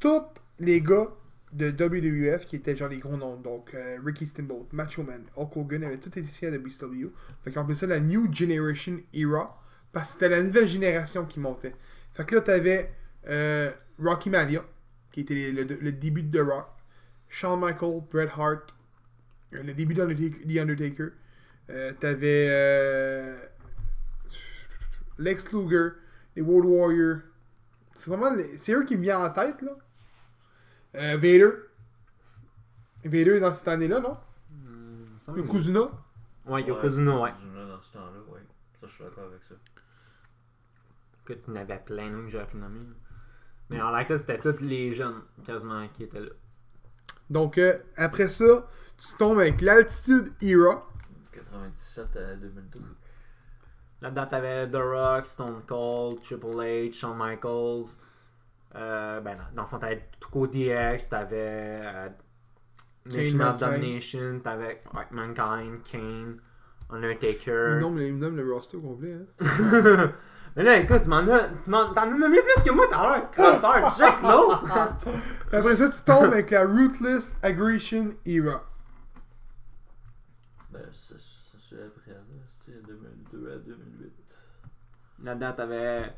tous 0.00 0.22
les 0.58 0.80
gars 0.80 1.08
de 1.54 1.70
WWF 1.70 2.46
qui 2.46 2.56
étaient 2.56 2.74
genre 2.74 2.88
les 2.88 2.98
gros 2.98 3.16
noms, 3.16 3.36
donc 3.36 3.74
euh, 3.74 3.98
Ricky 4.04 4.26
Steamboat, 4.26 4.66
Macho 4.72 5.04
Man, 5.04 5.22
Hulk 5.36 5.56
Hogan, 5.56 5.84
avaient 5.84 5.98
tous 5.98 6.08
été 6.08 6.26
signés 6.26 6.52
à 6.52 6.58
WCW. 6.58 7.12
Fait 7.42 7.52
qu'on 7.52 7.60
appelait 7.60 7.76
ça 7.76 7.86
la 7.86 8.00
New 8.00 8.32
Generation 8.32 9.00
Era, 9.12 9.62
parce 9.92 10.08
que 10.08 10.12
c'était 10.14 10.28
la 10.28 10.42
nouvelle 10.42 10.66
génération 10.66 11.24
qui 11.24 11.38
montait. 11.38 11.74
Fait 12.12 12.26
que 12.26 12.34
là, 12.34 12.40
t'avais 12.40 12.92
euh, 13.28 13.70
Rocky 14.02 14.30
Malia, 14.30 14.64
qui 15.12 15.20
était 15.20 15.52
le, 15.52 15.92
début 15.92 16.24
de 16.24 16.38
The 16.38 16.42
Rock, 16.42 16.66
Shawn 17.28 17.60
Michaels, 17.60 18.02
Bret 18.10 18.30
Hart, 18.36 18.74
euh, 19.54 19.62
le 19.62 19.74
début 19.74 19.94
d'Undertaker- 19.94 20.46
The 20.46 20.58
Undertaker. 20.58 21.08
Euh, 21.70 21.92
t'avais 21.98 22.48
Lex 25.18 25.52
Luger, 25.52 25.90
les 26.34 26.42
World 26.42 26.68
Warriors. 26.68 27.18
C'est 27.94 28.10
vraiment 28.10 28.36
c'est 28.58 28.72
eux 28.72 28.84
qui 28.84 28.96
me 28.96 29.02
viennent 29.02 29.18
en 29.18 29.30
tête 29.30 29.62
là. 29.62 29.76
Euh, 30.94 31.16
Vader. 31.16 31.50
Vader 33.04 33.36
est 33.36 33.40
dans 33.40 33.52
cette 33.54 33.68
année-là, 33.68 34.00
non? 34.00 34.16
Que- 35.26 35.38
Yokozuna. 35.38 35.80
Ouais, 36.46 36.62
Yokozuna, 36.62 37.18
ouais. 37.20 37.30
Yokozuna 37.30 37.66
dans 37.66 37.80
ce 37.82 37.92
temps-là, 37.94 38.32
ouais. 38.32 38.40
Ça, 38.74 38.86
je 38.88 38.94
suis 38.94 39.04
d'accord 39.04 39.24
avec 39.24 39.42
ça. 39.44 39.54
Écoute, 41.24 41.44
il 41.48 41.54
y 41.54 41.56
en 41.58 41.60
avait 41.60 41.78
plein 41.78 42.10
d'autres 42.10 42.24
que 42.24 42.30
j'aurais 42.30 42.46
pu 42.46 42.56
nommer. 42.58 42.80
Mais 43.70 43.80
en 43.80 43.90
réalité, 43.90 44.18
c'était 44.18 44.38
tous 44.38 44.62
les 44.62 44.94
jeunes 44.94 45.22
quasiment 45.44 45.88
qui 45.88 46.04
étaient 46.04 46.20
là. 46.20 46.30
Donc 47.30 47.56
euh, 47.56 47.78
après 47.96 48.28
ça, 48.28 48.68
tu 48.98 49.16
tombes 49.16 49.38
avec 49.38 49.62
l'Altitude 49.62 50.32
Era. 50.42 50.86
97 51.32 52.16
à 52.16 52.34
2002. 52.36 52.80
Là-dedans, 54.02 54.26
t'avais 54.26 54.70
The 54.70 54.74
Rock, 54.76 55.26
Stone 55.26 55.62
Cold, 55.66 56.20
Triple 56.22 56.46
H, 56.58 56.92
Shawn 56.92 57.16
Michaels. 57.16 57.96
Euh, 58.76 59.20
ben, 59.20 59.34
dans- 59.36 59.54
dans 59.56 59.62
le 59.62 59.68
fond, 59.68 59.78
t'avais 59.78 60.08
Tuco 60.20 60.46
DX, 60.46 61.08
t'avais 61.10 61.80
euh, 61.82 62.08
Nation 63.06 63.40
of. 63.40 63.58
Domination, 63.58 64.40
t'avais 64.42 64.80
ouais, 64.94 65.06
Mankind, 65.12 65.82
Kane, 65.84 66.36
Il 66.90 66.96
Undertaker. 66.96 67.78
nomme, 67.80 68.00
il 68.00 68.14
me 68.14 68.20
donne 68.20 68.36
le 68.36 68.52
roster 68.52 68.76
au 68.76 68.80
complet. 68.80 69.14
Hein. 69.40 70.12
Mais 70.56 70.62
là, 70.62 70.76
écoute, 70.78 71.02
tu 71.02 71.08
m'en 71.08 71.18
as, 71.18 71.48
tu 71.62 71.68
m'en, 71.70 71.92
t'en 71.92 72.02
as 72.02 72.06
nommé 72.16 72.38
plus 72.40 72.62
que 72.62 72.70
moi, 72.70 72.86
t'as 72.88 73.16
l'air 73.18 73.30
crosseur, 73.32 73.96
check 73.98 74.22
l'autre! 74.22 74.64
Après 75.52 75.76
ça, 75.76 75.88
tu 75.90 76.00
tombes 76.04 76.32
avec 76.32 76.50
la 76.50 76.64
Ruthless 76.64 77.36
Aggression 77.42 78.14
Era. 78.24 78.64
Ben, 80.70 80.80
c'est 80.92 81.14
c'est 81.20 81.58
c'est 81.60 81.82
après, 81.82 82.10
là. 82.12 82.20
C'est 82.64 82.86
2002 82.86 83.52
à 83.52 83.56
2008. 83.58 84.12
Là-dedans, 85.24 85.52
t'avais 85.52 86.14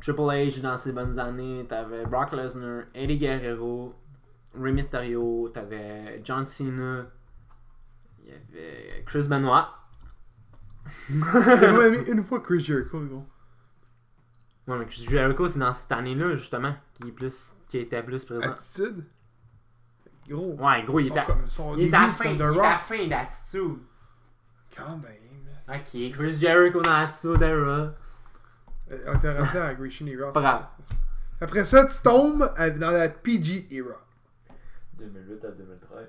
Triple 0.00 0.20
H 0.22 0.60
dans 0.60 0.76
ses 0.78 0.92
bonnes 0.92 1.18
années, 1.18 1.66
t'avais 1.68 2.04
Brock 2.06 2.32
Lesnar, 2.32 2.84
Eddie 2.94 3.18
Guerrero, 3.18 3.94
Rey 4.58 4.72
Mysterio, 4.72 5.50
t'avais 5.52 6.20
John 6.24 6.44
Cena, 6.44 7.06
il 8.22 8.28
y 8.28 8.32
avait 8.32 9.02
Chris 9.06 9.26
Benoit. 9.28 9.68
Une 11.10 12.24
fois 12.24 12.40
Chris 12.40 12.60
Jericho, 12.60 13.00
gros. 13.00 13.26
Ouais, 14.68 14.78
mais 14.78 14.86
Chris 14.86 15.06
Jericho, 15.08 15.48
c'est 15.48 15.58
dans 15.58 15.72
cette 15.72 15.92
année-là, 15.92 16.34
justement, 16.34 16.74
qui, 16.94 17.08
est 17.08 17.12
plus, 17.12 17.54
qui 17.68 17.78
était 17.78 18.02
plus 18.02 18.24
présent. 18.24 18.48
Attitude? 18.50 19.04
Gros. 20.28 20.54
Ouais, 20.54 20.82
gros, 20.84 20.98
il 20.98 21.08
co- 21.10 21.20
son 21.48 21.76
il 21.76 21.86
était 21.86 21.96
à 21.96 22.08
fin, 22.08 22.30
il 22.30 22.34
était 22.34 22.60
à 22.60 22.78
fin 22.78 23.06
d'Attitude. 23.06 23.78
Quand 24.76 24.98
même. 24.98 25.12
Ok, 25.68 26.12
Chris 26.12 26.32
Jericho 26.40 26.80
dans 26.82 26.92
Attitude 26.92 27.42
Era. 27.42 27.94
Euh, 28.90 29.04
On 29.08 29.16
était 29.18 29.38
rendu 29.38 29.56
à 29.58 29.74
Grecian 29.74 30.06
Era. 30.06 30.32
Pas 30.32 30.40
grave. 30.40 30.66
Après 31.40 31.64
ça, 31.66 31.86
tu 31.86 31.96
tombes 32.02 32.50
à- 32.56 32.70
dans 32.70 32.90
la 32.90 33.08
PG 33.08 33.66
Era. 33.74 33.96
2008 34.98 35.44
à 35.44 35.50
2013. 35.50 36.06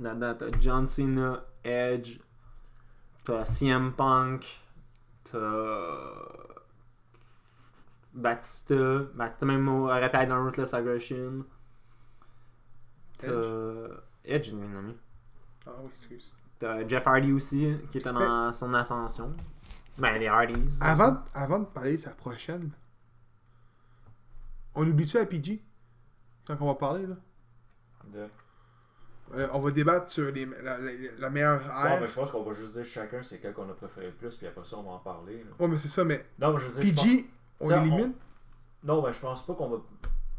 Là-dedans, 0.00 0.34
t'as 0.38 0.58
John 0.60 0.86
Cena, 0.86 1.44
Edge, 1.64 2.18
t'as 3.24 3.44
CM 3.44 3.92
Punk, 3.92 4.60
t'as 5.24 5.38
Batista, 8.14 8.74
Batista 9.14 9.46
même 9.46 9.68
aurait 9.68 10.10
pu 10.10 10.16
être 10.16 10.28
dans 10.28 10.44
Ruthless 10.44 10.74
Aggression. 10.74 11.44
T'as 13.18 13.28
Edge, 14.24 14.48
il 14.48 14.54
est 14.62 14.68
nommé. 14.68 14.94
Ah 15.66 15.70
oui, 15.82 15.90
excuse. 15.94 16.36
T'as 16.58 16.86
Jeff 16.86 17.06
Hardy 17.06 17.32
aussi, 17.32 17.76
qui 17.90 17.98
était 17.98 18.12
dans 18.12 18.52
son 18.52 18.74
ascension. 18.74 19.32
Ben, 19.98 20.18
les 20.18 20.26
Hardys. 20.26 20.78
Avant, 20.80 21.18
avant 21.34 21.58
de 21.60 21.64
parler 21.66 21.96
de 21.96 22.02
sa 22.02 22.10
prochaine, 22.10 22.70
on 24.74 24.86
oublie-tu 24.88 25.16
la 25.18 25.26
PG 25.26 25.62
Quand 26.46 26.56
on 26.60 26.66
va 26.66 26.74
parler, 26.74 27.06
là 27.06 27.16
De... 28.06 28.26
Euh, 29.34 29.48
On 29.52 29.60
va 29.60 29.70
débattre 29.70 30.10
sur 30.10 30.30
les, 30.32 30.44
la, 30.46 30.78
la- 30.78 30.92
la 31.18 31.30
meilleure 31.30 31.60
Ouais, 31.60 31.90
ère. 31.92 32.00
mais 32.00 32.08
je 32.08 32.14
pense 32.14 32.30
qu'on 32.30 32.42
va 32.42 32.52
juste 32.52 32.74
dire 32.74 32.84
chacun 32.84 33.22
c'est 33.22 33.38
quel 33.40 33.52
qu'on 33.54 33.68
a 33.70 33.74
préféré 33.74 34.06
le 34.06 34.12
plus, 34.12 34.34
puis 34.36 34.46
après 34.46 34.64
ça, 34.64 34.76
on 34.78 34.82
va 34.82 34.90
en 34.90 34.98
parler. 34.98 35.38
là. 35.44 35.50
Ouais, 35.58 35.68
mais 35.68 35.78
c'est 35.78 35.88
ça, 35.88 36.04
mais 36.04 36.26
Non, 36.38 36.52
mais 36.52 36.60
je 36.60 36.66
veux 36.66 36.82
dire, 36.84 36.94
je 36.96 37.02
PG, 37.02 37.30
on 37.60 37.68
l'élimine? 37.68 38.12
Non, 38.84 39.00
ben 39.02 39.12
je 39.12 39.20
pense 39.20 39.46
pas 39.46 39.54
qu'on 39.54 39.68
va. 39.70 39.76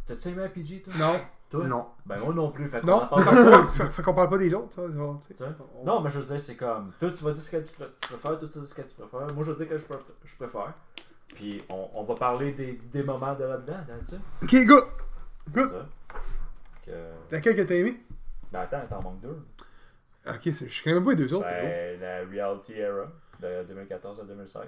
T'as-tu 0.05 0.27
aimé 0.29 0.41
la 0.43 0.49
PG, 0.49 0.81
toi? 0.81 0.93
Non. 0.97 1.19
Toi? 1.53 1.67
Non. 1.67 1.85
Ben 2.05 2.17
moi 2.19 2.33
non 2.33 2.51
plus. 2.51 2.67
Fait 2.69 2.81
qu'on 2.81 2.87
Non? 2.87 3.03
en 3.03 3.07
parle 3.07 3.67
fait, 3.71 3.89
fait 3.91 4.01
qu'on 4.03 4.13
parle 4.13 4.29
pas 4.29 4.37
des 4.39 4.53
autres, 4.53 4.73
ça. 4.73 4.91
genre, 4.91 5.19
tu 5.19 5.27
sais. 5.27 5.33
Tu 5.35 5.43
sais? 5.43 5.49
On- 5.79 5.85
Non, 5.85 6.01
mais 6.01 6.09
je 6.09 6.19
veux 6.19 6.25
dire, 6.25 6.41
c'est 6.41 6.55
comme. 6.55 6.91
Toi, 6.99 7.09
tu 7.11 7.23
vas 7.23 7.31
dire 7.31 7.41
ce 7.43 7.51
que 7.51 7.57
tu, 7.63 7.73
pré- 7.73 7.89
tu 8.01 8.07
préfères, 8.13 8.39
toi, 8.39 8.49
tu 8.51 8.59
dis 8.59 8.67
ce 8.67 8.73
que 8.75 8.81
tu 8.81 8.95
préfères. 8.95 9.33
Moi, 9.35 9.43
je 9.45 9.51
veux 9.51 9.55
dire 9.57 9.69
que 9.69 9.77
je, 9.77 9.85
préf- 9.85 9.99
je 10.25 10.35
préfère. 10.37 10.73
Puis, 11.35 11.63
on, 11.69 11.89
on 11.93 12.03
va 12.03 12.15
parler 12.15 12.51
des, 12.53 12.73
des 12.91 13.03
moments 13.03 13.33
de 13.35 13.43
là-dedans, 13.43 13.77
tu 13.99 14.15
sais? 14.15 14.19
Ok, 14.41 14.65
good. 14.67 14.83
Good. 15.51 15.71
Ça. 15.71 15.85
Que... 16.85 16.91
Laquelle 17.31 17.55
que 17.55 17.61
t'as 17.61 17.75
aimé? 17.75 18.03
Ben, 18.51 18.61
attends, 18.61 18.81
t'en 18.89 19.01
manques 19.01 19.21
deux. 19.21 19.37
Ok, 20.27 20.39
c'est- 20.45 20.67
je 20.67 20.73
suis 20.73 20.83
quand 20.83 20.93
même 20.95 21.03
pas 21.03 21.11
les 21.11 21.15
deux 21.17 21.33
autres. 21.33 21.47
Ben, 21.47 21.99
la 21.99 22.19
Reality 22.25 22.73
Era, 22.73 23.05
de 23.39 23.63
2014 23.67 24.19
à 24.19 24.23
2016. 24.23 24.63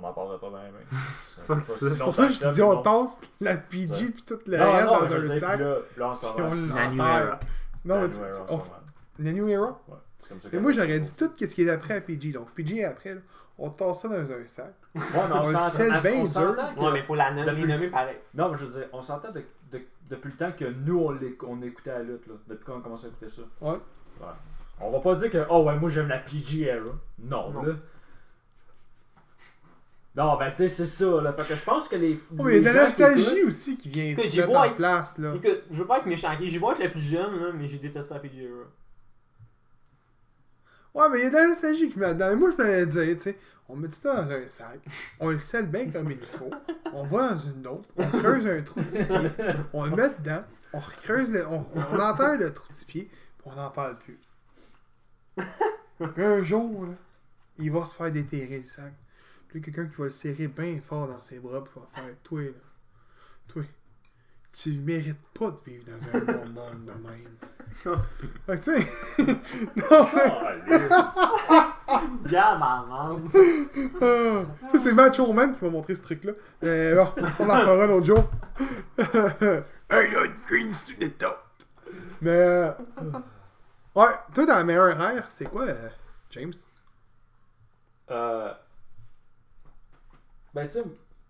On 0.00 0.04
en 0.04 0.12
parlera 0.12 0.38
pas 0.40 0.48
bien. 0.50 0.60
C'est 1.24 1.98
pour 1.98 2.14
ça 2.14 2.26
que 2.28 2.32
je 2.32 2.40
te 2.40 2.54
dis, 2.54 2.62
on 2.62 2.82
tasse 2.82 3.20
la 3.40 3.56
PG 3.56 4.10
puis 4.10 4.22
tout 4.26 4.38
le 4.46 4.56
Non, 4.56 4.64
non, 4.64 4.86
dans 4.86 5.14
un 5.14 5.40
sac. 5.40 5.58
là, 5.60 5.76
là, 5.96 6.12
on 6.38 6.74
La 6.76 6.88
New. 6.88 7.02
Era. 7.02 7.40
Non, 7.84 7.94
la 7.96 8.00
mais 8.02 8.08
New 8.08 8.14
tu- 8.14 9.22
la 9.24 9.32
New 9.32 9.48
Era? 9.48 9.66
Ouais, 9.88 9.96
c'est 10.20 10.28
comme 10.28 10.40
ça 10.40 10.48
Et 10.52 10.58
moi, 10.60 10.72
j'aurais 10.72 11.00
dit 11.00 11.14
tout 11.14 11.30
ce 11.36 11.46
qui 11.46 11.62
est 11.62 11.70
après 11.70 11.94
à 11.94 12.00
PG. 12.00 12.32
Donc, 12.32 12.50
PG 12.52 12.78
est 12.78 12.84
après, 12.84 13.14
là, 13.14 13.20
on 13.58 13.70
tasse 13.70 14.00
ça 14.02 14.08
dans 14.08 14.14
un 14.32 14.46
sac. 14.46 14.74
Ouais, 14.94 15.00
mais 15.12 15.18
on 15.32 15.42
On 15.44 15.48
le 15.48 15.70
scelle 15.70 15.98
bien 15.98 16.24
Ouais, 16.76 16.92
mais 16.92 17.02
faut 17.02 17.14
la 17.16 17.32
nommer, 17.32 17.88
pareil. 17.88 18.16
Non, 18.34 18.50
mais 18.50 18.56
je 18.56 18.64
veux 18.66 18.80
dire, 18.80 18.88
on 18.92 19.02
s'entend 19.02 19.32
de- 19.32 19.42
de- 19.72 19.82
depuis 20.08 20.30
le 20.30 20.36
temps 20.36 20.52
que 20.56 20.64
nous, 20.64 20.98
on, 21.00 21.60
écoutait 21.62 21.90
la 21.90 22.02
lutte, 22.02 22.26
là. 22.28 22.34
Depuis 22.46 22.64
qu'on 22.64 22.78
a 22.78 22.82
commencé 22.82 23.06
à 23.06 23.08
écouter 23.08 23.28
ça. 23.30 23.42
Ouais. 23.60 23.70
Ouais. 23.72 24.26
On 24.80 24.90
va 24.92 25.00
pas 25.00 25.16
dire 25.16 25.30
que, 25.30 25.44
oh 25.50 25.64
ouais, 25.64 25.76
moi 25.76 25.90
j'aime 25.90 26.06
la 26.08 26.18
PG 26.18 26.66
era. 26.66 26.84
Non, 27.18 27.50
Non. 27.50 27.62
là. 27.62 27.72
Non, 30.18 30.36
ben 30.36 30.50
tu 30.50 30.56
sais, 30.56 30.68
c'est 30.68 30.86
ça, 30.86 31.20
là. 31.22 31.32
Fait 31.32 31.46
que 31.54 31.54
je 31.58 31.64
pense 31.64 31.88
que 31.88 31.94
les. 31.96 32.20
Oh, 32.36 32.42
mais 32.42 32.58
il 32.58 32.64
y 32.64 32.66
a 32.66 32.70
de 32.72 32.76
la 32.76 32.84
nostalgie 32.84 33.42
aussi 33.44 33.76
qui 33.76 33.88
vient 33.88 34.04
Écoute, 34.06 34.24
se 34.24 34.30
j'ai 34.30 34.40
mettre 34.40 34.58
en 34.58 34.64
être- 34.64 34.76
place, 34.76 35.16
là. 35.18 35.32
Écoute, 35.36 35.62
je 35.70 35.76
veux 35.78 35.86
pas 35.86 35.98
être 35.98 36.06
méchant? 36.06 36.30
J'ai 36.40 36.58
beau 36.58 36.72
être 36.72 36.82
le 36.82 36.90
plus 36.90 37.00
jeune, 37.00 37.38
là, 37.40 37.52
mais 37.54 37.68
j'ai 37.68 37.78
détesté 37.78 38.14
la 38.14 38.20
PG 38.20 38.42
Era. 38.42 38.64
Ouais, 40.94 41.08
mais 41.12 41.18
il 41.20 41.24
y 41.24 41.26
a 41.26 41.30
de 41.30 41.34
la 41.36 41.48
nostalgie 41.48 41.88
qui 41.88 41.98
met 41.98 42.14
dedans. 42.14 42.36
Moi, 42.36 42.50
je 42.58 42.62
me 42.64 42.84
dire, 42.86 43.16
tu 43.16 43.22
sais, 43.22 43.38
on 43.68 43.76
met 43.76 43.86
tout 43.88 43.98
ça 44.02 44.22
dans 44.22 44.30
un 44.32 44.48
sac, 44.48 44.80
on 45.20 45.30
le 45.30 45.38
scelle 45.38 45.68
bien 45.68 45.90
comme 45.90 46.10
il 46.10 46.18
faut, 46.26 46.50
on 46.92 47.04
va 47.04 47.34
dans 47.34 47.38
une 47.40 47.66
autre, 47.66 47.88
on 47.96 48.06
creuse 48.08 48.46
un 48.46 48.62
trou 48.62 48.80
de 48.80 48.88
six 48.88 49.04
pieds, 49.04 49.30
on 49.74 49.84
le 49.84 49.90
met 49.94 50.08
dedans, 50.18 50.42
on 50.72 50.80
recreuse, 50.80 51.30
le, 51.30 51.46
on, 51.46 51.64
on 51.76 52.00
enterre 52.00 52.38
le 52.38 52.52
trou 52.52 52.66
de 52.70 52.74
six 52.74 52.84
pieds, 52.86 53.04
puis 53.04 53.46
on 53.46 53.54
n'en 53.54 53.70
parle 53.70 53.98
plus. 53.98 54.18
Puis 55.36 56.24
un 56.24 56.42
jour, 56.42 56.86
là, 56.86 56.94
il 57.58 57.70
va 57.70 57.84
se 57.84 57.94
faire 57.94 58.10
déterrer 58.10 58.58
le 58.58 58.64
sac. 58.64 58.92
Puis 59.48 59.58
il 59.58 59.60
y 59.60 59.62
a 59.62 59.64
quelqu'un 59.72 59.86
qui 59.90 59.96
va 59.96 60.04
le 60.06 60.10
serrer 60.12 60.48
bien 60.48 60.78
fort 60.82 61.08
dans 61.08 61.20
ses 61.20 61.38
bras, 61.38 61.62
puis 61.64 61.72
va 61.80 61.86
faire 62.02 62.14
Toi, 62.24 62.42
là, 62.42 62.50
toi, 63.48 63.62
tu 64.52 64.72
mérites 64.72 65.20
pas 65.38 65.50
de 65.50 65.58
vivre 65.64 65.84
dans 65.86 66.18
un 66.18 66.24
bon 66.24 66.46
monde 66.48 66.84
de 66.84 66.92
même. 66.92 67.36
Fait 68.46 68.58
que, 68.58 68.64
tu 68.64 68.72
sais, 68.72 68.86
non, 69.90 70.06
mais- 70.14 70.88
ma 72.30 72.56
maman. 72.58 73.20
Ah, 74.00 74.44
ça, 74.72 74.78
c'est 74.78 74.92
Macho 74.92 75.32
Man 75.32 75.52
qui 75.56 75.64
m'a 75.64 75.70
montré 75.70 75.94
ce 75.94 76.02
truc-là. 76.02 76.32
Mais 76.62 76.94
bon, 76.94 77.08
on 77.16 77.48
en 77.48 77.56
fera 77.60 77.86
l'autre 77.86 78.06
jour. 78.06 78.30
I 78.98 80.10
got 80.12 80.28
greens 80.48 80.84
to 80.86 80.92
the 80.98 81.16
top. 81.16 81.38
Mais. 82.20 82.30
euh, 82.30 82.72
Ouais, 83.94 84.10
toi, 84.34 84.46
dans 84.46 84.56
la 84.56 84.64
meilleure 84.64 85.00
ère, 85.00 85.26
c'est 85.30 85.46
quoi, 85.46 85.64
euh, 85.64 85.88
James? 86.30 86.52
Euh. 88.10 88.52
Ben, 90.54 90.66
tu 90.66 90.72
sais, 90.74 90.84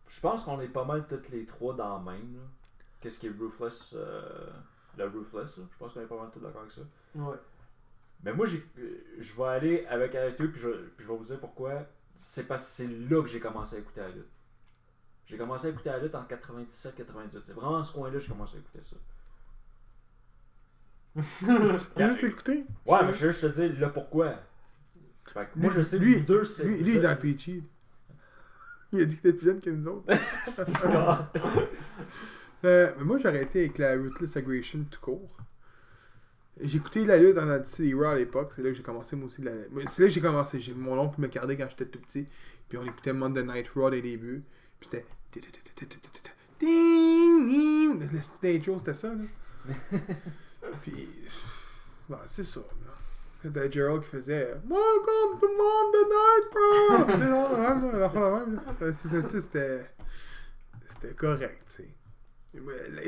je 0.09 0.21
pense 0.21 0.45
qu'on 0.45 0.61
est 0.61 0.69
pas 0.69 0.85
mal 0.85 1.07
toutes 1.07 1.29
les 1.31 1.45
trois 1.47 1.75
dans 1.75 1.99
la 2.05 2.13
même, 2.13 2.35
là. 2.35 2.41
Qu'est-ce 3.01 3.19
qui 3.21 3.27
est 3.29 3.33
Ruthless 3.39 3.95
euh, 3.97 4.51
Le 4.97 5.05
Ruthless, 5.07 5.59
là. 5.59 5.65
Je 5.71 5.79
pense 5.79 5.93
qu'on 5.95 6.01
est 6.01 6.07
pas 6.07 6.19
mal 6.19 6.31
tous 6.33 6.41
d'accord 6.41 6.63
avec 6.63 6.73
ça. 6.73 6.81
Ouais. 7.15 7.37
Mais 8.25 8.33
moi, 8.33 8.47
j'ai- 8.47 8.65
euh, 8.79 9.05
je 9.21 9.37
vais 9.37 9.45
aller 9.49 9.87
avec 9.87 10.15
avec 10.15 10.41
eux, 10.41 10.51
puis 10.51 10.61
je, 10.61 10.69
puis 10.69 11.07
je 11.07 11.11
vais 11.13 11.17
vous 11.17 11.25
dire 11.25 11.39
pourquoi. 11.39 11.87
C'est 12.17 12.49
parce 12.49 12.65
que 12.65 12.71
c'est 12.71 12.89
là 13.09 13.23
que 13.23 13.29
j'ai 13.29 13.39
commencé 13.39 13.77
à 13.77 13.79
écouter 13.79 14.01
la 14.01 14.09
lutte. 14.09 14.27
J'ai 15.27 15.37
commencé 15.37 15.69
à 15.69 15.71
écouter 15.71 15.91
la 15.91 15.99
lutte 15.99 16.15
en 16.17 16.25
97-98. 16.25 17.41
C'est 17.43 17.53
vraiment 17.53 17.83
ce 17.85 17.93
coin-là 17.93 18.15
que 18.15 18.19
j'ai 18.21 18.29
commencé 18.33 18.57
à 18.57 18.61
écouter 18.61 18.83
ça. 18.83 18.97
T'as 21.95 22.09
juste 22.13 22.25
écouté? 22.25 22.65
Ouais, 22.87 23.05
mais 23.05 23.13
je 23.13 23.27
veux 23.27 23.33
juste 23.33 23.43
te 23.43 23.61
dire 23.67 23.79
le 23.79 23.93
pourquoi. 23.93 24.35
Fait 25.33 25.47
que 25.53 25.59
moi, 25.59 25.71
je 25.71 25.81
sais 25.83 25.99
lui, 25.99 26.15
que 26.15 26.19
vous 26.21 26.25
deux, 26.27 26.45
c'est. 26.45 26.65
Lui, 26.67 26.79
lui, 26.83 26.91
il 26.93 26.97
est 26.97 27.01
dans 27.01 27.17
PG. 27.17 27.63
Il 28.93 29.03
a 29.03 29.05
dit 29.05 29.17
qu'il 29.19 29.29
était 29.31 29.39
plus 29.39 29.47
jeune 29.49 29.61
que 29.61 29.71
nous 29.71 29.87
autres. 29.89 30.05
Euh, 32.65 32.91
mais 32.99 33.05
moi, 33.05 33.19
j'aurais 33.19 33.43
été 33.45 33.61
avec 33.61 33.79
la 33.79 33.93
Ruthless 33.93 34.37
Aggression 34.37 34.85
tout 34.91 35.01
court. 35.01 35.31
J'ai 36.61 36.79
écouté 36.79 37.05
la 37.05 37.17
lutte 37.19 37.35
dans 37.37 37.49
Attitude 37.49 37.85
Era 37.87 38.11
à 38.13 38.15
l'époque. 38.17 38.53
C'est 38.57 38.63
là 38.63 38.71
que 38.71 38.75
j'ai 38.75 38.83
commencé, 38.83 39.15
moi 39.15 39.27
aussi. 39.27 39.43
la- 39.43 39.53
C'est 39.91 40.03
là 40.03 40.09
que 40.09 40.15
j'ai 40.15 40.21
commencé. 40.21 40.59
J'ai 40.59 40.75
mon 40.75 40.99
oncle 40.99 41.21
me 41.21 41.29
gardait 41.29 41.57
quand 41.57 41.69
j'étais 41.69 41.85
tout 41.87 42.01
petit. 42.01 42.27
Puis 42.69 42.77
on 42.79 42.85
écoutait 42.85 43.13
Monday 43.13 43.45
Night 43.45 43.69
Raw 43.77 43.91
des 43.91 44.03
débuts. 44.03 44.43
Puis 44.81 44.89
c'était. 44.91 45.07
Ding, 46.59 47.47
ding. 47.47 48.11
Le 48.13 48.21
c'était 48.23 48.95
ça, 48.95 49.15
là. 49.15 49.99
Puis. 50.83 51.09
Bon, 52.09 52.17
c'est 52.27 52.43
ça, 52.45 52.61
C'était 53.49 53.73
Gerald 53.73 54.03
qui 54.03 54.11
faisait 54.11 54.55
Welcome 54.69 55.41
to 55.41 55.49
Monday 55.57 56.05
Night 56.13 56.53
là. 57.19 58.93
C'était, 58.93 59.41
c'était. 59.41 61.15
Correct, 61.17 61.65
tu 61.75 61.85
sais. 61.85 61.89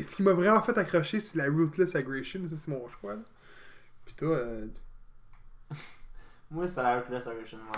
Ce 0.02 0.16
qui 0.16 0.22
m'a 0.22 0.32
vraiment 0.32 0.62
fait 0.62 0.78
accrocher, 0.78 1.20
c'est 1.20 1.36
la 1.36 1.44
Ruthless 1.44 1.94
Aggression. 1.94 2.46
Ça, 2.46 2.56
c'est 2.56 2.70
mon 2.70 2.88
choix, 2.88 3.16
là. 3.16 3.22
Puis 4.06 4.14
toi, 4.14 4.36
euh, 4.36 4.66
Moi, 6.50 6.66
c'est 6.66 6.82
la 6.82 7.00
Ruthless 7.00 7.26
Aggression, 7.26 7.58
moi. 7.58 7.76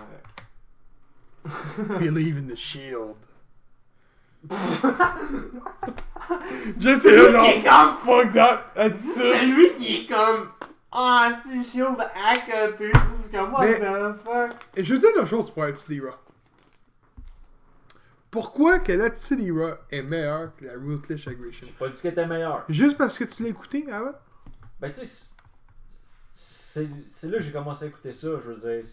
Believe 1.98 2.38
in 2.38 2.46
the 2.46 2.56
Shield. 2.56 3.16
Je 6.78 6.94
sais 6.96 7.32
genre, 7.64 7.98
fuck 8.04 8.32
that. 8.32 8.72
C'est 8.96 9.46
lui 9.46 9.70
qui 9.72 9.96
est 9.96 10.06
comme 10.06 10.48
anti-shield 10.93 11.97
à 12.01 12.34
côté. 12.36 12.93
C'est 13.16 13.30
comme, 13.32 13.53
what 13.53 13.66
Mais- 13.66 13.78
the 13.80 14.16
fuck? 14.22 14.51
Et 14.76 14.84
je 14.84 14.93
veux 14.95 14.99
dire 15.01 15.09
une 15.20 15.26
chose 15.26 15.51
pour 15.51 15.62
Attitude 15.64 16.03
Era. 16.03 16.18
Pourquoi 18.30 18.78
que 18.78 18.93
l'Attitude 18.93 19.40
Era 19.40 19.78
est 19.90 20.03
meilleure 20.03 20.57
que 20.57 20.64
la 20.64 20.72
Ruthless 20.74 21.26
Aggression? 21.28 21.66
J'ai 21.66 21.72
pas 21.74 21.88
dit 21.88 22.01
qu'elle 22.01 22.12
était 22.12 22.26
meilleure. 22.26 22.64
Juste 22.68 22.97
parce 22.97 23.18
que 23.18 23.24
tu 23.24 23.43
l'as 23.43 23.51
écouté 23.51 23.86
avant? 23.90 24.12
Ben, 24.80 24.90
tu 24.90 25.05
sais, 25.07 25.28
c'est- 26.34 27.28
là 27.28 27.36
que 27.38 27.43
j'ai 27.43 27.53
commencé 27.53 27.84
à 27.84 27.88
écouter 27.88 28.12
ça. 28.12 28.28
Je 28.43 28.51
veux 28.51 28.55
dire, 28.57 28.90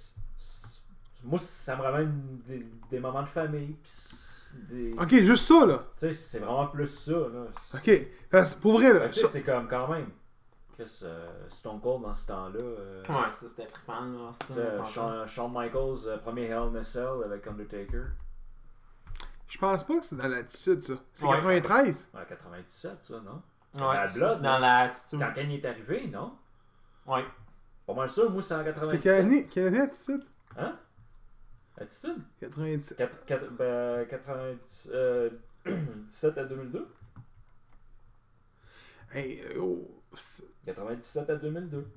moi, 1.24 1.39
ça 1.39 1.76
me 1.78 1.82
ramène 1.82 2.22
des, 2.47 2.66
des 2.91 3.00
moments 3.00 3.24
de 3.24 3.28
famille. 3.30 3.76
pis 3.82 3.89
c'est- 3.91 4.30
des. 4.74 4.93
Ok, 5.00 5.10
juste 5.14 5.45
ça, 5.45 5.66
là. 5.66 5.84
Tu 5.97 6.08
sais, 6.08 6.14
c'est 6.14 6.39
vraiment 6.39 6.68
plus 6.68 6.88
ça, 6.88 7.12
là. 7.14 7.45
Ok. 7.76 7.91
Parce 8.30 8.56
que 8.56 8.62
pour 8.62 8.74
vrai, 8.74 8.91
là. 8.93 9.08
Tu 9.08 9.22
ça- 9.22 9.28
sais, 9.28 9.34
c'est 9.39 9.41
comme 9.43 9.68
quand 9.70 9.88
même. 9.88 10.10
Chris, 10.80 10.99
euh, 11.03 11.30
Stone 11.49 11.82
Cold 11.82 12.03
dans 12.03 12.13
ce 12.15 12.27
temps-là. 12.27 12.59
euh, 12.59 13.03
Ouais, 13.09 13.32
ça 13.32 13.47
c'était 13.49 13.65
trippant, 13.67 14.01
là. 14.05 14.32
ça. 14.47 14.86
Shawn, 14.86 15.27
Shawn 15.27 15.51
Michaels, 15.53 16.07
euh, 16.07 16.17
premier 16.19 16.45
Hell 16.45 16.69
in 16.73 16.75
a 16.75 16.84
Cell 16.86 17.21
avec 17.25 17.45
Undertaker. 17.47 18.05
Je 19.47 19.57
pense 19.57 19.84
pas 19.84 19.99
que 19.99 20.05
c'est 20.05 20.15
dans 20.15 20.27
l'attitude, 20.27 20.82
ça. 20.82 20.93
C'est 21.13 21.25
Ouais. 21.25 21.36
93. 21.36 22.11
En 22.13 22.23
97, 22.25 23.03
ça, 23.03 23.19
non? 23.19 23.41
Ouais, 23.73 23.97
c'est 24.07 24.19
Blood, 24.19 24.41
dans 24.41 24.59
là. 24.59 24.86
l'attitude. 24.88 25.19
Quand 25.19 25.34
Kane 25.34 25.51
est 25.51 25.65
arrivé, 25.65 26.07
non? 26.07 26.38
Ouais. 27.05 27.25
Pas 27.86 27.93
mal 27.93 28.09
sûr, 28.09 28.30
moi, 28.32 28.41
c'est 28.41 28.53
en 28.53 28.59
C'est 28.59 28.65
97. 28.65 29.01
quelle 29.01 29.13
année, 29.25 29.47
quelle 29.47 29.67
année 29.67 29.82
attitude? 29.82 30.23
Hein? 30.55 30.77
Attitude? 31.77 32.21
97. 32.39 32.97
Quatre- 32.97 33.25
quatre- 33.25 33.51
ben, 33.53 34.07
90, 34.07 34.91
euh, 34.93 35.30
17 35.65 36.38
à 36.38 36.43
2002? 36.45 36.88
Hey, 39.11 39.41
oh, 39.59 39.84
c'est- 40.15 40.43
97 40.74 41.30
à 41.30 41.36
2002. 41.36 41.88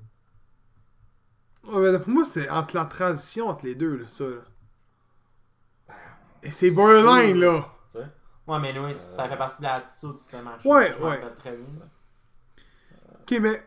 Ouais, 1.65 1.91
ben, 1.91 1.99
pour 1.99 2.09
moi, 2.09 2.25
c'est 2.25 2.49
entre 2.49 2.75
la 2.75 2.85
transition 2.85 3.47
entre 3.47 3.65
les 3.65 3.75
deux, 3.75 3.97
là, 3.97 4.05
ça, 4.09 4.25
là. 4.25 4.41
Ben, 5.87 5.93
Et 6.43 6.51
c'est 6.51 6.71
borderline, 6.71 7.39
là. 7.39 7.71
tu 7.91 7.97
sais? 7.99 8.07
Ouais, 8.47 8.59
mais 8.59 8.77
oui, 8.77 8.93
ça 8.95 9.29
fait 9.29 9.37
partie 9.37 9.59
de 9.59 9.63
l'attitude, 9.63 10.13
ce 10.13 10.37
match. 10.37 10.65
Ouais, 10.65 10.91
Je 10.97 11.01
ouais. 11.03 11.21
très 11.37 11.55
bien. 11.55 11.65
Ok, 13.21 13.39
mais. 13.39 13.65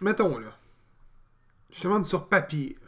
Mettons, 0.00 0.38
là. 0.38 0.52
Je 1.70 1.80
te 1.80 1.86
demande 1.88 2.06
sur 2.06 2.28
papier, 2.28 2.78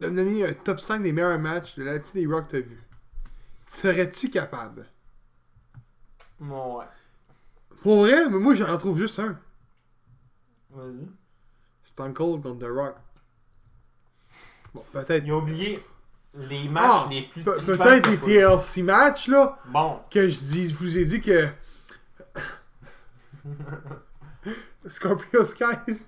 de 0.00 0.08
me 0.08 0.16
donner 0.16 0.44
un 0.46 0.52
top 0.52 0.78
5 0.78 1.02
des 1.02 1.12
meilleurs 1.12 1.38
matchs 1.38 1.76
de 1.76 1.84
l'attitude 1.84 2.20
des 2.20 2.26
Rock 2.26 2.48
que 2.48 2.52
t'as 2.58 2.60
vu. 2.60 2.82
Serais-tu 3.68 4.28
capable? 4.30 4.86
Ouais. 6.38 6.84
Pour 7.82 8.02
vrai, 8.02 8.28
mais 8.28 8.38
moi, 8.38 8.54
j'en 8.54 8.66
retrouve 8.66 8.98
juste 8.98 9.18
un. 9.18 9.38
Vas-y. 10.76 11.08
Stone 11.84 12.12
Cold 12.14 12.42
contre 12.42 12.58
The 12.66 12.70
Rock. 12.70 12.96
Bon, 14.74 14.84
peut-être. 14.92 15.24
Il 15.24 15.30
a 15.30 15.36
oublié 15.36 15.82
les 16.34 16.68
matchs 16.68 16.84
Ah, 16.86 17.06
les 17.10 17.22
plus 17.22 17.42
Pe- 17.42 17.60
peut-être 17.64 18.10
les 18.10 18.18
TLC 18.18 18.82
matchs, 18.82 19.28
là. 19.28 19.58
Bon. 19.68 20.00
que 20.10 20.28
je, 20.28 20.38
dis, 20.38 20.68
je 20.70 20.76
vous 20.76 20.98
ai 20.98 21.04
dit 21.06 21.20
que 21.20 21.48
Scorpio 24.88 25.44
Skies, 25.44 26.04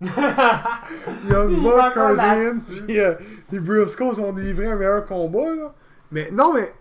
Young 0.00 1.62
Buck, 1.62 1.94
là-dessus. 1.96 2.82
puis 2.82 3.00
euh, 3.00 3.14
les 3.50 3.58
Briscoes 3.60 4.20
ont 4.20 4.32
délivré 4.32 4.66
un 4.70 4.76
meilleur 4.76 5.06
combat. 5.06 5.54
Là. 5.54 5.74
Mais 6.10 6.30
non, 6.30 6.52
mais 6.52 6.72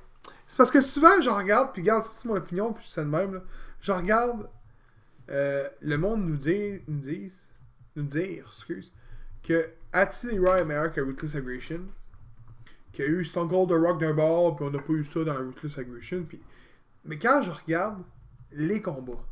c'est 0.46 0.58
parce 0.58 0.72
que 0.72 0.82
souvent 0.82 1.22
je 1.22 1.30
regarde, 1.30 1.72
puis 1.74 1.82
regarde, 1.82 2.04
ça 2.04 2.10
c'est 2.14 2.26
mon 2.28 2.36
opinion, 2.36 2.74
puis 2.74 2.86
c'est 2.88 3.02
de 3.04 3.10
même. 3.10 3.36
Là. 3.36 3.39
Je 3.80 3.92
regarde 3.92 4.50
euh, 5.30 5.67
le 5.82 5.97
monde 5.97 6.26
nous 6.26 6.38
dire, 6.38 6.82
nous 6.88 6.99
dise, 6.99 7.49
nous 7.95 8.03
dire, 8.03 8.45
excuse, 8.47 8.91
que 9.43 9.69
Era 9.93 10.59
est 10.59 10.65
meilleur 10.65 10.93
que 10.93 11.01
Ruthless 11.01 11.36
Aggression. 11.36 11.86
Qu'il 12.91 13.05
y 13.05 13.07
a 13.07 13.11
eu 13.11 13.24
Stone 13.24 13.47
Cold 13.47 13.69
The 13.69 13.74
Rock 13.74 14.01
d'un 14.01 14.13
bord, 14.13 14.55
puis 14.55 14.65
on 14.65 14.72
n'a 14.72 14.80
pas 14.80 14.93
eu 14.93 15.05
ça 15.05 15.24
dans 15.24 15.38
Ruthless 15.38 15.78
Aggression. 15.78 16.26
Mais 17.05 17.17
quand 17.17 17.41
je 17.43 17.51
regarde 17.51 18.03
les 18.51 18.82
combats, 18.82 19.26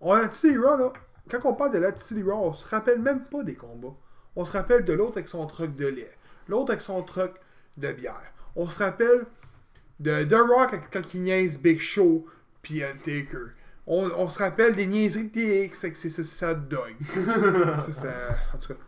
on 0.00 0.12
a 0.12 0.28
Era, 0.44 0.76
là, 0.76 0.92
quand 1.30 1.40
on 1.44 1.54
parle 1.54 1.72
de 1.72 1.78
l'Attitude 1.78 2.18
Era, 2.18 2.36
on 2.36 2.52
se 2.52 2.66
rappelle 2.66 3.00
même 3.00 3.24
pas 3.24 3.42
des 3.42 3.54
combats. 3.54 3.96
On 4.34 4.44
se 4.44 4.52
rappelle 4.52 4.84
de 4.84 4.92
l'autre 4.92 5.18
avec 5.18 5.28
son 5.28 5.46
truc 5.46 5.74
de 5.76 5.86
lait, 5.86 6.12
l'autre 6.48 6.72
avec 6.72 6.82
son 6.82 7.02
truc 7.02 7.32
de 7.76 7.92
bière. 7.92 8.32
On 8.54 8.68
se 8.68 8.78
rappelle 8.82 9.26
de 10.00 10.24
The 10.24 10.34
Rock 10.34 10.78
quand 10.92 11.14
il 11.14 11.58
Big 11.58 11.80
Show, 11.80 12.26
puis 12.62 12.82
Taker. 13.04 13.52
On, 13.86 14.10
on 14.16 14.28
se 14.28 14.38
rappelle 14.38 14.74
des 14.74 14.86
niaiseries 14.86 15.28
de 15.28 15.66
TX 15.68 15.84
avec 15.84 15.96
ses 15.96 16.10
ça 16.10 16.54
dog. 16.54 16.94
ça, 17.78 17.92
ça- 17.92 18.36
en 18.54 18.58
tout 18.58 18.68
cas. 18.68 18.80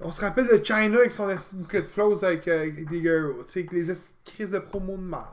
On 0.00 0.12
se 0.12 0.20
rappelle 0.20 0.46
de 0.46 0.62
China 0.62 0.98
avec 0.98 1.12
son 1.12 1.26
de 1.26 1.82
flows 1.82 2.22
avec, 2.24 2.46
euh, 2.48 2.60
avec 2.62 2.86
des 2.88 3.00
girls, 3.00 3.32
tu 3.46 3.52
sais, 3.52 3.58
avec 3.60 3.72
les 3.72 3.94
crises 4.24 4.50
de 4.50 4.58
promo 4.58 4.96
de 4.96 5.02
mal. 5.02 5.24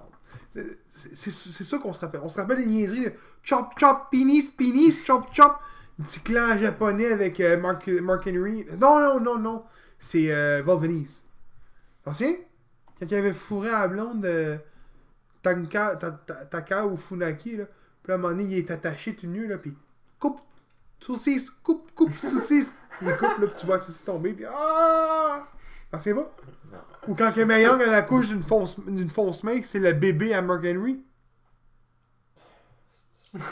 C'est 0.90 1.32
ça 1.64 1.78
qu'on 1.80 1.94
se 1.94 2.00
rappelle. 2.00 2.22
On 2.24 2.30
se 2.30 2.40
rappelle 2.40 2.58
des 2.58 2.66
niaiseries 2.66 3.06
de 3.06 3.14
chop 3.44 3.68
chop, 3.78 4.08
penis, 4.12 4.44
penis, 4.58 4.94
chop 5.06 5.26
chop. 5.34 5.54
Petit 6.02 6.22
clan 6.22 6.58
japonais 6.58 7.12
avec 7.12 7.40
euh, 7.40 7.58
Mark, 7.58 7.88
Mark 7.88 8.26
Henry. 8.28 8.66
Non, 8.80 9.00
non, 9.00 9.20
non, 9.20 9.38
non. 9.38 9.64
C'est 10.00 10.32
euh, 10.34 10.64
Val 10.66 10.80
Venise. 10.80 11.24
T'en 12.04 12.14
souviens? 12.14 12.36
Quand 13.00 13.06
il 13.10 13.16
avait 13.16 13.34
fourré 13.34 13.70
à 13.70 13.82
la 13.82 13.88
blonde 13.90 14.22
de 14.22 14.58
Tanka, 15.44 15.96
Ta- 15.98 16.12
Ta- 16.12 16.46
Taka 16.46 16.86
ou 16.88 16.98
Funaki, 16.98 17.58
là. 17.58 17.66
Puis 18.04 18.12
à 18.12 18.16
un 18.16 18.18
moment 18.18 18.34
donné, 18.34 18.44
il 18.44 18.58
est 18.58 18.72
attaché 18.72 19.16
tout 19.16 19.28
nu, 19.28 19.48
là, 19.48 19.58
puis 19.58 19.74
coupe, 20.20 20.42
saucisse, 21.00 21.50
coupe, 21.50 21.92
coupe, 21.96 22.14
saucisse. 22.14 22.76
Il 23.02 23.10
coupe, 23.18 23.38
là, 23.40 23.48
puis 23.48 23.56
tu 23.60 23.66
vois 23.66 23.76
la 23.78 23.82
saucisse 23.82 24.04
tomber, 24.04 24.34
puis 24.34 24.46
ah! 24.48 25.48
T'en 25.92 26.00
souviens 26.00 26.16
pas? 26.16 26.36
Non. 26.72 26.78
Ou 27.08 27.16
quand 27.16 27.32
Kim 27.32 27.52
Young 27.52 27.82
a 27.82 27.86
la 27.86 28.02
couche 28.02 28.28
d'une 28.30 28.44
fausse, 28.44 28.80
d'une 28.80 29.10
fausse 29.10 29.44
main, 29.44 29.62
c'est 29.64 29.80
le 29.80 29.94
bébé 29.94 30.34
à 30.34 30.42
Mark 30.42 30.64
Henry. 30.66 31.04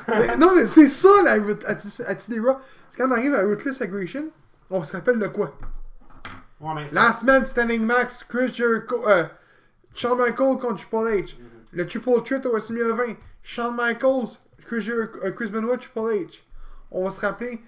Mais 0.08 0.38
non, 0.38 0.54
mais 0.56 0.66
c'est 0.68 0.90
ça, 0.90 1.10
la 1.24 1.36
Root- 1.36 1.66
Atti- 1.66 2.04
Attitude 2.06 2.36
Era. 2.38 2.60
C'est 2.92 2.98
quand 2.98 3.08
on 3.08 3.12
arrive 3.12 3.34
à 3.34 3.42
Ruthless 3.42 3.82
Aggression, 3.82 4.26
on 4.70 4.84
se 4.84 4.92
rappelle 4.92 5.18
de 5.18 5.28
quoi? 5.28 5.58
Ouais, 6.60 6.74
mais 6.76 6.88
Last 6.92 7.24
Man 7.24 7.46
Standing 7.46 7.84
Max, 7.84 8.24
Chris 8.30 8.54
Jericho, 8.54 9.08
euh, 9.08 9.26
Shawn 9.96 10.18
Michaels 10.20 10.60
contre 10.60 10.76
Triple 10.88 10.96
H. 11.08 11.36
Le 11.72 11.88
Triple 11.88 12.22
Threat 12.24 12.46
au 12.46 12.52
WrestleMania 12.52 12.94
20. 12.94 13.04
Shawn 13.44 13.76
Michaels, 13.76 14.38
Chris, 14.66 14.90
euh, 14.90 15.32
Chris 15.32 15.50
Benoit, 15.50 15.78
Triple 15.78 16.00
H. 16.00 16.42
On 16.92 17.04
va 17.06 17.12
se 17.12 17.20
rappeler 17.22 17.62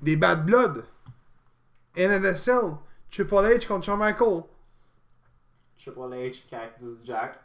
des 0.00 0.16
Bad 0.16 0.44
Blood. 0.46 0.84
NNSL, 1.96 2.76
Triple 3.10 3.34
H 3.34 3.66
contre 3.66 3.84
Shawn 3.86 3.98
Michaels. 3.98 4.44
Triple 5.78 6.00
H, 6.12 6.48
Cactus 6.48 7.04
Jack. 7.04 7.38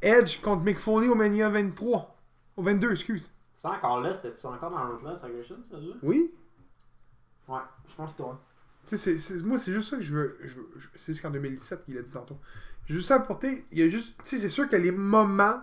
Edge 0.00 0.40
contre 0.40 0.62
Mick 0.62 0.78
Foley 0.78 1.08
au 1.08 1.14
Mania 1.14 1.48
23. 1.48 2.16
Au 2.56 2.62
22, 2.62 2.92
excuse. 2.92 3.32
C'est 3.54 3.68
encore 3.68 4.00
là, 4.00 4.12
c'était-tu 4.12 4.46
encore 4.46 4.70
dans 4.70 4.88
Ruthless 4.90 5.22
Aggression, 5.24 5.56
celle-là? 5.62 5.94
Oui. 6.02 6.32
Ouais, 7.48 7.58
je 7.88 7.94
pense 7.94 8.12
que 8.12 8.18
toi. 8.18 8.40
Tu 8.86 8.96
sais, 8.96 9.18
c'est- 9.18 9.42
moi, 9.42 9.58
c'est 9.58 9.72
juste 9.72 9.90
ça 9.90 9.96
que 9.96 10.02
je 10.02 10.14
veux. 10.14 10.38
je 10.42 10.56
veux- 10.56 10.70
je- 10.76 10.88
c'est 10.96 11.12
jusqu'en 11.12 11.30
2017 11.30 11.84
qu'il 11.84 11.98
a 11.98 12.02
dit 12.02 12.10
tantôt. 12.10 12.38
J'ai 12.86 12.94
juste 12.94 13.10
à 13.10 13.16
apporter. 13.16 13.64
Il 13.70 13.78
y 13.78 13.82
a 13.82 13.88
juste. 13.88 14.14
Tu 14.18 14.36
sais, 14.36 14.38
c'est 14.38 14.48
sûr 14.48 14.68
que 14.68 14.76
les 14.76 14.90
moments 14.92 15.60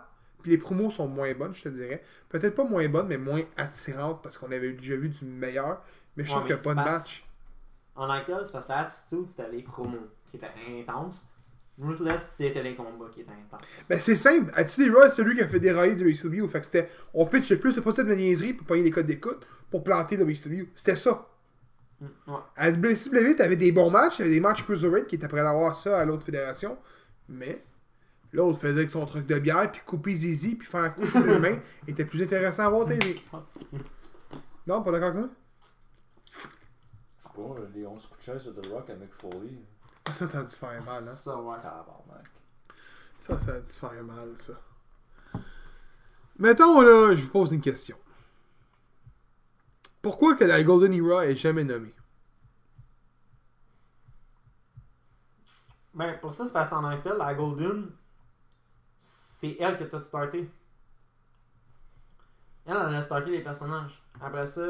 les 0.50 0.58
promos 0.58 0.92
sont 0.92 1.08
moins 1.08 1.34
bonnes, 1.34 1.54
je 1.54 1.64
te 1.64 1.70
dirais. 1.70 2.04
Peut-être 2.30 2.56
pas 2.56 2.64
moins 2.64 2.88
bonnes, 2.90 3.08
mais 3.08 3.18
moins 3.18 3.42
attirantes 3.58 4.22
parce 4.22 4.38
qu'on 4.38 4.52
avait 4.52 4.74
déjà 4.74 4.96
vu 4.96 5.10
du 5.10 5.26
meilleur. 5.26 5.82
Mais 6.16 6.24
je 6.24 6.32
trouve 6.32 6.44
qu'il 6.44 6.54
n'y 6.56 6.60
a 6.60 6.64
pas 6.64 6.72
de 6.76 6.90
match. 6.90 7.26
En 7.96 8.08
tel, 8.08 8.40
c'est 8.44 8.52
parce 8.54 8.68
que 8.68 8.72
l'attitude, 8.72 9.30
c'était 9.30 9.50
les 9.52 9.64
promos 9.64 10.08
qui 10.30 10.38
étaient 10.38 10.52
intenses. 10.70 11.30
Ruthless, 11.78 12.36
c'était 12.38 12.64
les 12.64 12.76
combats 12.76 13.10
qui 13.14 13.22
étaient 13.22 13.32
intenses. 13.32 13.68
Ben, 13.90 14.00
c'est 14.00 14.16
simple. 14.16 14.52
Attitude 14.56 14.88
Era, 14.94 15.10
c'est 15.10 15.18
celui 15.18 15.36
qui 15.36 15.42
a 15.42 15.48
fait 15.48 15.60
dérailler 15.60 15.96
WCW. 15.96 16.48
Fait 16.48 16.60
que 16.62 16.66
c'était. 16.66 16.90
On 17.14 17.26
pitch 17.26 17.50
le 17.52 17.60
plus 17.60 17.76
de 17.76 17.82
possible 17.82 18.10
de 18.10 18.16
niaiserie 18.16 18.54
pour 18.54 18.66
payer 18.66 18.84
des 18.84 18.92
codes 18.92 19.08
d'écoute 19.08 19.46
pour 19.70 19.84
planter 19.84 20.18
WCW. 20.18 20.70
C'était 20.74 20.96
ça. 20.96 21.28
Mm, 22.00 22.06
Ouais. 22.28 22.40
À 22.56 22.72
WCW, 22.72 23.36
t'avais 23.36 23.56
des 23.58 23.72
bons 23.72 23.90
matchs, 23.90 24.18
t'avais 24.18 24.30
des 24.30 24.40
matchs 24.40 24.64
Cruiserweight 24.64 25.08
qui 25.08 25.16
étaient 25.16 25.28
prêts 25.28 25.42
à 25.42 25.50
avoir 25.50 25.76
ça 25.76 26.00
à 26.00 26.06
l'autre 26.06 26.26
fédération. 26.26 26.78
Mais 27.28 27.64
l'autre 28.36 28.60
faisait 28.60 28.80
avec 28.80 28.90
son 28.90 29.06
truc 29.06 29.26
de 29.26 29.40
bière, 29.40 29.72
puis 29.72 29.82
couper 29.86 30.12
zizi, 30.12 30.56
puis 30.56 30.68
faire 30.68 30.84
un 30.84 30.90
coup 30.90 31.06
sur 31.06 31.26
les 31.26 31.40
mains, 31.40 31.60
était 31.88 32.06
plus 32.06 32.22
intéressant 32.22 32.64
à 32.64 32.70
voir 32.70 32.86
TV. 32.86 33.22
Non, 34.68 34.82
pas 34.82 34.92
d'accord 34.92 35.10
avec 35.10 35.20
moi? 35.20 35.30
Je 37.18 37.24
sais 37.24 37.30
pas, 37.36 37.62
euh, 37.62 37.68
les 37.74 37.86
11 37.86 38.06
coups 38.08 38.20
de 38.20 38.24
chaise 38.24 38.46
de 38.46 38.62
The 38.62 38.66
Rock 38.68 38.90
avec 38.90 39.14
Foley. 39.14 39.60
Ah, 40.06 40.14
ça, 40.14 40.28
ça 40.28 40.40
a 40.40 40.44
dû 40.44 40.56
faire 40.56 40.84
mal, 40.84 41.04
hein. 41.04 41.12
Ça, 41.12 41.38
ouais. 41.38 41.56
Tabarnak. 41.58 42.26
Ça, 43.22 43.42
ça 43.42 43.54
a 43.54 43.60
dû 43.60 43.72
faire 43.72 44.04
mal, 44.04 44.36
ça. 44.38 44.54
Mettons, 46.38 46.82
là, 46.82 47.16
je 47.16 47.24
vous 47.24 47.32
pose 47.32 47.52
une 47.54 47.62
question. 47.62 47.98
Pourquoi 50.02 50.36
que 50.36 50.44
la 50.44 50.64
Golden 50.64 50.94
Era 50.94 51.26
est 51.26 51.36
jamais 51.36 51.64
nommée? 51.64 51.94
Ben, 55.94 56.18
pour 56.20 56.34
ça, 56.34 56.46
c'est 56.46 56.54
parce 56.54 56.70
qu'en 56.70 56.82
tant 56.82 56.98
que 56.98 57.04
tel, 57.04 57.18
la 57.18 57.34
Golden, 57.34 57.90
c'est 59.46 59.64
elle 59.64 59.78
qui 59.78 59.84
a 59.84 59.88
tout 59.88 60.00
starté. 60.02 60.50
Elle, 62.66 62.78
elle 62.88 62.96
a 62.96 63.02
starté 63.02 63.32
les 63.32 63.44
personnages. 63.44 64.02
Après 64.20 64.46
ça, 64.48 64.64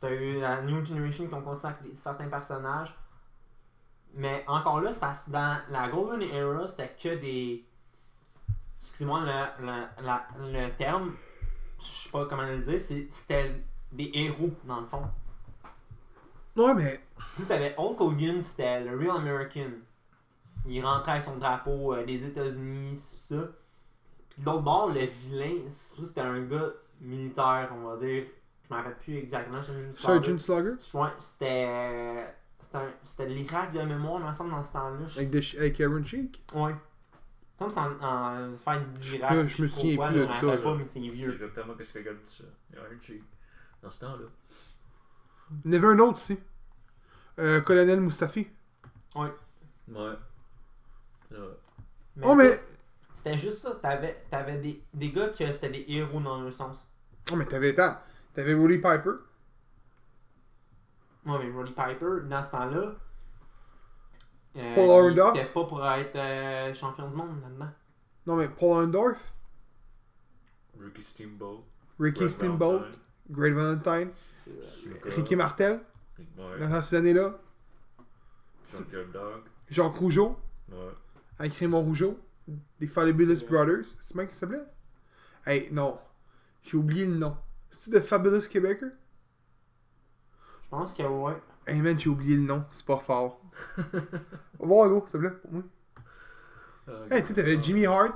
t'as 0.00 0.10
eu 0.10 0.40
la 0.40 0.62
New 0.62 0.84
Generation 0.84 1.26
qui 1.26 1.34
ont 1.34 1.42
continué 1.42 1.72
avec 1.80 1.96
certains 1.96 2.28
personnages. 2.28 2.94
Mais 4.14 4.44
encore 4.46 4.80
là, 4.80 4.92
c'est 4.92 5.00
parce 5.00 5.26
que 5.26 5.30
dans 5.32 5.58
la 5.70 5.88
Golden 5.88 6.22
Era, 6.22 6.66
c'était 6.66 6.94
que 7.00 7.20
des. 7.20 7.64
Excusez-moi 8.78 9.22
le, 9.58 10.52
le, 10.52 10.70
terme, 10.76 11.14
je 11.80 11.84
sais 11.84 12.10
pas 12.10 12.26
comment 12.26 12.42
le 12.42 12.58
dire, 12.58 12.80
c'était 12.80 13.62
des 13.92 14.10
héros 14.12 14.50
dans 14.64 14.80
le 14.80 14.86
fond. 14.86 15.02
Ouais, 16.56 16.74
mais. 16.74 17.00
Si 17.36 17.46
t'avais 17.46 17.74
Hulk 17.78 18.00
Hogan, 18.00 18.42
c'était 18.42 18.84
le 18.84 18.98
Real 18.98 19.16
American. 19.16 19.70
il 20.66 20.84
rentrait 20.84 21.12
avec 21.12 21.24
son 21.24 21.36
drapeau 21.36 21.94
euh, 21.94 22.04
des 22.04 22.24
États-Unis, 22.24 22.96
ça. 22.96 23.36
Puis 24.36 24.44
de 24.44 24.50
l'autre 24.50 24.62
bord, 24.62 24.88
le 24.92 25.00
vilain, 25.06 25.62
c'est- 25.68 26.04
c'était 26.04 26.20
un 26.20 26.40
gars 26.42 26.70
militaire, 27.00 27.72
on 27.74 27.88
va 27.88 27.96
dire. 27.96 28.24
Je 28.68 28.74
me 28.74 28.78
rappelle 28.78 28.96
plus 28.98 29.16
exactement, 29.16 29.62
c'est 29.62 29.92
Sergeant 29.92 30.38
Slugger? 30.38 30.74
Ouais, 30.94 31.08
c'était. 31.18 32.34
C'était 33.04 33.26
de 33.28 33.34
l'Irak 33.34 33.72
de 33.72 33.80
mémoire, 33.82 34.20
il 34.20 34.26
me 34.26 34.32
semble, 34.32 34.50
dans 34.50 34.64
ce 34.64 34.72
temps-là. 34.72 35.06
Je- 35.06 35.18
avec, 35.18 35.30
des 35.30 35.40
ch- 35.42 35.56
avec 35.60 35.80
Aaron 35.80 36.02
Sheik? 36.04 36.44
Ouais. 36.54 36.74
Comme 37.58 37.70
c'est 37.70 37.80
en, 37.80 38.02
en 38.02 38.56
fête 38.56 38.92
d'Irak. 38.94 39.32
Je- 39.34 39.46
je 39.56 39.62
me 39.62 39.68
souviens 39.68 40.06
plus 40.08 40.16
de 40.16 40.26
je 40.26 40.32
ça, 40.32 40.46
là. 40.46 40.56
pas, 40.62 40.74
mais 40.74 40.84
c'est 40.84 41.00
C'est 41.00 41.08
vieux. 41.08 41.32
exactement 41.34 41.74
ce 41.80 41.98
que 41.98 42.10
dit 42.12 42.18
ça. 42.36 42.44
Il 42.70 42.76
y 42.76 42.78
a 42.78 42.82
un 42.82 43.00
cheap. 43.00 43.24
Dans 43.82 43.90
ce 43.90 44.00
temps-là. 44.00 44.26
Il 45.64 45.72
y 45.74 45.76
en 45.76 45.78
avait 45.78 45.86
un 45.94 45.98
autre 46.00 46.14
aussi. 46.18 46.38
Euh, 47.38 47.60
Colonel 47.60 48.00
Mustafi. 48.00 48.48
Ouais. 49.14 49.32
Ouais. 49.88 50.14
oh, 52.22 52.34
mais. 52.34 52.60
C'était 53.26 53.38
juste 53.38 53.58
ça, 53.58 53.74
t'avais 53.74 54.24
t'avais 54.30 54.58
des, 54.60 54.84
des 54.94 55.10
gars 55.10 55.30
que 55.30 55.50
c'était 55.50 55.70
des 55.70 55.84
héros 55.88 56.20
dans 56.20 56.42
un 56.42 56.52
sens. 56.52 56.88
Oh, 57.32 57.34
mais 57.34 57.44
t'avais. 57.44 57.76
Attends. 57.76 57.98
T'avais 58.32 58.54
Roddy 58.54 58.76
Piper? 58.76 59.10
Ouais, 61.26 61.38
mais 61.44 61.50
Roddy 61.50 61.72
Piper, 61.72 62.28
dans 62.30 62.40
ce 62.40 62.50
temps-là, 62.52 62.94
euh, 64.58 64.74
Paul 64.76 64.84
il 64.84 64.90
Orndorff? 65.18 65.36
était 65.36 65.44
pas 65.46 65.64
pour 65.64 65.84
être 65.84 66.14
euh, 66.14 66.72
champion 66.72 67.08
du 67.10 67.16
monde 67.16 67.40
là-dedans. 67.42 67.72
Non, 68.28 68.36
mais 68.36 68.48
Paul 68.48 68.82
Orndorff? 68.82 69.32
Ricky 70.78 71.02
Steamboat. 71.02 71.64
Ricky 71.98 72.20
Greg 72.20 72.30
Steamboat. 72.30 72.78
Valentine, 72.78 73.00
Great 73.30 73.54
Valentine. 73.54 74.10
Suka, 74.62 75.10
Ricky 75.16 75.34
Martel. 75.34 75.80
Ouais. 76.38 76.58
Dans 76.60 76.80
ces 76.80 76.94
années-là. 76.94 77.34
Dog. 78.72 79.42
Jacques 79.68 79.94
Rougeau. 79.96 80.38
Ouais. 80.70 80.76
Avec 81.40 81.54
Raymond 81.54 81.82
Rougeau. 81.82 82.20
Des 82.80 82.86
Fabulous. 82.86 83.44
Brothers. 83.48 83.84
C'est 84.00 84.14
même 84.14 84.28
qui 84.28 84.34
s'appelait? 84.36 84.62
Hey, 85.44 85.68
non. 85.72 85.98
J'ai 86.62 86.76
oublié 86.76 87.06
le 87.06 87.14
nom. 87.16 87.36
C'est 87.70 87.90
The 87.90 88.00
Fabulous 88.00 88.48
Québécois 88.50 88.88
Je 90.64 90.68
pense 90.70 90.94
que 90.94 91.02
ouais. 91.02 91.36
Hey 91.66 91.80
man, 91.82 91.98
j'ai 91.98 92.08
oublié 92.08 92.36
le 92.36 92.42
nom. 92.42 92.64
C'est 92.72 92.84
pas 92.86 92.98
fort. 92.98 93.40
Va 93.76 93.90
voir, 94.58 94.88
gros, 94.88 95.02
s'il 95.06 95.12
te 95.12 95.16
plaît, 95.18 95.30
pour 95.30 95.52
moi. 95.52 95.62
Euh, 96.88 97.06
Hey, 97.10 97.22
tu 97.22 97.28
sais, 97.28 97.34
t'avais 97.34 97.60
Jimmy 97.62 97.86
Hart. 97.86 98.12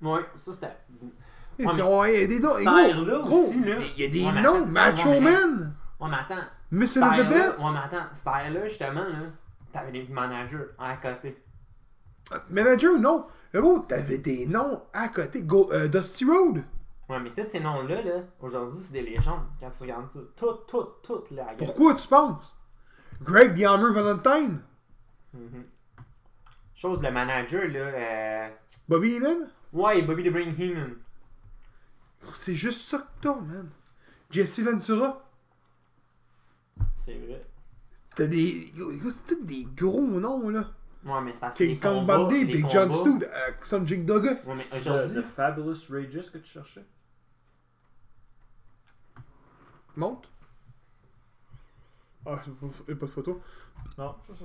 Ouais, 0.00 0.20
ça 0.34 0.52
c'était. 0.52 0.66
Hey, 1.58 1.66
c'est- 1.74 1.82
ouais, 1.82 2.14
il 2.14 2.20
y 2.20 2.24
a 2.24 2.26
des 2.28 2.40
noms. 2.40 2.56
hey, 2.58 2.94
gros, 2.94 3.22
gros, 3.22 3.48
aussi, 3.48 3.64
là. 3.64 3.76
Il 3.96 4.00
y 4.02 4.04
a 4.04 4.08
des 4.08 4.24
Ouais, 4.24 4.32
mais 4.32 4.42
noms. 4.42 4.54
attends, 4.56 4.66
Macho 4.66 5.08
ouais, 5.08 5.20
mais- 5.20 5.30
Man. 5.30 5.74
Ouais, 6.00 6.08
mais 6.08 6.16
attends. 6.16 6.44
Miss 6.70 6.96
Elizabeth. 6.96 7.58
Ouais, 7.58 7.72
mais 7.72 7.78
attends. 7.78 8.14
Style-là, 8.14 8.66
justement, 8.68 9.04
là, 9.04 9.18
t'avais 9.72 9.92
des 9.92 10.06
managers 10.08 10.66
à 10.78 10.96
côté. 10.96 11.42
Manager, 12.50 12.98
non. 12.98 13.26
Le 13.52 13.60
mot, 13.60 13.80
t'avais 13.80 14.18
des 14.18 14.46
noms 14.46 14.82
à 14.92 15.08
côté. 15.08 15.42
Go, 15.42 15.70
euh, 15.72 15.88
Dusty 15.88 16.24
Road. 16.24 16.64
Ouais, 17.08 17.20
mais 17.20 17.30
tous 17.30 17.44
ces 17.44 17.60
noms-là, 17.60 18.02
là, 18.02 18.20
aujourd'hui, 18.40 18.78
c'est 18.80 18.92
des 18.92 19.02
légendes 19.02 19.42
quand 19.60 19.70
tu 19.70 19.82
regardes 19.82 20.10
ça. 20.10 20.20
Toutes, 20.36 20.66
toutes, 20.66 21.02
toutes, 21.02 21.30
là. 21.32 21.54
Pourquoi 21.58 21.94
tu 21.94 22.08
penses? 22.08 22.56
Greg 23.22 23.54
the 23.54 23.64
Hammer 23.64 23.92
Valentine. 23.92 24.62
Mhm. 25.34 25.64
Chose, 26.74 27.02
le 27.02 27.10
manager, 27.10 27.68
là. 27.68 27.80
Euh... 27.80 28.48
Bobby 28.88 29.16
Heenan? 29.16 29.48
Ouais, 29.72 30.02
Bobby 30.02 30.24
the 30.24 30.32
Brain 30.32 30.54
Heenan. 30.58 30.94
C'est 32.34 32.54
juste 32.54 32.82
ça 32.82 32.98
que 32.98 33.04
t'as, 33.20 33.34
man. 33.34 33.68
Jesse 34.30 34.60
Ventura. 34.60 35.28
C'est 36.94 37.18
vrai. 37.18 37.46
T'as 38.16 38.26
des. 38.26 38.72
C'est 39.10 39.26
tous 39.26 39.44
des 39.44 39.66
gros 39.76 40.00
noms, 40.00 40.48
là. 40.48 40.70
Ouais, 41.04 41.20
mais 41.20 41.34
c'est. 41.34 41.66
King 41.66 41.80
Kong 41.80 42.06
Bundy, 42.06 42.64
John 42.70 42.92
Stu, 42.92 43.10
euh, 43.24 43.50
Sanjay 43.62 43.96
Dugga. 43.98 44.32
Ouais, 44.32 44.54
mais 44.56 44.66
C'est 44.70 44.76
aujourd'hui. 44.88 45.14
le 45.16 45.22
Fabulous 45.22 45.76
Rages 45.90 46.30
que 46.30 46.38
tu 46.38 46.52
cherchais? 46.52 46.84
Monte. 49.96 50.28
Ah, 52.24 52.40
c'est 52.44 52.54
pas, 52.54 52.66
y 52.88 52.92
a 52.92 52.96
pas 52.96 53.06
de 53.06 53.10
photo. 53.10 53.42
Non, 53.98 54.14
c'est 54.26 54.34
ça. 54.36 54.44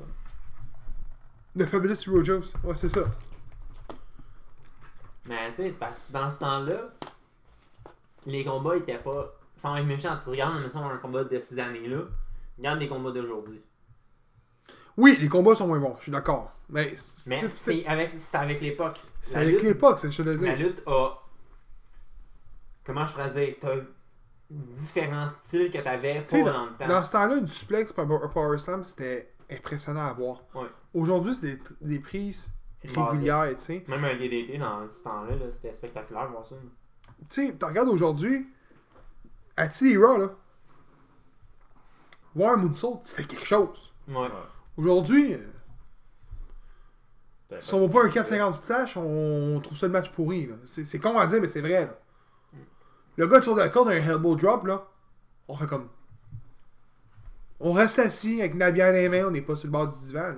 The 1.57 1.65
Fabulous 1.67 1.95
Rojos. 2.07 2.53
Ouais, 2.63 2.75
c'est 2.75 2.89
ça. 2.89 3.05
Mais 5.27 5.49
tu 5.51 5.57
sais, 5.57 5.71
c'est 5.71 5.79
parce 5.79 6.07
que 6.07 6.13
dans 6.13 6.29
ce 6.29 6.39
temps-là, 6.39 6.89
les 8.25 8.43
combats 8.43 8.77
étaient 8.77 8.97
pas. 8.97 9.33
Sans 9.57 9.75
être 9.75 9.85
méchant, 9.85 10.17
tu 10.23 10.29
regardes, 10.29 10.61
mettons, 10.61 10.85
un 10.85 10.97
combat 10.97 11.23
de 11.23 11.39
ces 11.41 11.57
années-là, 11.59 12.01
regarde 12.57 12.79
les 12.79 12.87
combats 12.87 13.11
d'aujourd'hui. 13.11 13.61
Oui, 14.97 15.15
les 15.19 15.29
combats 15.29 15.55
sont 15.55 15.67
moins 15.67 15.79
bons, 15.79 15.95
je 15.97 16.03
suis 16.03 16.11
d'accord. 16.11 16.51
Mais 16.69 16.93
c'est 16.97 17.85
avec, 17.85 18.11
c'est 18.17 18.37
avec 18.37 18.61
l'époque. 18.61 18.99
c'est 19.21 19.35
La 19.35 19.41
avec 19.41 19.61
l'époque, 19.61 19.99
c'est 19.99 20.11
ce 20.11 20.21
que 20.21 20.31
je 20.31 20.37
te 20.37 20.43
La 20.43 20.55
dis. 20.55 20.63
lutte 20.63 20.83
a. 20.87 21.09
Comment 22.83 23.05
je 23.05 23.13
pourrais 23.13 23.29
dire 23.29 23.55
T'as 23.61 23.75
différents 24.49 25.27
styles 25.27 25.69
que 25.69 25.77
t'avais 25.79 26.21
pas 26.21 26.41
dans, 26.41 26.45
dans 26.53 26.65
le 26.65 26.71
temps. 26.77 26.87
dans 26.87 27.03
ce 27.05 27.11
temps-là, 27.11 27.35
une 27.35 27.47
suplex 27.47 27.91
par 27.93 28.09
un 28.09 28.27
Power 28.29 28.57
Slam, 28.59 28.83
c'était 28.85 29.33
impressionnant 29.51 30.05
à 30.07 30.13
voir. 30.13 30.43
Ouais. 30.55 30.67
Aujourd'hui, 30.93 31.35
c'est 31.35 31.57
des, 31.57 31.61
des 31.81 31.99
prises 31.99 32.47
régulières, 32.83 33.49
tu 33.57 33.63
sais. 33.63 33.85
Même 33.87 34.03
un 34.05 34.15
DDT 34.17 34.57
dans 34.57 34.87
ce 34.89 35.03
temps-là, 35.03 35.35
là, 35.35 35.51
c'était 35.51 35.73
spectaculaire 35.73 36.27
de 36.27 36.31
voir 36.31 36.45
ça. 36.45 36.55
Tu 37.29 37.47
sais, 37.47 37.55
tu 37.57 37.65
regardes 37.65 37.89
aujourd'hui, 37.89 38.47
à 39.57 39.65
Raw, 39.65 40.17
là, 40.17 40.29
voir 42.35 42.53
un 42.53 42.57
moonsault, 42.57 43.01
c'était 43.03 43.25
quelque 43.25 43.45
chose. 43.45 43.93
Ouais. 44.07 44.27
Aujourd'hui, 44.77 45.35
T'avais 47.49 47.61
si 47.61 47.73
on 47.73 47.87
voit 47.87 48.01
pas 48.01 48.07
un 48.07 48.11
ça. 48.11 48.23
450 48.23 48.65
flash, 48.65 48.97
on 48.97 49.59
trouve 49.63 49.77
ça 49.77 49.87
le 49.87 49.93
match 49.93 50.11
pourri. 50.11 50.49
C'est 50.67 50.99
con 50.99 51.17
à 51.17 51.25
dire, 51.27 51.41
mais 51.41 51.47
c'est 51.47 51.61
vrai. 51.61 51.85
Là. 51.85 51.97
Le 53.15 53.27
gars 53.27 53.41
sur 53.41 53.55
le 53.55 53.67
corde 53.69 53.89
d'un 53.89 53.95
elbow 53.95 54.35
drop, 54.35 54.67
là, 54.67 54.85
on 55.47 55.55
fait 55.55 55.65
comme. 55.65 55.89
On 57.59 57.73
reste 57.73 57.97
assis 57.97 58.39
avec 58.39 58.53
la 58.53 58.71
dans 58.71 58.93
les 58.93 59.09
mains, 59.09 59.25
on 59.25 59.31
n'est 59.31 59.41
pas 59.41 59.55
sur 59.55 59.67
le 59.67 59.71
bord 59.71 59.87
du 59.87 59.99
divan. 60.05 60.19
là. 60.29 60.35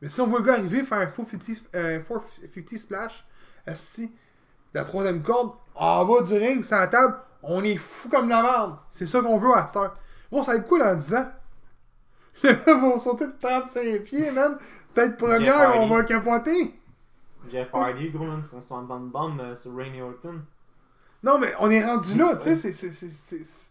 Mais 0.00 0.08
si 0.08 0.20
on 0.20 0.26
voit 0.26 0.40
le 0.40 0.44
gars 0.44 0.54
arriver, 0.54 0.82
faire 0.82 0.98
un 0.98 1.06
450, 1.06 1.74
euh, 1.74 1.98
450 2.00 2.78
splash, 2.78 3.26
assis, 3.66 4.08
de 4.08 4.78
la 4.78 4.84
troisième 4.84 5.22
corde, 5.22 5.52
en 5.74 6.04
bas 6.04 6.22
du 6.22 6.34
ring, 6.34 6.64
sur 6.64 6.76
la 6.76 6.88
table, 6.88 7.14
on 7.42 7.62
est 7.62 7.76
fou 7.76 8.08
comme 8.08 8.28
la 8.28 8.42
merde. 8.42 8.76
C'est 8.90 9.06
ça 9.06 9.20
qu'on 9.20 9.38
veut 9.38 9.52
à 9.54 9.66
cette 9.66 9.76
heure. 9.76 9.96
Bon, 10.32 10.42
ça 10.42 10.52
va 10.52 10.58
être 10.58 10.66
quoi 10.66 10.78
dans 10.78 10.96
10 10.98 11.14
ans? 11.14 11.26
Les 11.26 11.28
gars 11.28 11.37
vont 12.66 12.98
sauter 12.98 13.26
de 13.26 13.34
35 13.40 14.02
pieds, 14.04 14.30
man. 14.30 14.58
Peut-être 14.94 15.16
première, 15.16 15.76
on 15.76 15.86
va 15.88 16.02
capoter. 16.04 16.74
Jeff 17.50 17.68
Hardy, 17.72 18.10
gros, 18.10 18.24
man, 18.24 18.42
son 18.44 18.60
60 18.60 18.88
de 18.88 19.10
bombe 19.10 19.54
sur 19.54 19.74
Randy 19.76 20.00
Orton. 20.00 20.40
Non, 21.22 21.38
mais 21.38 21.52
on 21.58 21.70
est 21.70 21.84
rendu 21.84 22.14
là, 22.16 22.36
tu 22.36 22.56
sais, 22.56 22.72
c'est- 22.72 22.92
c'est- 22.92 23.68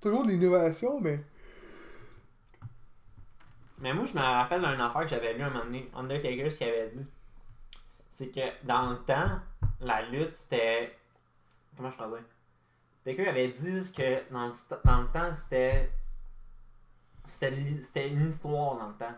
toujours 0.00 0.22
de 0.24 0.30
l'innovation, 0.30 1.00
mais... 1.00 1.18
Mais 3.80 3.92
moi, 3.92 4.06
je 4.06 4.14
me 4.14 4.20
rappelle 4.20 4.62
d'un 4.62 4.78
affaire 4.80 5.02
que 5.02 5.08
j'avais 5.08 5.34
lu 5.34 5.42
un 5.42 5.50
moment 5.50 5.64
donné, 5.64 5.88
Undertaker, 5.94 6.50
ce 6.50 6.58
qu'il 6.58 6.68
avait 6.68 6.88
dit. 6.90 7.06
C'est 8.10 8.28
que 8.34 8.40
dans 8.66 8.90
le 8.90 8.96
temps, 8.98 9.38
la 9.80 10.02
lutte, 10.10 10.32
c'était. 10.32 10.96
Comment 11.76 11.90
je 11.90 11.96
peux 11.96 12.08
dire? 12.08 12.24
Taker 13.04 13.28
avait 13.28 13.48
dit 13.48 13.92
que 13.96 14.32
dans 14.32 14.46
le, 14.46 14.52
dans 14.84 15.00
le 15.02 15.06
temps, 15.08 15.32
c'était. 15.32 15.90
C'était 17.28 18.08
une 18.08 18.26
histoire 18.26 18.78
dans 18.78 18.88
le 18.88 18.94
temps. 18.94 19.14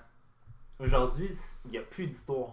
Aujourd'hui, 0.81 1.31
il 1.67 1.71
n'y 1.71 1.79
a 1.79 1.83
plus 1.83 2.07
d'histoire. 2.07 2.51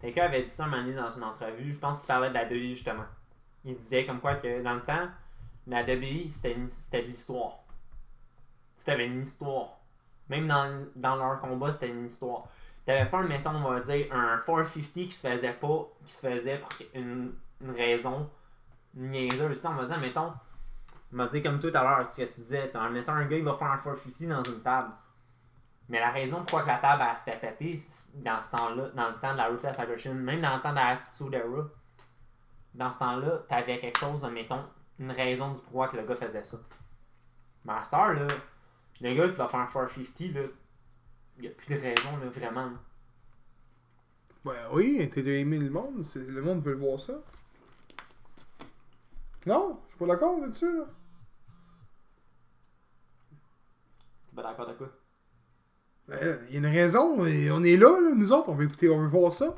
Taker 0.00 0.20
avait 0.20 0.42
dit 0.44 0.48
ça 0.50 0.64
un 0.64 0.68
moment 0.68 0.82
donné 0.82 0.94
dans 0.94 1.10
une 1.10 1.24
entrevue, 1.24 1.72
je 1.72 1.78
pense 1.78 1.98
qu'il 1.98 2.06
parlait 2.06 2.28
de 2.28 2.34
la 2.34 2.44
WWE 2.44 2.70
justement. 2.74 3.06
Il 3.64 3.74
disait 3.76 4.06
comme 4.06 4.20
quoi 4.20 4.36
que 4.36 4.62
dans 4.62 4.74
le 4.74 4.82
temps, 4.82 5.08
la 5.66 5.82
une- 5.82 6.68
c'était 6.68 7.02
de 7.02 7.08
l'histoire. 7.08 7.58
C'était 8.76 9.04
une 9.06 9.20
histoire. 9.22 9.78
Même 10.28 10.46
dans, 10.46 10.86
dans 10.94 11.16
leur 11.16 11.40
combat, 11.40 11.72
c'était 11.72 11.88
une 11.88 12.06
histoire. 12.06 12.46
T'avais 12.86 13.10
pas, 13.10 13.22
mettons, 13.22 13.50
on 13.56 13.70
va 13.72 13.80
dire, 13.80 14.06
un 14.12 14.38
450 14.46 14.92
qui 14.92 15.12
se 15.12 15.26
faisait 15.28 15.52
pas, 15.52 15.88
qui 16.04 16.12
se 16.12 16.26
faisait 16.26 16.58
pour 16.58 16.70
une, 16.94 17.32
une 17.60 17.70
raison 17.72 18.30
niaiseuse. 18.94 19.58
Ça, 19.58 19.70
on 19.70 19.74
va 19.74 19.86
dire, 19.86 19.98
mettons, 19.98 20.32
va 21.16 21.26
dire 21.28 21.42
comme 21.42 21.58
tout 21.58 21.70
à 21.74 21.82
l'heure, 21.82 22.06
ce 22.06 22.16
que 22.22 22.26
tu 22.26 22.40
disais, 22.40 22.68
t'as- 22.70 22.88
mettons, 22.90 23.12
un 23.12 23.26
gars, 23.26 23.36
il 23.38 23.44
va 23.44 23.54
faire 23.54 23.72
un 23.72 23.78
450 23.78 24.28
dans 24.28 24.42
une 24.42 24.60
table. 24.60 24.92
Mais 25.88 26.00
la 26.00 26.10
raison 26.10 26.38
pourquoi 26.38 26.62
que 26.62 26.66
la 26.68 26.78
table, 26.78 27.02
elle 27.10 27.16
se 27.18 27.24
fait 27.24 27.40
péter, 27.40 27.80
dans 28.16 28.42
ce 28.42 28.50
temps-là, 28.50 28.88
dans 28.90 29.08
le 29.08 29.14
temps 29.14 29.32
de 29.32 29.38
la 29.38 29.48
Ruthless 29.48 29.78
Aggression, 29.78 30.14
même 30.14 30.42
dans 30.42 30.56
le 30.56 30.60
temps 30.62 30.70
de 30.70 30.74
la 30.76 30.88
Attitude 30.88 31.32
Era, 31.32 31.64
dans 32.74 32.92
ce 32.92 32.98
temps-là, 32.98 33.38
t'avais 33.48 33.78
quelque 33.80 33.98
chose, 33.98 34.22
mettons, 34.30 34.64
une 34.98 35.10
raison 35.12 35.52
du 35.52 35.60
pourquoi 35.62 35.88
que 35.88 35.96
le 35.96 36.02
gars 36.04 36.16
faisait 36.16 36.44
ça. 36.44 36.58
Heure, 37.66 38.12
là, 38.14 38.26
le 39.00 39.14
gars 39.14 39.28
qui 39.28 39.36
va 39.36 39.48
faire 39.48 39.60
un 39.60 39.66
450, 39.66 40.34
là, 40.34 40.40
il 41.38 41.42
n'y 41.42 41.48
a 41.48 41.50
plus 41.52 41.74
de 41.74 41.80
raison, 41.80 42.16
là, 42.22 42.28
vraiment. 42.28 42.70
Ben 44.44 44.54
oui, 44.72 45.10
t'es 45.12 45.22
de 45.22 45.32
aimer 45.32 45.58
le 45.58 45.70
monde, 45.70 46.04
le 46.14 46.42
monde 46.42 46.62
veut 46.62 46.72
le 46.72 46.78
voir 46.78 47.00
ça. 47.00 47.14
Non, 49.46 49.80
je 49.86 49.90
suis 49.90 49.98
pas 49.98 50.06
d'accord 50.06 50.38
là-dessus, 50.40 50.76
là. 50.78 50.84
T'es 54.27 54.27
pas 54.42 54.48
d'accord 54.48 54.66
de 54.68 54.72
quoi? 54.74 54.88
Ben, 56.08 56.38
Il 56.48 56.54
y 56.54 56.56
a 56.56 56.58
une 56.60 56.66
raison, 56.74 57.26
et 57.26 57.50
on 57.50 57.62
est 57.62 57.76
là, 57.76 58.00
là, 58.00 58.10
nous 58.14 58.32
autres, 58.32 58.48
on 58.48 58.54
veut 58.54 58.64
écouter, 58.66 58.88
on 58.88 58.98
veut 59.00 59.08
voir 59.08 59.32
ça. 59.32 59.54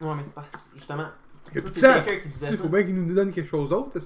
Ouais, 0.00 0.14
mais 0.14 0.24
c'est 0.24 0.34
pas. 0.34 0.44
Justement. 0.74 1.08
Il 1.50 1.56
y 1.56 1.58
a 1.58 1.62
Ça, 1.62 1.70
c'est 1.70 2.04
quelqu'un 2.06 2.22
qui 2.22 2.28
disait 2.28 2.46
Il 2.50 2.56
ça. 2.56 2.62
faut 2.62 2.68
bien 2.68 2.82
qu'il 2.84 2.94
nous 2.94 3.14
donne 3.14 3.32
quelque 3.32 3.48
chose 3.50 3.68
d'autre. 3.68 3.98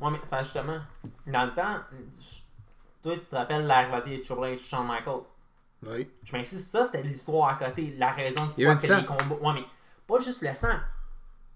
Ouais, 0.00 0.10
mais 0.10 0.18
c'est 0.22 0.30
pas 0.30 0.42
justement. 0.42 0.78
Dans 1.26 1.44
le 1.46 1.54
temps, 1.54 1.78
je- 2.20 2.40
toi, 3.02 3.14
tu 3.16 3.26
te 3.26 3.34
rappelles 3.36 3.66
la 3.66 3.80
rivalité 3.82 4.18
de 4.18 4.22
Triple 4.24 4.40
H 4.42 4.58
Shawn 4.58 4.86
Michaels? 4.86 5.26
Oui. 5.86 6.10
Je 6.24 6.32
m'excuse, 6.32 6.66
ça 6.66 6.84
c'était 6.84 7.02
l'histoire 7.02 7.48
à 7.50 7.54
côté, 7.64 7.94
la 7.96 8.10
raison 8.12 8.44
du 8.46 8.52
Il 8.58 8.66
pourquoi 8.66 8.96
les 9.00 9.04
combats. 9.06 9.34
Ouais, 9.42 9.54
mais 9.54 9.64
pas 10.06 10.18
juste 10.20 10.42
le 10.42 10.54
sang. 10.54 10.68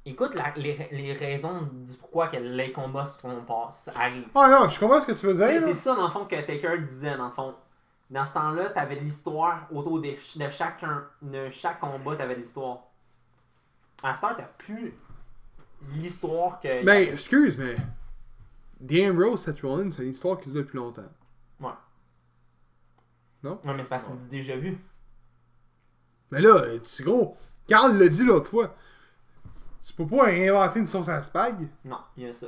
Écoute 0.07 0.35
la- 0.35 0.55
les, 0.57 0.89
les 0.93 1.13
raisons 1.13 1.69
du 1.73 1.93
pourquoi 1.95 2.29
que 2.29 2.37
les 2.39 2.73
combats 2.73 3.05
se 3.05 3.21
font 3.21 3.43
pas, 3.43 3.69
arrivent. 3.95 4.29
Ah 4.35 4.49
non, 4.63 4.69
je 4.69 4.81
comprends 4.81 5.03
ce 5.03 5.07
que 5.07 5.13
tu 5.13 5.27
veux 5.27 5.35
dire. 5.35 5.47
C'est 5.61 5.75
ça, 5.75 5.95
dans 5.95 6.07
le 6.07 6.11
fond, 6.11 6.25
que 6.25 6.37
Taker 6.41 6.79
disait, 6.79 7.17
dans 7.17 7.27
le 7.29 7.33
fond. 7.33 7.55
Dans 8.09 8.27
ce 8.27 8.33
temps-là, 8.33 8.71
t'avais 8.71 8.97
l'histoire 8.97 9.69
autour 9.73 10.01
de, 10.01 10.09
de, 10.09 10.51
chacun, 10.51 11.07
de 11.23 11.49
chaque 11.51 11.79
combat, 11.79 12.17
t'avais 12.17 12.35
l'histoire. 12.35 12.79
À 14.03 14.15
cette 14.15 14.25
heure, 14.25 14.37
t'as 14.37 14.43
plus 14.43 14.95
l'histoire 15.93 16.59
que. 16.59 16.85
Ben, 16.85 17.13
excuse, 17.13 17.57
mais. 17.59 17.77
The 18.85 19.11
Ambrose, 19.11 19.43
Seth 19.45 19.61
Rollins, 19.61 19.91
c'est 19.93 20.03
une 20.03 20.13
histoire 20.13 20.41
qui 20.41 20.49
dure 20.51 20.63
depuis 20.63 20.79
longtemps. 20.79 21.03
Ouais. 21.61 21.69
Non? 23.43 23.61
Ouais, 23.65 23.75
mais 23.75 23.85
c'est 23.85 23.91
parce 23.91 24.07
que 24.07 24.13
c'est 24.17 24.29
du 24.29 24.39
déjà 24.39 24.57
vu. 24.57 24.79
Mais 26.31 26.41
là, 26.41 26.65
c'est 26.85 27.05
gros. 27.05 27.37
Carl 27.69 27.97
l'a 27.99 28.09
dit 28.09 28.25
l'autre 28.25 28.51
fois. 28.51 28.75
Tu 29.83 29.93
peux 29.95 30.07
pas 30.07 30.25
réinventer 30.25 30.81
une 30.81 30.89
sauce 30.89 31.09
à 31.09 31.23
spag? 31.23 31.67
Non, 31.85 31.99
il 32.17 32.25
y 32.25 32.27
a 32.29 32.33
ça. 32.33 32.47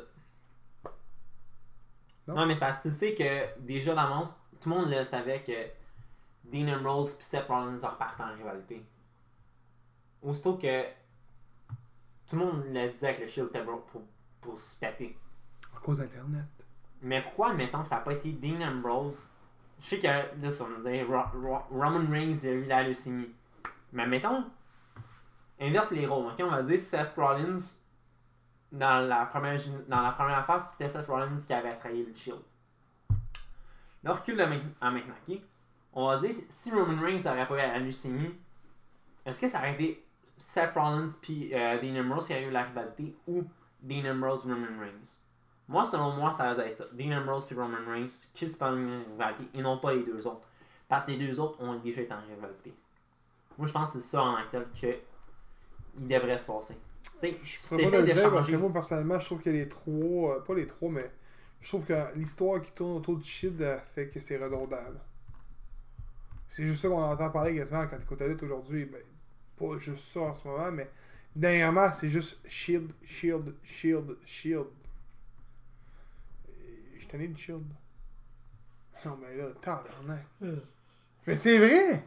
Non? 2.27 2.35
Non, 2.35 2.47
mais 2.47 2.55
c'est 2.55 2.61
parce 2.61 2.79
que 2.79 2.89
tu 2.89 2.95
sais 2.95 3.15
que 3.15 3.61
déjà 3.61 3.95
d'avance, 3.95 4.41
tout 4.61 4.69
le 4.69 4.77
monde 4.77 4.91
le 4.91 5.05
savait 5.05 5.43
que 5.43 5.53
Dean 6.45 6.69
Ambrose 6.79 7.17
et 7.19 7.23
Seth 7.23 7.47
Rollins 7.49 7.79
repartaient 7.79 8.23
en 8.23 8.35
rivalité. 8.35 8.85
Aussitôt 10.23 10.55
que 10.55 10.85
tout 12.29 12.37
le 12.37 12.45
monde 12.45 12.65
le 12.71 12.91
disait 12.91 13.15
que 13.15 13.23
le 13.23 13.27
Shield 13.27 13.49
était 13.49 13.65
pour, 13.65 13.83
pour, 14.41 14.59
se 14.59 14.79
péter. 14.79 15.19
À 15.77 15.81
cause 15.81 15.99
d'Internet. 15.99 16.45
Mais 17.01 17.23
pourquoi, 17.23 17.53
mettons, 17.55 17.83
que 17.83 17.89
ça 17.89 17.97
n'a 17.97 18.03
pas 18.03 18.13
été 18.13 18.31
Dean 18.31 18.61
Ambrose? 18.61 19.27
Je 19.81 19.89
sais 19.89 19.99
que 19.99 20.07
là, 20.07 21.33
Ro- 21.35 21.77
Roman 21.77 22.09
Reigns 22.09 22.45
a 22.45 22.51
eu 22.51 22.65
la 22.67 22.85
leucémie. 22.85 23.35
Mais 23.93 24.07
mettons, 24.07 24.45
inverse 25.63 25.91
les 25.91 26.07
rôles. 26.07 26.33
On 26.39 26.47
va 26.49 26.63
dire 26.63 26.79
Seth 26.79 27.15
Rollins, 27.17 27.59
dans 28.71 29.07
la 29.07 29.27
première, 29.27 29.61
dans 29.89 30.01
la 30.03 30.13
première 30.13 30.45
phase, 30.45 30.73
c'était 30.73 30.89
Seth 30.89 31.07
Rollins 31.07 31.37
qui 31.37 31.53
avait 31.53 31.77
trahi 31.77 32.05
le 32.05 32.15
Shield. 32.15 32.41
Là, 34.03 34.15
recule 34.15 34.41
à 34.41 34.47
maintenant, 34.47 35.15
ok? 35.29 35.39
On 35.95 36.09
va 36.09 36.19
dire, 36.19 36.33
si 36.33 36.71
Roman 36.71 37.01
Reigns 37.01 37.23
n'aurait 37.25 37.47
pas 37.47 37.55
eu 37.55 37.59
la 37.59 37.79
leucémie, 37.79 38.35
est-ce 39.25 39.41
que 39.43 39.49
ça 39.49 39.59
aurait 39.59 39.75
été 39.75 40.05
Seth 40.37 40.73
Rollins 40.75 41.11
puis 41.21 41.51
euh, 41.55 41.81
Dean 41.81 42.01
Ambrose 42.01 42.27
qui 42.27 42.33
aurait 42.33 42.45
eu 42.45 42.51
la 42.51 42.65
rivalité 42.65 43.15
ou 43.29 43.45
Dean 43.81 44.11
Ambrose 44.11 44.45
Roman 44.45 44.81
Reigns? 44.81 45.21
Moi, 45.69 45.85
selon 45.85 46.13
moi, 46.13 46.33
ça 46.33 46.55
va 46.55 46.67
être 46.67 46.77
ça. 46.77 46.85
Dean 46.93 47.13
Ambrose 47.13 47.47
puis 47.47 47.55
Roman 47.55 47.79
Reigns 47.87 48.29
qui 48.35 48.49
se 48.49 48.59
parlent 48.59 48.79
une 48.79 49.05
rivalité 49.13 49.49
et 49.55 49.63
non 49.63 49.79
pas 49.79 49.93
les 49.93 50.03
deux 50.03 50.27
autres. 50.27 50.47
Parce 50.89 51.05
que 51.05 51.13
les 51.13 51.27
deux 51.27 51.39
autres 51.39 51.63
ont 51.63 51.75
déjà 51.79 52.01
été 52.01 52.13
en 52.13 52.21
rivalité. 52.21 52.75
Moi, 53.57 53.67
je 53.67 53.73
pense 53.73 53.93
que 53.93 54.01
c'est 54.01 54.09
ça 54.09 54.23
en 54.23 54.37
tant 54.51 54.63
que 54.81 54.87
il 56.01 56.09
devrait 56.09 56.39
se 56.39 56.47
passer. 56.47 56.77
Tu 57.03 57.19
sais, 57.19 57.37
Je 57.43 57.69
peux 57.69 57.91
pas 57.91 57.99
le 58.01 58.05
dire 58.13 58.31
parce 58.33 58.49
que 58.49 58.57
moi, 58.57 58.73
personnellement, 58.73 59.19
je 59.19 59.27
trouve 59.27 59.41
que 59.43 59.51
les 59.51 59.69
trois. 59.69 60.37
euh, 60.37 60.41
pas 60.41 60.55
les 60.55 60.67
trois, 60.67 60.91
mais. 60.91 61.11
Je 61.61 61.69
trouve 61.69 61.85
que 61.85 61.95
l'histoire 62.17 62.61
qui 62.61 62.73
tourne 62.73 62.97
autour 62.97 63.17
du 63.19 63.25
shit 63.29 63.61
euh, 63.61 63.79
fait 63.95 64.09
que 64.09 64.21
c'est 64.21 64.37
redondable. 64.37 64.99
C'est 66.49 66.67
juste 66.67 66.83
ça 66.83 66.89
qu'on 66.89 67.01
entend 67.03 67.31
parler 67.31 67.55
quasiment 67.55 67.87
quand 67.87 67.97
t'écoutes 67.99 68.21
la 68.21 68.29
lutte 68.29 68.43
aujourd'hui. 68.43 68.85
Ben, 68.87 69.01
pas 69.57 69.79
juste 69.79 70.13
ça 70.13 70.21
en 70.21 70.35
ce 70.35 70.47
moment, 70.47 70.73
mais. 70.73 70.91
Dernièrement, 71.35 71.91
c'est 71.93 72.09
juste 72.09 72.39
shield, 72.47 72.93
shield, 73.03 73.55
shield, 73.63 74.19
shield. 74.27 74.67
Et 76.51 76.99
Je 77.01 77.09
tenais 77.09 77.29
du 77.29 77.41
shield. 77.41 77.65
Non, 79.05 79.19
mais 79.21 79.35
là, 79.37 79.47
tabarnak. 79.61 80.27
Mais 81.27 81.37
c'est 81.37 81.59
vrai! 81.59 82.05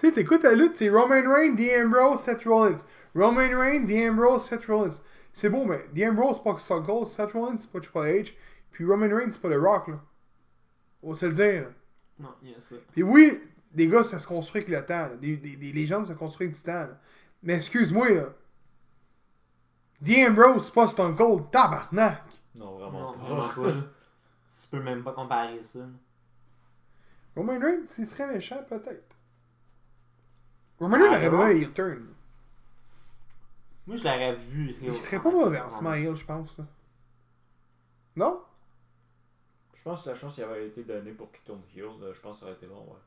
Tu 0.00 0.06
sais, 0.06 0.12
t'écoutes 0.12 0.42
la 0.42 0.52
lutte, 0.54 0.76
c'est 0.76 0.88
Roman 0.88 1.22
Reigns, 1.30 1.56
The 1.56 1.84
Ambrose, 1.84 2.20
Seth 2.20 2.44
Rollins. 2.44 2.76
Roman 3.14 3.50
Reigns, 3.58 3.86
The 3.86 4.10
Ambrose, 4.10 4.44
Seth 4.46 4.64
Rollins. 4.66 4.98
C'est 5.32 5.50
beau, 5.50 5.64
mais 5.64 5.78
The 5.94 6.08
Ambrose, 6.10 6.36
c'est 6.38 6.44
pas 6.44 6.58
Stone 6.58 6.86
Cold, 6.86 7.06
Seth 7.06 7.32
Rollins, 7.32 7.58
c'est 7.58 7.70
pas 7.70 7.80
Triple 7.80 7.98
H. 7.98 8.32
Puis 8.72 8.84
Roman 8.84 9.08
Reigns, 9.14 9.32
c'est 9.32 9.40
pas 9.42 9.50
The 9.50 9.60
Rock, 9.60 9.88
là. 9.88 10.00
On 11.02 11.14
se 11.14 11.26
le 11.26 11.32
dire, 11.32 11.62
là. 11.62 11.68
Non, 12.18 12.28
il 12.42 12.50
y 12.50 12.54
a 12.54 12.60
ça. 12.60 12.74
Puis 12.92 13.02
oui, 13.02 13.40
des 13.72 13.88
gars, 13.88 14.04
ça 14.04 14.18
se 14.20 14.26
construit 14.26 14.62
avec 14.62 14.74
le 14.74 14.84
temps. 14.84 15.08
là. 15.08 15.16
Des, 15.16 15.36
des, 15.36 15.56
des 15.56 15.72
légendes 15.72 16.06
se 16.06 16.12
construisent 16.12 16.48
avec 16.48 16.56
du 16.56 16.62
temps. 16.62 16.72
là. 16.92 16.98
Mais 17.42 17.56
excuse-moi, 17.56 18.10
là. 18.10 18.26
The 20.04 20.28
Ambrose, 20.30 20.66
c'est 20.66 20.74
pas 20.74 20.88
Stone 20.88 21.14
Cold, 21.16 21.50
tabarnak. 21.50 22.22
Non, 22.54 22.78
vraiment 22.78 23.12
Non, 23.12 23.18
pas. 23.18 23.48
vraiment 23.48 23.48
pas. 23.80 23.86
tu 24.46 24.68
peux 24.70 24.82
même 24.82 25.02
pas 25.04 25.12
comparer 25.12 25.62
ça. 25.62 25.80
Roman 27.36 27.58
Reigns, 27.58 27.86
s'il 27.86 28.06
serait 28.06 28.26
méchant, 28.32 28.62
peut-être. 28.68 29.09
Roman 30.80 30.96
Ah, 31.00 31.06
aurait 31.08 31.30
besoin 31.30 31.70
turn. 31.74 32.06
Moi, 33.86 33.96
je 33.96 34.04
l'aurais 34.04 34.34
vu. 34.36 34.76
Il 34.82 34.96
serait 34.96 35.20
pas 35.20 35.30
mauvais 35.30 35.60
en 35.60 35.70
smile, 35.70 36.16
je 36.16 36.24
pense. 36.24 36.56
là. 36.58 36.64
Non? 38.16 38.42
Je 39.74 39.82
pense 39.82 40.04
que 40.04 40.10
la 40.10 40.16
chance 40.16 40.34
qui 40.34 40.42
avait 40.42 40.66
été 40.68 40.82
donnée 40.84 41.12
pour 41.12 41.30
qu'il 41.32 41.42
tourne 41.42 41.62
heel, 41.74 42.12
je 42.14 42.20
pense 42.20 42.34
que 42.34 42.40
ça 42.40 42.46
aurait 42.46 42.54
été 42.54 42.66
bon, 42.66 42.80
ouais. 42.80 42.98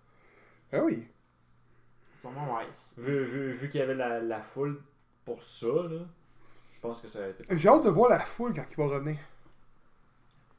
Ah 0.73 0.81
oui. 0.83 1.07
Sûrement, 2.19 2.55
ouais. 2.55 2.67
Vu, 2.97 3.25
vu, 3.25 3.51
vu 3.51 3.69
qu'il 3.69 3.79
y 3.79 3.83
avait 3.83 3.93
la, 3.95 4.19
la 4.21 4.41
foule 4.41 4.81
pour 5.25 5.41
ça, 5.43 5.67
là, 5.67 5.99
je 6.71 6.79
pense 6.81 7.01
que 7.01 7.07
ça 7.07 7.19
aurait 7.19 7.31
été 7.31 7.57
J'ai 7.57 7.69
hâte 7.69 7.83
de 7.83 7.89
voir 7.89 8.09
la 8.09 8.19
foule 8.19 8.53
quand 8.53 8.65
il 8.69 8.75
va 8.77 8.85
revenir. 8.85 9.17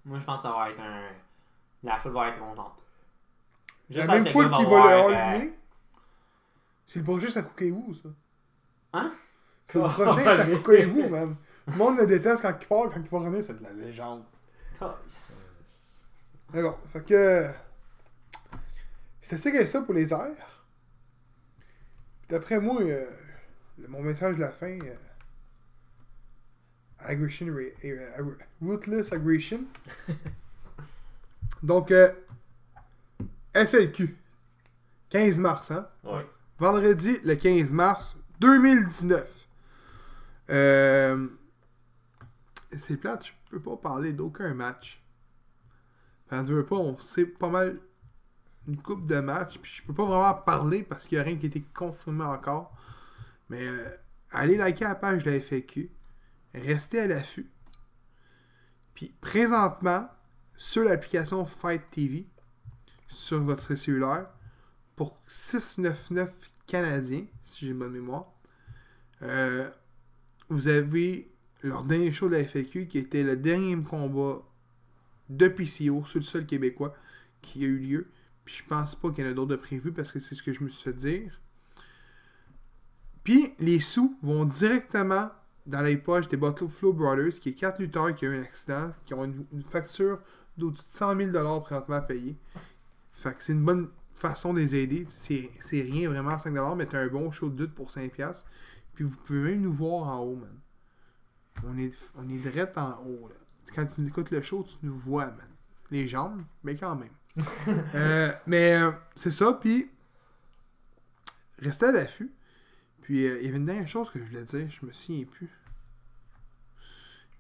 Moi, 0.04 0.18
je 0.20 0.24
pense 0.24 0.36
que 0.40 0.42
ça 0.48 0.52
va 0.52 0.70
être 0.70 0.80
un. 0.80 1.08
La 1.82 1.98
foule 1.98 2.12
va 2.12 2.28
être 2.28 2.38
contente. 2.38 2.74
C'est 3.90 3.96
la 3.96 4.00
J'espère 4.06 4.22
même 4.22 4.32
foule 4.32 4.50
qui 4.52 4.64
va 4.64 5.08
le 5.08 5.14
allumer. 5.16 5.52
C'est 6.86 6.98
le 7.00 7.04
projet 7.04 7.30
Sakukewu, 7.30 7.94
ça? 7.94 8.08
Hein? 8.92 9.12
C'est 9.66 9.78
le 9.78 9.84
Oh, 9.84 9.88
projet 9.90 10.24
yes. 10.24 10.36
Sakukewu, 10.38 11.08
man? 11.08 11.34
Le 11.66 11.74
monde 11.76 11.98
le 11.98 12.06
déteste 12.06 12.42
quand 12.42 12.56
il 12.60 12.66
part, 12.68 12.88
quand 12.92 13.00
il 13.02 13.08
va 13.08 13.18
revenir, 13.18 13.42
c'est 13.42 13.58
de 13.58 13.62
la 13.62 13.72
légende. 13.72 14.24
Calice. 14.78 15.50
D'accord. 16.52 16.78
Fait 16.92 17.04
que. 17.04 17.50
C'est 19.22 19.38
ça 19.38 19.50
que 19.50 19.64
ça 19.64 19.80
pour 19.82 19.94
les 19.94 20.12
airs. 20.12 20.64
D'après 22.28 22.60
moi, 22.60 22.80
euh, 22.82 23.06
le- 23.78 23.88
mon 23.88 24.02
message 24.02 24.36
de 24.36 24.40
la 24.40 24.50
fin. 24.52 24.78
euh, 24.78 24.94
aggression. 26.98 27.46
ra- 27.46 27.84
euh, 27.84 29.04
aggression. 29.12 29.60
Donc, 31.62 31.90
euh, 31.90 32.12
FLQ. 33.54 34.16
15 35.08 35.38
mars, 35.38 35.70
hein? 35.70 35.88
Ouais. 36.02 36.26
Vendredi, 36.64 37.18
le 37.24 37.34
15 37.34 37.74
mars 37.74 38.16
2019. 38.40 39.48
Euh, 40.48 41.28
c'est 42.78 42.96
plate, 42.96 43.26
je 43.26 43.32
peux 43.50 43.60
pas 43.60 43.76
parler 43.76 44.14
d'aucun 44.14 44.54
match. 44.54 45.04
Parce 46.26 46.48
que 46.48 46.62
pas, 46.62 46.76
on 46.76 46.96
sait 46.96 47.26
pas 47.26 47.50
mal 47.50 47.78
une 48.66 48.80
coupe 48.80 49.06
de 49.06 49.20
matchs, 49.20 49.58
puis 49.58 49.72
je 49.74 49.82
peux 49.82 49.92
pas 49.92 50.06
vraiment 50.06 50.32
parler 50.32 50.82
parce 50.82 51.06
qu'il 51.06 51.18
y 51.18 51.20
a 51.20 51.24
rien 51.24 51.36
qui 51.36 51.44
a 51.44 51.48
été 51.48 51.60
confirmé 51.74 52.24
encore. 52.24 52.74
Mais 53.50 53.68
euh, 53.68 53.90
allez 54.30 54.56
liker 54.56 54.84
la 54.84 54.94
page 54.94 55.22
de 55.22 55.32
la 55.32 55.40
FAQ. 55.40 55.90
Restez 56.54 57.00
à 57.00 57.06
l'affût. 57.06 57.50
Puis 58.94 59.14
présentement, 59.20 60.08
sur 60.56 60.82
l'application 60.82 61.44
Fight 61.44 61.82
TV, 61.90 62.26
sur 63.08 63.42
votre 63.42 63.74
cellulaire, 63.74 64.30
pour 64.96 65.20
6,99 65.28 66.28
canadiens, 66.66 67.24
si 67.42 67.66
j'ai 67.66 67.72
bonne 67.72 67.92
mémoire. 67.92 68.32
Euh, 69.22 69.68
vous 70.48 70.68
avez 70.68 71.30
leur 71.62 71.84
dernier 71.84 72.12
show 72.12 72.28
de 72.28 72.36
la 72.36 72.44
FAQ 72.44 72.86
qui 72.86 72.98
était 72.98 73.22
le 73.22 73.36
dernier 73.36 73.80
combat 73.82 74.42
de 75.30 75.48
PCO 75.48 76.04
sur 76.04 76.18
le 76.18 76.24
sol 76.24 76.46
québécois 76.46 76.94
qui 77.40 77.64
a 77.64 77.66
eu 77.66 77.78
lieu. 77.78 78.06
Puis 78.44 78.56
je 78.56 78.68
pense 78.68 78.94
pas 78.94 79.10
qu'il 79.10 79.24
y 79.24 79.26
en 79.26 79.30
a 79.30 79.34
d'autres 79.34 79.52
de 79.52 79.56
prévus 79.56 79.92
parce 79.92 80.12
que 80.12 80.20
c'est 80.20 80.34
ce 80.34 80.42
que 80.42 80.52
je 80.52 80.62
me 80.62 80.68
suis 80.68 80.84
fait 80.84 80.92
dire. 80.92 81.40
Puis 83.22 83.54
les 83.58 83.80
sous 83.80 84.18
vont 84.22 84.44
directement 84.44 85.30
dans 85.66 85.80
les 85.80 85.96
poches 85.96 86.28
des 86.28 86.38
Flow 86.68 86.92
Brothers, 86.92 87.40
qui 87.40 87.50
est 87.50 87.54
quatre 87.54 87.80
lutteurs 87.80 88.14
qui 88.14 88.26
ont 88.26 88.32
eu 88.32 88.38
un 88.38 88.42
accident, 88.42 88.92
qui 89.06 89.14
ont 89.14 89.24
une, 89.24 89.46
une 89.52 89.62
facture 89.62 90.20
d'au-dessus 90.58 90.84
de 90.84 90.90
100 90.90 91.16
000 91.32 91.60
présentement 91.62 91.96
à 91.96 92.00
payer. 92.02 92.36
Fait 93.14 93.34
que 93.34 93.42
c'est 93.42 93.54
une 93.54 93.64
bonne 93.64 93.88
façon 94.28 94.54
de 94.54 94.60
les 94.60 94.74
aider. 94.74 95.06
C'est 95.08 95.50
rien 95.70 96.08
vraiment 96.08 96.36
5$, 96.36 96.76
mais 96.76 96.86
t'as 96.86 97.00
un 97.00 97.08
bon 97.08 97.30
show 97.30 97.50
de 97.50 97.62
lutte 97.62 97.74
pour 97.74 97.88
5$. 97.90 98.44
Puis 98.94 99.04
vous 99.04 99.16
pouvez 99.18 99.40
même 99.40 99.60
nous 99.60 99.72
voir 99.72 100.08
en 100.08 100.20
haut, 100.20 100.36
man. 100.36 100.58
On 101.64 101.76
est, 101.78 101.92
on 102.16 102.28
est 102.28 102.38
direct 102.38 102.76
en 102.78 102.98
haut, 103.04 103.28
là. 103.28 103.34
Quand 103.74 103.86
tu 103.86 104.06
écoutes 104.06 104.30
le 104.30 104.42
show, 104.42 104.62
tu 104.62 104.76
nous 104.82 104.96
vois, 104.96 105.26
man. 105.26 105.48
Les 105.90 106.06
jambes, 106.06 106.42
mais 106.62 106.76
quand 106.76 106.96
même. 106.96 107.12
Euh, 107.94 108.32
mais 108.46 108.74
euh, 108.74 108.92
c'est 109.16 109.30
ça, 109.30 109.52
puis 109.54 109.90
restez 111.58 111.86
à 111.86 111.92
l'affût. 111.92 112.32
Puis 113.02 113.26
euh, 113.26 113.38
il 113.40 113.46
y 113.46 113.48
avait 113.48 113.58
une 113.58 113.66
dernière 113.66 113.88
chose 113.88 114.10
que 114.10 114.18
je 114.18 114.24
voulais 114.24 114.44
dire, 114.44 114.68
je 114.68 114.86
me 114.86 114.92
souviens 114.92 115.24
plus. 115.24 115.50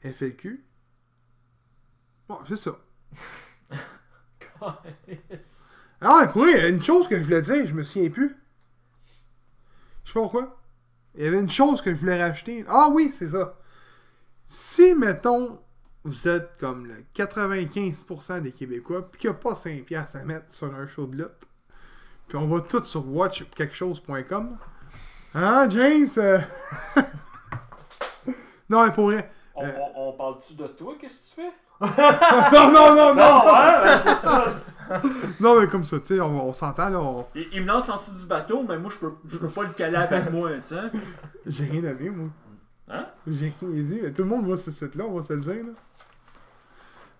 FLQ. 0.02 0.64
Bon, 2.28 2.38
c'est 2.48 2.56
ça. 2.56 2.78
Ah, 6.04 6.30
oui, 6.36 6.52
il 6.54 6.60
y 6.62 6.64
a 6.64 6.68
une 6.68 6.82
chose 6.82 7.08
que 7.08 7.18
je 7.18 7.24
voulais 7.24 7.42
dire, 7.42 7.66
je 7.66 7.72
me 7.74 7.82
souviens 7.84 8.10
plus. 8.10 8.36
Je 10.04 10.10
sais 10.10 10.14
pas 10.14 10.20
pourquoi. 10.20 10.60
Il 11.14 11.24
y 11.24 11.26
avait 11.26 11.40
une 11.40 11.50
chose 11.50 11.80
que 11.80 11.94
je 11.94 11.98
voulais 12.00 12.22
rajouter. 12.22 12.64
Ah 12.68 12.88
oui, 12.90 13.10
c'est 13.10 13.30
ça. 13.30 13.56
Si, 14.44 14.94
mettons, 14.94 15.60
vous 16.04 16.28
êtes 16.28 16.50
comme 16.58 16.86
le 16.86 17.04
95% 17.16 18.42
des 18.42 18.52
Québécois, 18.52 19.10
puis 19.10 19.20
qu'il 19.20 19.30
n'y 19.30 19.36
a 19.36 19.38
pas 19.38 19.54
5$ 19.54 19.82
piastres 19.84 20.16
à 20.16 20.24
mettre 20.24 20.52
sur 20.52 20.74
un 20.74 20.86
show 20.86 21.06
de 21.06 21.16
lutte, 21.16 21.48
puis 22.28 22.36
on 22.36 22.46
va 22.48 22.60
tout 22.60 22.84
sur 22.84 23.06
watchquelquechose.com. 23.08 24.58
Hein, 25.34 25.68
James? 25.70 26.08
euh? 26.18 26.38
non, 28.68 28.84
mais 28.86 28.92
pour 28.92 29.06
vrai. 29.06 29.30
On, 29.54 29.64
Euh. 29.64 29.72
on, 29.96 30.08
on 30.08 30.12
parle-tu 30.12 30.54
de 30.54 30.66
toi? 30.66 30.94
Qu'est-ce 31.00 31.34
que 31.34 31.40
tu 31.42 31.46
fais? 31.48 31.52
non, 31.80 32.72
non, 32.72 32.94
non, 32.94 33.14
non! 33.14 33.14
Non, 33.14 33.54
hein? 33.54 33.98
C'est 34.02 34.14
ça. 34.16 34.54
Non, 35.40 35.58
mais 35.58 35.66
comme 35.66 35.82
ça, 35.82 35.98
tu 35.98 36.06
sais, 36.14 36.20
on, 36.20 36.48
on 36.48 36.52
s'entend, 36.52 36.90
là. 36.90 37.00
on- 37.00 37.26
Il, 37.34 37.46
il 37.54 37.62
me 37.62 37.66
lance 37.68 37.88
en 37.88 37.98
dessous 37.98 38.12
du 38.20 38.26
bateau, 38.26 38.64
mais 38.68 38.76
moi, 38.78 38.90
je 38.92 38.98
peux, 38.98 39.12
je 39.28 39.38
peux 39.38 39.48
pas 39.48 39.62
le 39.62 39.70
caler 39.70 39.96
avec 39.96 40.30
moi, 40.30 40.50
tu 40.56 40.74
sais. 40.74 40.80
J'ai 41.46 41.64
rien 41.64 41.84
à 41.84 41.94
dire, 41.94 42.12
moi. 42.12 42.28
Hein? 42.88 43.06
J'ai 43.26 43.54
rien 43.62 43.82
dit, 43.82 44.00
mais 44.02 44.12
tout 44.12 44.22
le 44.22 44.28
monde 44.28 44.44
sur 44.46 44.58
ce 44.58 44.70
site-là, 44.70 45.04
on 45.08 45.14
va 45.16 45.22
se 45.22 45.32
le 45.32 45.40
dire. 45.40 45.54
Là. 45.64 45.72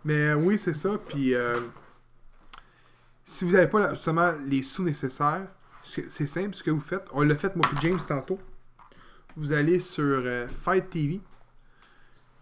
Mais 0.05 0.27
euh, 0.29 0.35
oui, 0.35 0.59
c'est 0.59 0.75
ça. 0.75 0.91
Puis 1.09 1.35
euh, 1.35 1.61
si 3.25 3.47
vous 3.47 3.53
n'avez 3.53 3.67
pas 3.69 3.81
là, 3.81 3.95
justement 3.95 4.33
les 4.47 4.63
sous 4.63 4.83
nécessaires, 4.83 5.47
c'est 5.83 6.11
c'est 6.11 6.27
simple 6.27 6.55
ce 6.55 6.63
que 6.63 6.71
vous 6.71 6.81
faites. 6.81 7.07
On 7.13 7.23
l'a 7.23 7.35
fait, 7.35 7.57
moi 7.57 7.67
et 7.73 7.81
James, 7.81 7.99
tantôt. 8.07 8.39
Vous 9.37 9.53
allez 9.53 9.81
sur 9.81 10.05
euh, 10.05 10.47
Fight 10.49 10.91
TV. 10.91 11.21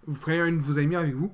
Vous 0.06 0.18
prenez 0.18 0.40
un 0.40 0.50
de 0.52 0.60
vos 0.60 0.78
amis 0.78 0.96
avec 0.96 1.14
vous. 1.14 1.32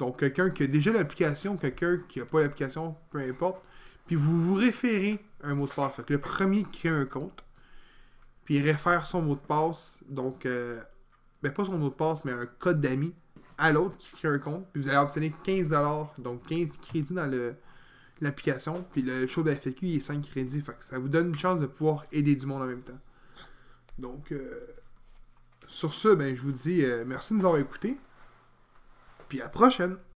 Donc, 0.00 0.18
quelqu'un 0.18 0.48
qui 0.48 0.62
a 0.62 0.66
déjà 0.66 0.90
l'application, 0.92 1.58
quelqu'un 1.58 1.98
qui 2.08 2.20
n'a 2.20 2.24
pas 2.24 2.40
l'application, 2.40 2.96
peu 3.10 3.18
importe. 3.18 3.62
Puis 4.06 4.16
vous 4.16 4.42
vous 4.42 4.54
référez 4.54 5.22
un 5.42 5.54
mot 5.54 5.66
de 5.66 5.72
passe. 5.72 5.96
Fait 5.96 6.08
le 6.08 6.18
premier 6.18 6.64
crée 6.64 6.88
un 6.88 7.04
compte. 7.04 7.44
Puis 8.46 8.56
il 8.56 8.62
réfère 8.62 9.04
son 9.04 9.20
mot 9.20 9.34
de 9.34 9.40
passe. 9.40 9.98
Donc, 10.08 10.46
euh, 10.46 10.80
ben 11.42 11.52
pas 11.52 11.66
son 11.66 11.76
mot 11.76 11.90
de 11.90 11.94
passe, 11.94 12.24
mais 12.24 12.32
un 12.32 12.46
code 12.46 12.80
d'amis 12.80 13.12
à 13.58 13.72
l'autre 13.72 13.98
qui 13.98 14.16
crée 14.16 14.28
un 14.28 14.38
compte. 14.38 14.66
Puis 14.72 14.80
vous 14.80 14.88
allez 14.88 14.96
obtenir 14.96 15.32
15$, 15.44 16.18
donc 16.18 16.46
15 16.46 16.78
crédits 16.78 17.12
dans 17.12 17.30
l'application. 18.22 18.86
Puis 18.92 19.02
le 19.02 19.26
show 19.26 19.42
de 19.42 19.50
la 19.50 19.56
FAQ, 19.56 19.86
il 19.86 19.96
est 19.96 20.00
5 20.00 20.22
crédits. 20.22 20.62
Fait 20.62 20.72
que 20.72 20.84
ça 20.84 20.98
vous 20.98 21.10
donne 21.10 21.28
une 21.28 21.38
chance 21.38 21.60
de 21.60 21.66
pouvoir 21.66 22.06
aider 22.10 22.36
du 22.36 22.46
monde 22.46 22.62
en 22.62 22.66
même 22.66 22.82
temps. 22.82 22.98
Donc, 23.98 24.32
euh, 24.32 24.66
sur 25.66 25.92
ce, 25.92 26.08
ben, 26.08 26.34
je 26.34 26.40
vous 26.40 26.52
dis 26.52 26.86
euh, 26.86 27.04
merci 27.06 27.34
de 27.34 27.40
nous 27.40 27.44
avoir 27.44 27.60
écoutés. 27.60 27.98
Puis 29.30 29.40
à 29.40 29.44
la 29.44 29.48
prochaine! 29.48 29.96